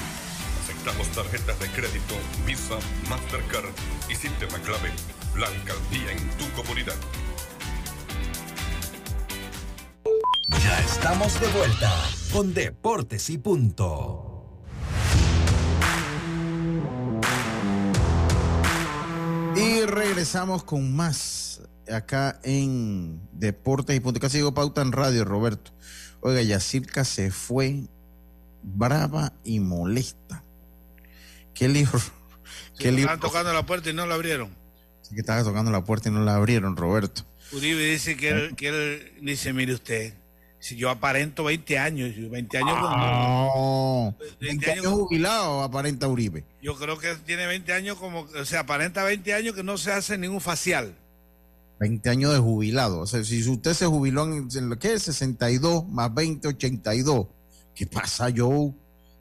Aceptamos 0.63 1.07
tarjetas 1.09 1.59
de 1.59 1.67
crédito, 1.67 2.15
Visa, 2.47 2.79
Mastercard 3.11 3.69
y 4.09 4.15
sistema 4.15 4.57
clave. 4.61 4.89
La 5.37 5.45
alcaldía 5.45 6.11
en 6.11 6.27
tu 6.37 6.49
comunidad. 6.59 6.95
Ya 10.63 10.79
estamos 10.79 11.39
de 11.39 11.47
vuelta 11.49 11.93
con 12.33 12.55
Deportes 12.55 13.29
y 13.29 13.37
Punto. 13.37 14.30
Y 19.61 19.85
regresamos 19.85 20.63
con 20.63 20.95
más 20.95 21.61
acá 21.91 22.39
en 22.43 23.21
Deportes 23.33 23.95
y 23.95 23.99
Punto. 23.99 24.19
Casi 24.19 24.37
digo 24.37 24.53
pauta 24.53 24.81
en 24.81 24.91
radio, 24.91 25.23
Roberto. 25.23 25.71
Oiga, 26.21 26.41
Yacirca 26.41 27.05
se 27.05 27.29
fue 27.29 27.83
brava 28.63 29.33
y 29.43 29.59
molesta. 29.59 30.43
¿Qué 31.53 31.67
libro? 31.67 31.99
¿Qué 32.77 32.89
Estaban 32.89 33.19
tocando 33.19 33.53
la 33.53 33.65
puerta 33.65 33.91
y 33.91 33.93
no 33.93 34.07
la 34.07 34.15
abrieron. 34.15 34.49
Sí, 35.01 35.13
que 35.13 35.21
estaba 35.21 35.43
tocando 35.43 35.69
la 35.69 35.83
puerta 35.83 36.09
y 36.09 36.11
no 36.11 36.23
la 36.23 36.35
abrieron, 36.35 36.75
Roberto. 36.75 37.23
Uribe 37.51 37.83
dice 37.83 38.17
que 38.17 38.29
él, 38.29 38.55
que 38.55 38.67
él 38.69 39.13
dice, 39.21 39.53
mire 39.53 39.73
usted, 39.73 40.15
si 40.61 40.75
yo 40.75 40.91
aparento 40.91 41.43
20 41.43 41.79
años, 41.79 42.11
20 42.15 42.57
años... 42.59 42.79
No, 42.79 44.15
20, 44.39 44.71
años 44.71 44.85
jubilado 44.85 45.63
aparenta 45.63 46.07
Uribe. 46.07 46.45
Yo 46.61 46.75
creo 46.75 46.99
que 46.99 47.15
tiene 47.25 47.47
20 47.47 47.73
años 47.73 47.97
como, 47.97 48.21
o 48.21 48.45
sea, 48.45 48.61
aparenta 48.61 49.03
20 49.03 49.33
años 49.33 49.55
que 49.55 49.63
no 49.63 49.79
se 49.79 49.91
hace 49.91 50.19
ningún 50.19 50.39
facial. 50.39 50.95
20 51.79 52.07
años 52.11 52.31
de 52.31 52.37
jubilado. 52.37 52.99
O 52.99 53.07
sea, 53.07 53.23
si 53.23 53.49
usted 53.49 53.73
se 53.73 53.87
jubiló 53.87 54.23
en, 54.25 54.47
en 54.53 54.69
lo 54.69 54.77
que 54.77 54.93
es 54.93 55.01
62 55.01 55.87
más 55.89 56.13
20, 56.13 56.49
82. 56.49 57.25
¿Qué 57.73 57.87
pasa, 57.87 58.29
Joe? 58.33 58.71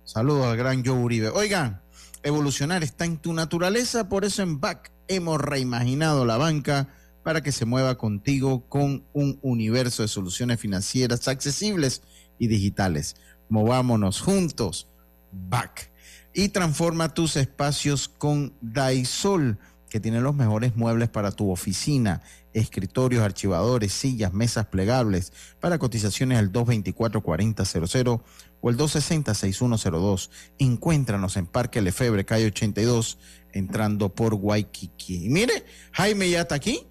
Saludos 0.04 0.44
al 0.44 0.58
gran 0.58 0.84
Joe 0.84 0.98
Uribe. 0.98 1.30
Oigan, 1.30 1.80
evolucionar 2.22 2.84
está 2.84 3.06
en 3.06 3.16
tu 3.16 3.32
naturaleza, 3.32 4.10
por 4.10 4.26
eso 4.26 4.42
en 4.42 4.60
BAC 4.60 4.92
hemos 5.08 5.40
reimaginado 5.40 6.26
la 6.26 6.36
banca 6.36 6.88
para 7.22 7.42
que 7.42 7.52
se 7.52 7.64
mueva 7.64 7.96
contigo 7.98 8.68
con 8.68 9.04
un 9.12 9.38
universo 9.42 10.02
de 10.02 10.08
soluciones 10.08 10.60
financieras 10.60 11.28
accesibles 11.28 12.02
y 12.38 12.48
digitales. 12.48 13.16
Movámonos 13.48 14.20
juntos, 14.20 14.88
BAC. 15.32 15.90
Y 16.32 16.50
transforma 16.50 17.12
tus 17.12 17.36
espacios 17.36 18.08
con 18.08 18.54
Daisol, 18.60 19.58
que 19.88 19.98
tiene 19.98 20.20
los 20.20 20.34
mejores 20.34 20.76
muebles 20.76 21.08
para 21.08 21.32
tu 21.32 21.50
oficina, 21.50 22.22
escritorios, 22.52 23.24
archivadores, 23.24 23.92
sillas, 23.92 24.32
mesas 24.32 24.66
plegables. 24.66 25.32
Para 25.58 25.78
cotizaciones 25.78 26.38
al 26.38 26.52
224-4000 26.52 28.22
o 28.60 28.70
el 28.70 28.76
260-6102. 28.76 30.30
Encuéntranos 30.58 31.36
en 31.36 31.46
Parque 31.46 31.80
Lefebre, 31.82 32.24
calle 32.24 32.46
82, 32.46 33.18
entrando 33.52 34.14
por 34.14 34.34
Waikiki. 34.34 35.28
Mire, 35.28 35.64
Jaime 35.92 36.30
ya 36.30 36.42
está 36.42 36.54
aquí. 36.54 36.86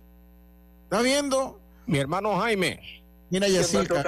¿Está 0.90 1.04
viendo? 1.04 1.62
Mi 1.86 2.00
hermano 2.00 2.36
Jaime. 2.40 2.80
Mira, 3.30 3.48
Yacilca. 3.48 4.04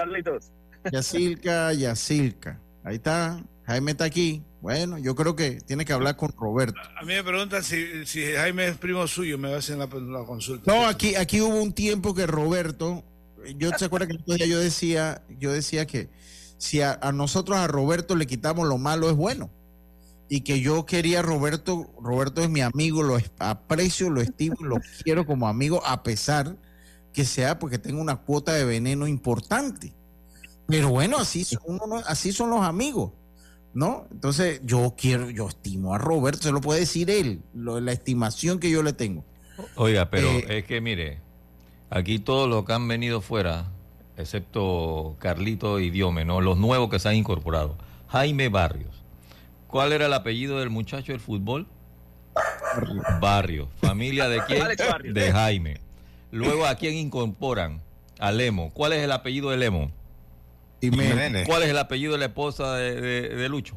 Yacilca, 0.91 1.73
Yacilca. 1.73 2.59
Ahí 2.83 2.95
está. 2.95 3.39
Jaime 3.67 3.91
está 3.91 4.05
aquí. 4.05 4.41
Bueno, 4.61 4.97
yo 4.97 5.13
creo 5.13 5.35
que 5.35 5.61
tiene 5.61 5.85
que 5.85 5.93
hablar 5.93 6.17
con 6.17 6.31
Roberto. 6.35 6.81
A 6.99 7.05
mí 7.05 7.13
me 7.13 7.23
preguntan 7.23 7.63
si, 7.63 8.07
si 8.07 8.33
Jaime 8.33 8.67
es 8.67 8.77
primo 8.77 9.05
suyo, 9.05 9.37
me 9.37 9.49
va 9.49 9.57
a 9.57 9.59
hacer 9.59 9.77
la, 9.77 9.85
la 9.85 10.25
consulta. 10.25 10.73
No, 10.73 10.87
aquí, 10.87 11.13
aquí 11.13 11.39
hubo 11.39 11.61
un 11.61 11.71
tiempo 11.71 12.15
que 12.15 12.25
Roberto, 12.25 13.03
yo 13.57 13.69
se 13.77 13.85
acuerda 13.85 14.07
que 14.07 14.49
yo 14.49 14.57
decía, 14.57 15.21
yo 15.37 15.51
decía 15.51 15.85
que 15.85 16.09
si 16.57 16.81
a, 16.81 16.97
a, 16.99 17.11
nosotros 17.11 17.59
a 17.59 17.67
Roberto 17.67 18.15
le 18.15 18.25
quitamos 18.25 18.67
lo 18.67 18.79
malo 18.79 19.07
es 19.07 19.15
bueno. 19.15 19.51
Y 20.29 20.41
que 20.41 20.61
yo 20.61 20.87
quería 20.87 21.19
a 21.19 21.21
Roberto, 21.21 21.93
Roberto 22.01 22.41
es 22.41 22.49
mi 22.49 22.61
amigo, 22.61 23.03
lo 23.03 23.19
aprecio, 23.37 24.09
lo 24.09 24.21
estimo, 24.21 24.55
lo 24.61 24.77
quiero 25.03 25.27
como 25.27 25.47
amigo, 25.47 25.85
a 25.85 26.01
pesar 26.01 26.57
que 27.13 27.25
sea 27.25 27.59
porque 27.59 27.77
tengo 27.77 28.01
una 28.01 28.17
cuota 28.17 28.53
de 28.53 28.65
veneno 28.65 29.07
importante. 29.07 29.93
Pero 30.67 30.89
bueno, 30.89 31.17
así 31.17 31.43
son, 31.43 31.59
así 32.05 32.31
son 32.31 32.49
los 32.49 32.61
amigos, 32.61 33.11
¿no? 33.73 34.07
Entonces 34.11 34.61
yo 34.63 34.95
quiero, 34.97 35.29
yo 35.29 35.49
estimo 35.49 35.93
a 35.93 35.97
Roberto, 35.97 36.43
se 36.43 36.51
lo 36.51 36.61
puede 36.61 36.81
decir 36.81 37.09
él, 37.09 37.41
lo, 37.53 37.79
la 37.81 37.91
estimación 37.91 38.59
que 38.59 38.69
yo 38.69 38.81
le 38.81 38.93
tengo. 38.93 39.25
Oiga, 39.75 40.09
pero 40.09 40.29
eh, 40.29 40.59
es 40.59 40.65
que 40.65 40.79
mire, 40.79 41.19
aquí 41.89 42.19
todos 42.19 42.49
los 42.49 42.63
que 42.65 42.73
han 42.73 42.87
venido 42.87 43.21
fuera, 43.21 43.69
excepto 44.15 45.17
Carlito 45.19 45.79
y 45.79 45.89
Diome, 45.89 46.23
¿no? 46.23 46.39
Los 46.39 46.57
nuevos 46.57 46.89
que 46.89 46.99
se 46.99 47.09
han 47.09 47.15
incorporado. 47.15 47.77
Jaime 48.07 48.49
Barrios. 48.49 49.03
¿Cuál 49.67 49.93
era 49.93 50.05
el 50.05 50.13
apellido 50.13 50.59
del 50.59 50.69
muchacho 50.69 51.11
del 51.11 51.21
fútbol? 51.21 51.67
Barrio. 52.33 53.03
Barrio. 53.21 53.69
¿Familia 53.81 54.29
de 54.29 54.41
quién? 54.45 55.13
De 55.13 55.31
Jaime. 55.31 55.81
Luego, 56.31 56.65
¿a 56.65 56.75
quién 56.75 56.95
incorporan? 56.95 57.81
A 58.19 58.31
Lemo. 58.31 58.71
¿Cuál 58.73 58.93
es 58.93 59.03
el 59.03 59.11
apellido 59.11 59.49
de 59.49 59.57
Lemo? 59.57 59.91
Jiménez. 60.81 61.45
¿Cuál 61.45 61.63
es 61.63 61.69
el 61.69 61.77
apellido 61.77 62.13
de 62.13 62.19
la 62.19 62.25
esposa 62.25 62.75
de, 62.75 62.99
de, 62.99 63.29
de 63.29 63.49
Lucho? 63.49 63.75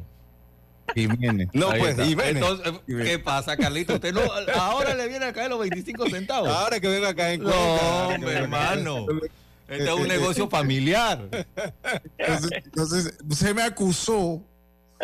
Jiménez. 0.93 1.49
No, 1.53 1.69
Ahí 1.69 1.79
pues, 1.79 2.01
Jiménez. 2.01 2.35
Entonces, 2.35 2.73
¿qué 2.85 3.19
pasa, 3.19 3.57
Carlito? 3.57 3.95
Usted 3.95 4.13
no, 4.13 4.21
ahora 4.55 4.93
le 4.93 5.07
viene 5.07 5.25
a 5.25 5.33
caer 5.33 5.49
los 5.49 5.59
25 5.59 6.09
centavos. 6.09 6.49
Ahora 6.49 6.79
que 6.79 6.87
venga 6.87 7.09
a 7.09 7.15
caer 7.15 7.35
en 7.35 7.43
No, 7.43 8.07
hombre, 8.07 8.33
hermano. 8.33 9.05
Este 9.67 9.83
es 9.83 9.91
un 9.91 10.07
negocio 10.07 10.47
familiar. 10.47 11.27
Entonces, 12.17 12.51
entonces, 12.63 13.17
se 13.31 13.53
me 13.53 13.63
acusó 13.63 14.43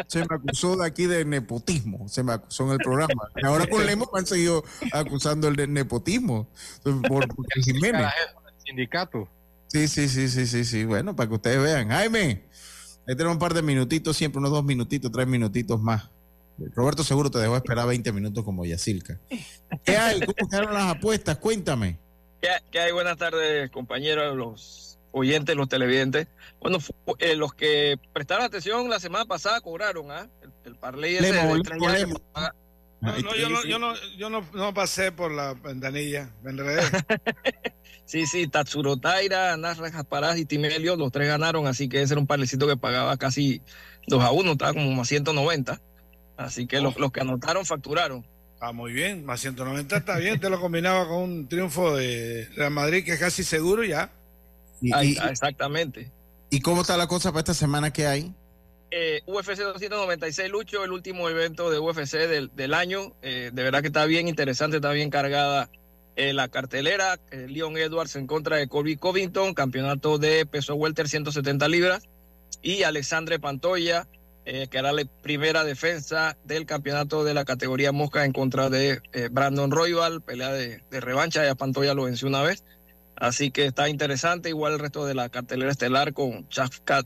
se 0.08 0.20
me 0.20 0.36
acusó 0.36 0.78
de 0.78 0.86
aquí 0.86 1.06
de 1.06 1.26
nepotismo, 1.26 2.08
se 2.08 2.24
me 2.24 2.34
acusó 2.34 2.66
en 2.66 2.72
el 2.72 2.78
programa. 2.78 3.24
Y 3.42 3.46
ahora 3.46 3.68
con 3.68 3.86
Lemos 3.86 4.10
me 4.14 4.20
han 4.20 4.26
seguido 4.26 4.64
acusando 4.94 5.48
el 5.48 5.56
de 5.56 5.68
nepotismo 5.68 6.48
por, 6.84 7.28
por 7.36 7.46
el 7.56 7.64
Jiménez. 7.64 8.08
sindicato. 8.66 9.28
Sí, 9.68 9.88
sí, 9.88 10.10
sí, 10.10 10.28
sí, 10.28 10.48
sí, 10.48 10.66
sí. 10.66 10.86
Bueno, 10.86 11.16
para 11.16 11.30
que 11.30 11.36
ustedes 11.36 11.62
vean. 11.62 11.90
Jaime, 11.90 12.44
ahí 13.08 13.16
tenemos 13.16 13.34
un 13.34 13.40
par 13.40 13.54
de 13.54 13.62
minutitos, 13.62 14.18
siempre 14.18 14.40
unos 14.40 14.52
dos 14.52 14.64
minutitos, 14.64 15.12
tres 15.12 15.28
minutitos 15.28 15.82
más. 15.82 16.10
Roberto 16.76 17.04
seguro 17.04 17.32
te 17.32 17.40
dejó 17.40 17.56
esperar 17.56 17.88
20 17.88 18.12
minutos 18.12 18.44
como 18.44 18.66
Yacilca. 18.66 19.20
¿Qué 19.84 19.98
hay? 19.98 20.20
¿Cómo 20.20 20.34
quedaron 20.50 20.74
las 20.74 20.96
apuestas? 20.96 21.38
Cuéntame. 21.38 21.98
¿Qué, 22.42 22.50
qué 22.70 22.80
hay? 22.82 22.92
Buenas 22.92 23.18
tardes, 23.18 23.72
compañeros, 23.72 24.36
los 24.36 24.91
oyentes, 25.12 25.56
los 25.56 25.70
televidentes. 25.70 26.28
Bueno, 26.60 26.78
eh, 27.20 27.36
los 27.36 27.54
que 27.54 27.98
prestaron 28.14 28.46
atención 28.46 28.90
la 28.90 29.00
semana 29.00 29.26
pasada 29.26 29.62
cobraron, 29.62 30.12
¿ah? 30.12 30.28
El, 30.42 30.52
el 30.66 30.76
parlay 30.76 31.16
ese 31.16 31.34
Lemo, 31.34 31.56
de 31.56 31.98
Lemo. 32.00 32.22
No, 33.02 33.18
no, 33.18 33.36
yo, 33.36 33.50
no, 33.50 33.64
yo, 33.66 33.80
no, 33.80 33.94
yo 34.16 34.30
no, 34.30 34.46
no, 34.54 34.74
pasé 34.76 35.12
por 35.12 35.32
la 35.32 35.56
ventanilla, 35.56 36.30
me 36.44 36.52
enredé. 36.52 36.84
sí, 38.06 38.28
sí, 38.28 38.48
Tatsuro 38.48 38.96
Taira, 38.98 39.58
Nasra 39.58 39.92
Jasparaz 39.92 40.38
y 40.38 40.46
Timelio, 40.46 40.96
los 40.96 41.12
tres 41.12 41.28
ganaron, 41.28 41.66
así 41.66 41.90
que 41.90 42.04
ese 42.04 42.14
era 42.14 42.22
un 42.22 42.28
parlecito 42.28 42.68
que 42.68 42.78
pagaba 42.78 43.18
casi 43.18 43.64
2 44.06 44.24
a 44.24 44.32
1, 44.32 44.52
estaba 44.52 44.74
como 44.74 44.92
más 44.92 45.08
190. 45.08 45.82
Así 46.38 46.68
que 46.68 46.78
oh. 46.78 46.84
los, 46.84 47.00
los 47.00 47.12
que 47.12 47.22
anotaron 47.22 47.66
facturaron. 47.66 48.24
Ah, 48.60 48.72
muy 48.72 48.94
bien, 48.94 49.26
más 49.26 49.40
190 49.42 49.98
está 49.98 50.18
bien, 50.18 50.40
te 50.40 50.48
lo 50.48 50.62
combinaba 50.62 51.08
con 51.08 51.24
un 51.24 51.48
triunfo 51.48 51.96
de 51.96 52.48
Real 52.56 52.70
Madrid 52.70 53.04
que 53.04 53.14
es 53.14 53.20
casi 53.20 53.44
seguro 53.44 53.84
ya. 53.84 54.12
Y, 54.82 54.94
Ahí 54.94 55.12
está, 55.12 55.30
exactamente. 55.30 56.12
¿Y 56.50 56.60
cómo 56.60 56.82
está 56.82 56.98
la 56.98 57.08
cosa 57.08 57.32
para 57.32 57.40
esta 57.40 57.54
semana 57.54 57.94
que 57.94 58.08
hay? 58.08 58.34
Eh, 58.94 59.22
UFC 59.26 59.58
296, 59.58 60.52
Lucho, 60.52 60.84
el 60.84 60.92
último 60.92 61.30
evento 61.30 61.72
de 61.72 61.80
UFC 61.80 62.28
del, 62.28 62.52
del 62.54 62.74
año. 62.74 63.14
Eh, 63.22 63.50
de 63.54 63.64
verdad 63.64 63.80
que 63.80 63.88
está 63.88 64.06
bien 64.06 64.28
interesante, 64.28 64.78
está 64.78 64.92
bien 64.92 65.10
cargada 65.10 65.70
eh, 66.18 66.34
la 66.34 66.50
cartelera. 66.50 67.18
Leon 67.32 67.78
Edwards 67.78 68.18
en 68.18 68.28
contra 68.28 68.58
de 68.58 68.68
Colby 68.68 68.98
Covington, 68.98 69.54
campeonato 69.54 70.18
de 70.18 70.46
peso 70.46 70.76
welter 70.76 71.08
170 71.08 71.70
libras. 71.70 72.10
Y 72.62 72.84
Alexandre 72.84 73.40
Pantoya, 73.40 74.08
que 74.44 74.78
hará 74.78 74.92
la 74.92 75.06
primera 75.22 75.64
defensa 75.64 76.38
del 76.44 76.66
campeonato 76.66 77.24
de 77.24 77.34
la 77.34 77.46
categoría 77.46 77.94
mosca 77.94 78.26
en 78.26 78.34
contra 78.34 78.70
de 78.70 79.02
Brandon 79.32 79.72
Royal, 79.72 80.22
pelea 80.22 80.52
de, 80.52 80.84
de 80.92 81.00
revancha. 81.00 81.46
Ya 81.46 81.56
Pantoya 81.56 81.94
lo 81.94 82.04
venció 82.04 82.28
una 82.28 82.42
vez. 82.42 82.66
Así 83.22 83.52
que 83.52 83.68
está 83.68 83.88
interesante, 83.88 84.50
igual 84.50 84.74
el 84.74 84.80
resto 84.80 85.06
de 85.06 85.14
la 85.14 85.30
cartelera 85.30 85.70
estelar 85.70 86.12
con 86.12 86.50
Chafkat 86.50 87.06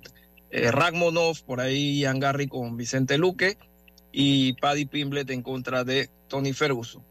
eh, 0.49 0.71
Ragmonov, 0.71 1.43
por 1.43 1.59
ahí 1.59 1.99
Ian 1.99 2.21
Garry 2.21 2.47
con 2.47 2.77
Vicente 2.77 3.17
Luque 3.17 3.57
y 4.13 4.53
Paddy 4.53 4.85
Pimblet 4.85 5.29
en 5.31 5.41
contra 5.41 5.83
de 5.83 6.09
Tony 6.29 6.53
Ferguson. 6.53 7.03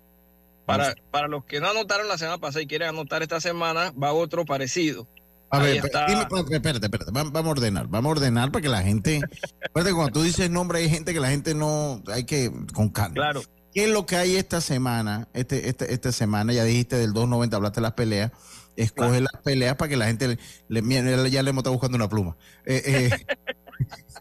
Para, 0.64 0.94
para 1.10 1.28
los 1.28 1.44
que 1.44 1.60
no 1.60 1.68
anotaron 1.68 2.08
la 2.08 2.16
semana 2.16 2.38
pasada 2.38 2.62
y 2.62 2.66
quieren 2.66 2.88
anotar 2.88 3.20
esta 3.22 3.42
semana, 3.42 3.92
va 4.02 4.14
otro 4.14 4.46
parecido. 4.46 5.06
A 5.50 5.58
ver, 5.58 5.82
dime, 6.08 6.22
espérate, 6.50 6.86
espérate, 6.86 7.10
vamos 7.12 7.34
a 7.34 7.50
ordenar, 7.50 7.86
vamos 7.88 8.08
a 8.08 8.12
ordenar 8.12 8.50
para 8.52 8.62
que 8.62 8.70
la 8.70 8.82
gente, 8.82 9.20
espérate, 9.60 9.92
cuando 9.92 10.12
tú 10.12 10.22
dices 10.22 10.48
nombre 10.48 10.78
hay 10.78 10.88
gente 10.88 11.12
que 11.12 11.20
la 11.20 11.28
gente 11.28 11.54
no, 11.54 12.02
hay 12.10 12.24
que, 12.24 12.50
con 12.72 12.88
calma. 12.88 13.16
Claro. 13.16 13.42
¿Qué 13.74 13.84
es 13.84 13.90
lo 13.90 14.06
que 14.06 14.16
hay 14.16 14.36
esta 14.36 14.62
semana? 14.62 15.28
Este, 15.34 15.68
este, 15.68 15.92
esta 15.92 16.10
semana, 16.10 16.54
ya 16.54 16.64
dijiste 16.64 16.96
del 16.96 17.12
290, 17.12 17.54
hablaste 17.54 17.80
de 17.80 17.82
las 17.82 17.92
peleas 17.92 18.32
escoge 18.76 19.20
las 19.20 19.42
peleas 19.42 19.76
para 19.76 19.88
que 19.88 19.96
la 19.96 20.06
gente 20.06 20.38
le, 20.68 20.82
le 20.82 21.30
ya 21.30 21.42
le 21.42 21.50
hemos 21.50 21.62
estado 21.62 21.72
buscando 21.72 21.96
una 21.96 22.08
pluma. 22.08 22.36
Eh, 22.64 22.82
eh. 22.84 23.10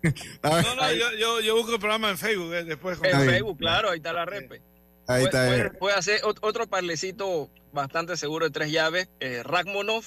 no, 0.43 0.75
no, 0.75 0.93
yo, 0.93 1.05
yo, 1.17 1.39
yo, 1.41 1.55
busco 1.55 1.73
el 1.73 1.79
programa 1.79 2.09
en 2.09 2.17
Facebook 2.17 2.53
eh, 2.53 2.63
después. 2.63 2.99
En 3.03 3.15
ahí. 3.15 3.27
Facebook, 3.27 3.57
claro, 3.57 3.89
ahí 3.89 3.97
está 3.97 4.13
la 4.13 4.25
repe. 4.25 4.61
Ahí 5.07 5.25
está. 5.25 5.47
Puede, 5.47 5.69
puede, 5.71 5.95
hacer 5.95 6.21
otro 6.23 6.67
parlecito 6.67 7.49
bastante 7.71 8.17
seguro 8.17 8.45
de 8.45 8.51
tres 8.51 8.71
llaves. 8.71 9.09
Eh, 9.19 9.43
Ragmonov, 9.43 10.03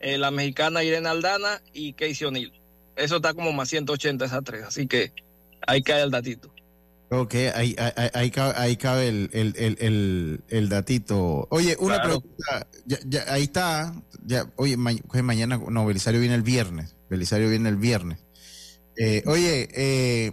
eh, 0.00 0.18
la 0.18 0.30
mexicana 0.30 0.84
Irene 0.84 1.08
Aldana 1.08 1.62
y 1.72 1.94
Casey 1.94 2.26
O'Neill. 2.26 2.52
Eso 2.96 3.16
está 3.16 3.34
como 3.34 3.52
más 3.52 3.68
180 3.70 4.24
esas 4.24 4.44
tres, 4.44 4.64
así 4.64 4.86
que 4.86 5.12
ahí 5.66 5.82
cae 5.82 6.02
el 6.02 6.10
datito. 6.10 6.53
Ok, 7.20 7.34
ahí, 7.54 7.76
ahí, 7.78 8.10
ahí 8.14 8.30
cabe, 8.30 8.54
ahí 8.56 8.76
cabe 8.76 9.08
el, 9.08 9.30
el, 9.32 9.54
el, 9.78 10.44
el, 10.48 10.68
datito. 10.68 11.46
Oye, 11.50 11.76
una 11.78 11.96
Claro. 11.96 12.20
pregunta, 12.20 12.66
ya, 12.86 12.98
ya, 13.06 13.24
ahí 13.32 13.42
está, 13.44 13.94
ya, 14.24 14.50
oye, 14.56 14.76
ma- 14.76 14.92
mañana, 15.22 15.60
no, 15.68 15.86
Belisario 15.86 16.20
viene 16.20 16.34
el 16.34 16.42
viernes, 16.42 16.94
Belisario 17.10 17.48
viene 17.48 17.68
el 17.68 17.76
viernes. 17.76 18.18
Eh, 18.96 19.22
oye, 19.26 19.68
eh, 19.72 20.32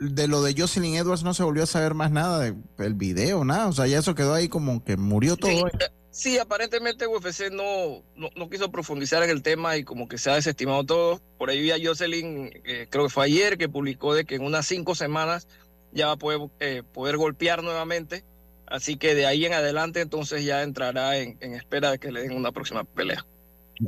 de 0.00 0.28
lo 0.28 0.42
de 0.42 0.54
Jocelyn 0.56 0.94
Edwards 0.94 1.24
no 1.24 1.34
se 1.34 1.42
volvió 1.42 1.64
a 1.64 1.66
saber 1.66 1.94
más 1.94 2.10
nada 2.12 2.40
del 2.78 2.94
video, 2.94 3.44
nada, 3.44 3.66
o 3.66 3.72
sea, 3.72 3.86
ya 3.86 3.98
eso 3.98 4.14
quedó 4.14 4.34
ahí 4.34 4.48
como 4.48 4.84
que 4.84 4.96
murió 4.96 5.36
todo. 5.36 5.50
Sí, 5.50 5.56
eh, 5.80 5.88
sí, 6.12 6.38
aparentemente 6.38 7.06
UFC 7.08 7.50
no, 7.50 8.04
no, 8.14 8.28
no 8.36 8.48
quiso 8.48 8.70
profundizar 8.70 9.24
en 9.24 9.30
el 9.30 9.42
tema 9.42 9.76
y 9.76 9.82
como 9.82 10.06
que 10.06 10.16
se 10.18 10.30
ha 10.30 10.34
desestimado 10.36 10.84
todo. 10.84 11.20
Por 11.36 11.50
ahí 11.50 11.60
vi 11.60 11.72
a 11.72 11.76
Jocelyn, 11.82 12.50
eh, 12.64 12.86
creo 12.90 13.04
que 13.04 13.10
fue 13.10 13.24
ayer, 13.24 13.58
que 13.58 13.68
publicó 13.68 14.14
de 14.14 14.24
que 14.24 14.36
en 14.36 14.42
unas 14.42 14.66
cinco 14.66 14.94
semanas 14.94 15.48
ya 15.92 16.06
va 16.06 16.12
a 16.12 16.16
poder, 16.16 16.40
eh, 16.60 16.82
poder 16.92 17.16
golpear 17.16 17.62
nuevamente. 17.62 18.24
Así 18.66 18.96
que 18.96 19.14
de 19.14 19.24
ahí 19.26 19.44
en 19.46 19.54
adelante 19.54 20.00
entonces 20.00 20.44
ya 20.44 20.62
entrará 20.62 21.16
en, 21.16 21.38
en 21.40 21.54
espera 21.54 21.90
de 21.90 21.98
que 21.98 22.12
le 22.12 22.22
den 22.22 22.32
una 22.32 22.52
próxima 22.52 22.84
pelea. 22.84 23.24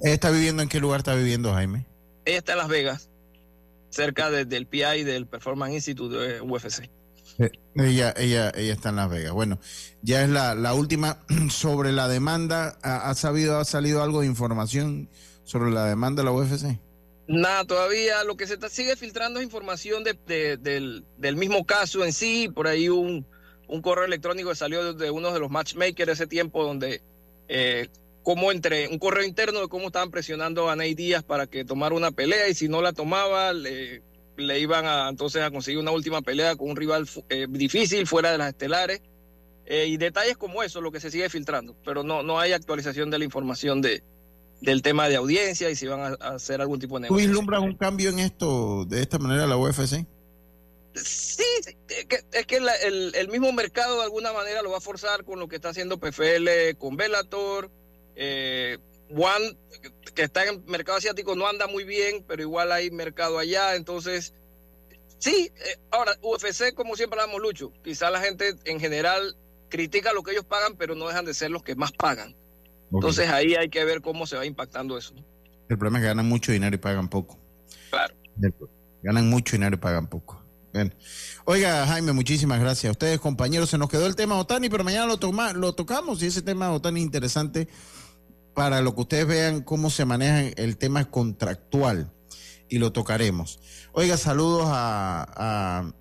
¿Ella 0.03 0.15
¿Está 0.15 0.31
viviendo 0.31 0.63
en 0.63 0.69
qué 0.69 0.81
lugar 0.81 1.01
está 1.01 1.15
viviendo, 1.15 1.53
Jaime? 1.53 1.87
Ella 2.25 2.39
está 2.39 2.53
en 2.53 2.59
Las 2.59 2.69
Vegas, 2.69 3.11
cerca 3.91 4.31
de- 4.31 4.45
del 4.45 4.67
PI 4.67 5.05
del 5.05 5.27
Performance 5.27 5.75
Institute 5.75 6.17
de 6.17 6.41
UFC. 6.41 6.89
Eh, 7.39 7.51
Ella, 7.75 8.15
ella, 8.17 8.53
ella 8.55 8.73
está 8.73 8.89
en 8.91 8.97
Las 8.97 9.11
Vegas. 9.11 9.33
Bueno, 9.33 9.59
ya 10.03 10.23
es 10.23 10.29
la, 10.31 10.55
la 10.55 10.75
última 10.75 11.19
sobre 11.51 11.93
la 11.93 12.09
demanda. 12.09 12.79
¿Ha, 12.83 13.11
ha 13.11 13.15
sabido, 13.15 13.59
ha 13.59 13.65
salido 13.65 14.03
algo 14.03 14.21
de 14.21 14.27
información 14.29 15.09
sobre 15.45 15.71
la 15.71 15.85
demanda 15.85 16.23
de 16.23 16.27
la 16.27 16.33
UFC? 16.33 16.79
Nada, 17.33 17.65
todavía 17.65 18.25
lo 18.25 18.37
que 18.37 18.47
se 18.49 18.55
está- 18.55 18.69
sigue 18.69 18.97
filtrando 18.97 19.39
es 19.39 19.45
información 19.45 20.03
de, 20.03 20.15
de- 20.27 20.57
del, 20.57 21.05
del 21.17 21.37
mismo 21.37 21.65
caso 21.65 22.05
en 22.05 22.13
sí. 22.13 22.49
Por 22.53 22.67
ahí 22.67 22.89
un, 22.89 23.25
un 23.69 23.83
correo 23.83 24.05
electrónico 24.05 24.49
que 24.51 24.57
salió 24.57 24.95
de, 24.95 25.11
uno 25.13 25.33
de 25.33 25.39
los 25.39 25.49
matchmakers 25.51 26.07
de 26.09 26.13
ese 26.15 26.27
tiempo, 26.27 26.65
donde 26.65 27.03
eh, 27.49 27.87
como 28.25 28.51
entre 28.51 28.89
un 28.89 28.99
correo 28.99 29.25
interno 29.25 29.61
de 29.61 29.69
cómo 29.69 29.87
estaban 29.87 30.11
presionando 30.11 30.69
a 30.69 30.75
Ney 30.75 30.95
Díaz 30.95 31.23
para 31.23 31.47
que 31.47 31.65
tomara 31.65 31.95
una 31.95 32.11
pelea 32.11 32.49
y 32.49 32.55
si 32.55 32.69
no 32.69 32.83
la 32.83 32.93
tomaba, 32.93 33.53
le, 33.53 34.03
le 34.37 34.59
iban 34.59 34.85
a 34.87 35.09
entonces 35.09 35.43
a 35.43 35.53
conseguir 35.53 35.79
una 35.79 35.93
última 35.93 36.23
pelea 36.23 36.57
con 36.57 36.71
un 36.71 36.77
rival 36.77 37.09
eh, 37.29 37.47
difícil 37.49 38.09
fuera 38.09 38.33
de 38.33 38.39
las 38.39 38.49
estelares. 38.49 39.03
Eh, 39.67 39.87
y 39.87 39.99
detalles 39.99 40.37
como 40.37 40.65
eso, 40.65 40.81
lo 40.81 40.91
que 40.91 40.99
se 40.99 41.13
sigue 41.13 41.29
filtrando, 41.31 41.77
pero 41.85 42.03
no, 42.03 42.25
no 42.25 42.41
hay 42.41 42.53
actualización 42.53 43.09
de 43.11 43.19
la 43.21 43.25
información 43.25 43.81
de, 43.81 44.03
del 44.61 44.83
tema 44.83 45.09
de 45.09 45.17
audiencia 45.17 45.71
y 45.71 45.77
si 45.77 45.87
van 45.87 46.17
a, 46.21 46.29
hacer 46.35 46.61
algún 46.61 46.79
tipo 46.79 46.99
de 46.99 47.09
¿Tú 47.09 47.15
negocio. 47.15 47.29
vislumbras 47.29 47.61
un 47.63 47.77
cambio 47.77 48.11
en 48.11 48.19
esto, 48.19 48.85
de 48.85 49.01
esta 49.01 49.19
manera, 49.19 49.47
la 49.47 49.57
UFC? 49.57 50.05
Sí, 50.95 51.45
es 52.33 52.47
que, 52.47 52.61
la- 52.61 52.75
el, 52.75 53.13
el 53.15 53.29
mismo 53.29 53.53
mercado 53.53 53.97
de 53.99 54.05
alguna 54.05 54.33
manera 54.33 54.61
lo 54.63 54.71
va 54.71 54.79
a 54.79 54.81
forzar 54.81 55.25
con 55.25 55.39
lo 55.39 55.49
que 55.49 55.57
está 55.57 55.69
haciendo 55.71 55.99
PFL 55.99 56.77
con 56.79 56.97
Bellator. 56.97 57.71
Eh, 58.17 58.79
One, 59.13 59.57
que 60.15 60.23
está 60.23 60.45
en 60.45 60.55
el 60.57 60.65
mercado 60.67 60.99
asiático, 60.99 61.35
no 61.35 61.47
anda 61.47 61.67
muy 61.67 61.85
bien, 61.85 62.25
pero 62.29 62.43
igual 62.43 62.71
hay 62.71 62.91
mercado 62.91 63.39
allá. 63.39 63.75
Entonces, 63.75 64.35
sí, 65.19 65.51
eh, 65.57 65.77
ahora, 65.91 66.17
UFC, 66.23 66.75
como 66.75 66.97
siempre 66.97 67.21
hablamos, 67.21 67.41
Lucho, 67.41 67.73
quizá 67.83 68.11
la 68.11 68.21
gente 68.21 68.55
en 68.65 68.79
general 68.79 69.37
critica 69.69 70.13
lo 70.13 70.23
que 70.23 70.33
ellos 70.33 70.45
pagan, 70.45 70.77
pero 70.77 70.95
no 70.95 71.09
dejan 71.09 71.25
de 71.25 71.35
ser 71.35 71.51
los 71.51 71.63
que 71.63 71.75
más 71.75 71.93
pagan. 71.93 72.37
Entonces, 72.93 73.29
ahí 73.31 73.55
hay 73.55 73.69
que 73.69 73.85
ver 73.85 74.01
cómo 74.01 74.27
se 74.27 74.37
va 74.37 74.45
impactando 74.47 74.99
eso. 74.99 75.15
El 75.69 75.79
problema 75.79 75.99
es 75.99 76.03
que 76.03 76.09
ganan 76.09 76.29
mucho 76.29 76.51
dinero 76.53 76.75
y 76.75 76.79
pagan 76.79 77.09
poco. 77.09 77.39
Claro. 77.91 78.15
Ganan 79.03 79.29
mucho 79.31 79.53
dinero 79.57 79.77
y 79.77 79.79
pagan 79.79 80.09
poco. 80.09 80.43
Bueno. 80.73 80.91
Oiga, 81.45 81.87
Jaime, 81.87 82.13
muchísimas 82.13 82.61
gracias. 82.61 82.91
Ustedes, 82.93 83.19
compañeros, 83.21 83.71
se 83.71 83.79
nos 83.79 83.89
quedó 83.89 84.07
el 84.07 84.15
tema 84.17 84.39
Otani, 84.39 84.69
pero 84.69 84.85
mañana 84.85 85.07
lo, 85.07 85.19
toma- 85.19 85.53
lo 85.53 85.73
tocamos 85.73 86.23
y 86.23 86.27
ese 86.27 86.43
tema 86.43 86.73
Otani 86.73 87.01
es 87.01 87.07
interesante 87.07 87.69
para 88.55 88.81
lo 88.81 88.95
que 88.95 89.01
ustedes 89.03 89.27
vean 89.27 89.63
cómo 89.63 89.91
se 89.91 90.05
maneja 90.05 90.41
el 90.57 90.77
tema 90.77 91.05
contractual 91.11 92.13
y 92.69 92.79
lo 92.79 92.93
tocaremos. 92.93 93.61
Oiga, 93.93 94.17
saludos 94.17 94.65
a, 94.67 95.27
a- 95.37 95.93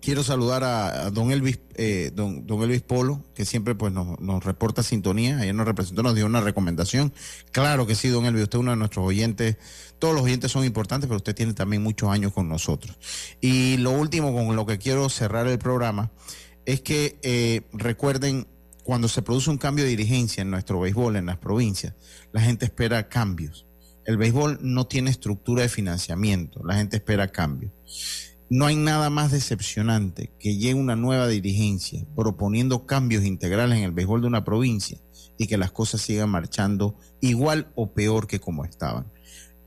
quiero 0.00 0.22
saludar 0.22 0.64
a, 0.64 1.10
don 1.10 1.30
Elvis, 1.30 1.60
eh, 1.74 2.10
don, 2.14 2.46
don 2.46 2.62
Elvis 2.62 2.82
Polo, 2.82 3.22
que 3.34 3.44
siempre 3.44 3.74
pues 3.74 3.92
nos, 3.92 4.18
nos 4.20 4.44
reporta 4.44 4.82
sintonía, 4.82 5.38
ayer 5.38 5.54
nos 5.54 5.66
representó, 5.66 6.02
nos 6.02 6.14
dio 6.14 6.26
una 6.26 6.40
recomendación. 6.40 7.12
Claro 7.52 7.86
que 7.86 7.94
sí, 7.94 8.08
don 8.08 8.26
Elvis, 8.26 8.44
usted 8.44 8.58
es 8.58 8.60
uno 8.60 8.70
de 8.72 8.76
nuestros 8.76 9.06
oyentes, 9.06 9.56
todos 9.98 10.14
los 10.14 10.24
oyentes 10.24 10.50
son 10.50 10.64
importantes, 10.64 11.06
pero 11.08 11.18
usted 11.18 11.34
tiene 11.34 11.54
también 11.54 11.82
muchos 11.82 12.10
años 12.10 12.32
con 12.32 12.48
nosotros. 12.48 12.98
Y 13.40 13.76
lo 13.78 13.92
último 13.92 14.34
con 14.34 14.56
lo 14.56 14.66
que 14.66 14.78
quiero 14.78 15.08
cerrar 15.08 15.46
el 15.46 15.58
programa 15.58 16.10
es 16.64 16.80
que 16.80 17.18
eh, 17.22 17.62
recuerden, 17.72 18.46
cuando 18.84 19.08
se 19.08 19.22
produce 19.22 19.50
un 19.50 19.58
cambio 19.58 19.84
de 19.84 19.90
dirigencia 19.90 20.42
en 20.42 20.50
nuestro 20.50 20.80
béisbol, 20.80 21.16
en 21.16 21.26
las 21.26 21.38
provincias, 21.38 21.94
la 22.32 22.40
gente 22.40 22.64
espera 22.64 23.08
cambios. 23.08 23.66
El 24.04 24.16
béisbol 24.16 24.58
no 24.62 24.86
tiene 24.86 25.10
estructura 25.10 25.62
de 25.62 25.68
financiamiento, 25.68 26.62
la 26.64 26.74
gente 26.74 26.96
espera 26.96 27.28
cambios. 27.28 27.72
No 28.50 28.66
hay 28.66 28.74
nada 28.74 29.10
más 29.10 29.30
decepcionante 29.30 30.32
que 30.40 30.56
llegue 30.56 30.74
una 30.74 30.96
nueva 30.96 31.28
dirigencia 31.28 32.04
proponiendo 32.16 32.84
cambios 32.84 33.24
integrales 33.24 33.78
en 33.78 33.84
el 33.84 33.92
béisbol 33.92 34.22
de 34.22 34.26
una 34.26 34.44
provincia 34.44 34.98
y 35.38 35.46
que 35.46 35.56
las 35.56 35.70
cosas 35.70 36.00
sigan 36.00 36.30
marchando 36.30 36.96
igual 37.20 37.70
o 37.76 37.92
peor 37.92 38.26
que 38.26 38.40
como 38.40 38.64
estaban. 38.64 39.06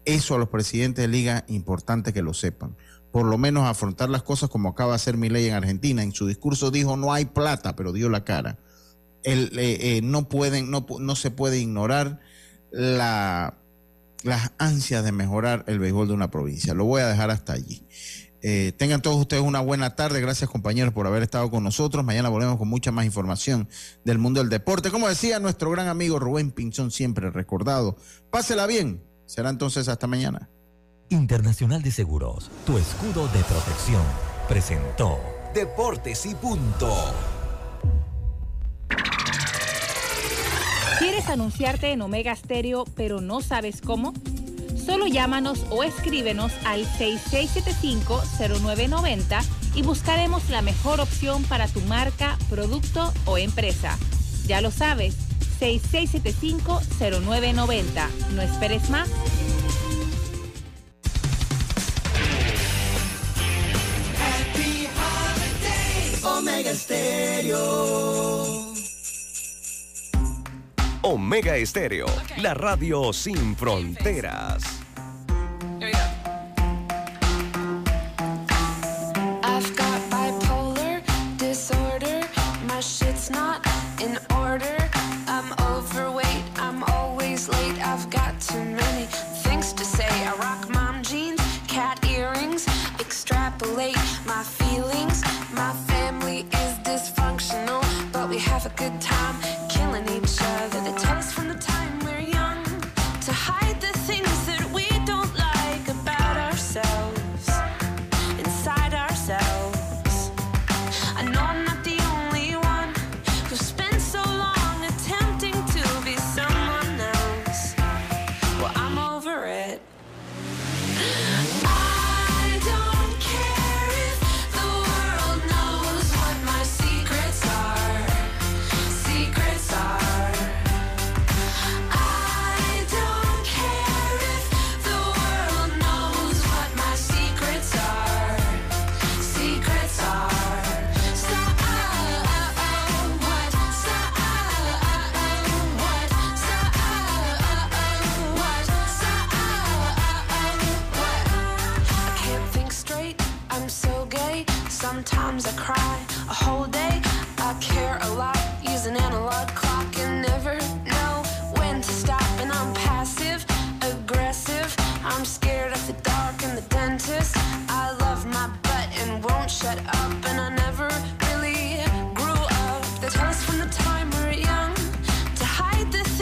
Eso 0.03 0.35
a 0.35 0.37
los 0.37 0.49
presidentes 0.49 1.01
de 1.01 1.07
liga, 1.07 1.45
importante 1.47 2.11
que 2.11 2.21
lo 2.21 2.33
sepan. 2.33 2.75
Por 3.13 3.25
lo 3.25 3.37
menos 3.37 3.63
afrontar 3.63 4.09
las 4.09 4.23
cosas 4.23 4.49
como 4.49 4.67
acaba 4.67 4.91
de 4.91 4.95
hacer 4.97 5.15
Milei 5.15 5.47
en 5.47 5.53
Argentina. 5.53 6.03
En 6.03 6.11
su 6.11 6.27
discurso 6.27 6.69
dijo 6.69 6.97
no 6.97 7.13
hay 7.13 7.23
plata, 7.23 7.77
pero 7.77 7.93
dio 7.93 8.09
la 8.09 8.25
cara. 8.25 8.59
Eh, 9.23 9.49
eh, 9.55 10.01
no 10.03 10.27
pueden, 10.27 10.69
no, 10.69 10.85
no 10.99 11.15
se 11.15 11.31
puede 11.31 11.57
ignorar 11.57 12.19
la, 12.69 13.57
las 14.23 14.51
ansias 14.57 15.05
de 15.05 15.11
mejorar 15.11 15.63
el 15.67 15.79
béisbol 15.79 16.09
de 16.09 16.13
una 16.13 16.31
provincia. 16.31 16.73
Lo 16.73 16.85
voy 16.85 17.01
a 17.01 17.07
dejar 17.07 17.29
hasta 17.29 17.53
allí. 17.53 17.85
Eh, 18.45 18.73
tengan 18.77 19.01
todos 19.01 19.17
ustedes 19.17 19.41
una 19.41 19.61
buena 19.61 19.95
tarde. 19.95 20.19
Gracias 20.19 20.49
compañeros 20.49 20.93
por 20.93 21.07
haber 21.07 21.23
estado 21.23 21.49
con 21.49 21.63
nosotros. 21.63 22.03
Mañana 22.03 22.27
volvemos 22.27 22.57
con 22.57 22.67
mucha 22.67 22.91
más 22.91 23.05
información 23.05 23.69
del 24.03 24.19
mundo 24.19 24.41
del 24.41 24.49
deporte. 24.49 24.91
Como 24.91 25.07
decía 25.07 25.39
nuestro 25.39 25.71
gran 25.71 25.87
amigo 25.87 26.19
Rubén 26.19 26.51
Pinzón, 26.51 26.91
siempre 26.91 27.31
recordado. 27.31 27.95
Pásela 28.29 28.67
bien. 28.67 29.01
Será 29.25 29.49
entonces 29.49 29.87
hasta 29.87 30.05
mañana. 30.07 30.49
Internacional 31.09 31.81
de 31.81 31.91
Seguros, 31.91 32.51
tu 32.65 32.77
escudo 32.77 33.27
de 33.27 33.43
protección, 33.43 34.01
presentó 34.47 35.19
Deportes 35.53 36.25
y 36.25 36.35
punto. 36.35 36.91
¿Quieres 40.99 41.27
anunciarte 41.27 41.91
en 41.91 42.01
Omega 42.01 42.35
Stereo 42.35 42.85
pero 42.95 43.21
no 43.21 43.41
sabes 43.41 43.81
cómo? 43.81 44.13
Solo 44.85 45.07
llámanos 45.07 45.65
o 45.69 45.83
escríbenos 45.83 46.51
al 46.65 46.85
6675-0990 46.85 49.43
y 49.75 49.81
buscaremos 49.81 50.49
la 50.49 50.61
mejor 50.61 50.99
opción 50.99 51.43
para 51.43 51.67
tu 51.67 51.79
marca, 51.81 52.37
producto 52.49 53.13
o 53.25 53.37
empresa. 53.37 53.97
Ya 54.45 54.59
lo 54.61 54.71
sabes, 54.71 55.15
6675-0990. 55.59 58.09
No 58.35 58.41
esperes 58.41 58.89
más. 58.89 59.09
Happy 64.19 64.87
holidays, 64.97 66.25
Omega 66.25 66.73
Stereo. 66.75 68.23
Omega 71.05 71.57
Estéreo, 71.57 72.05
la 72.37 72.53
radio 72.53 73.11
sin 73.11 73.57
fronteras. 73.57 74.72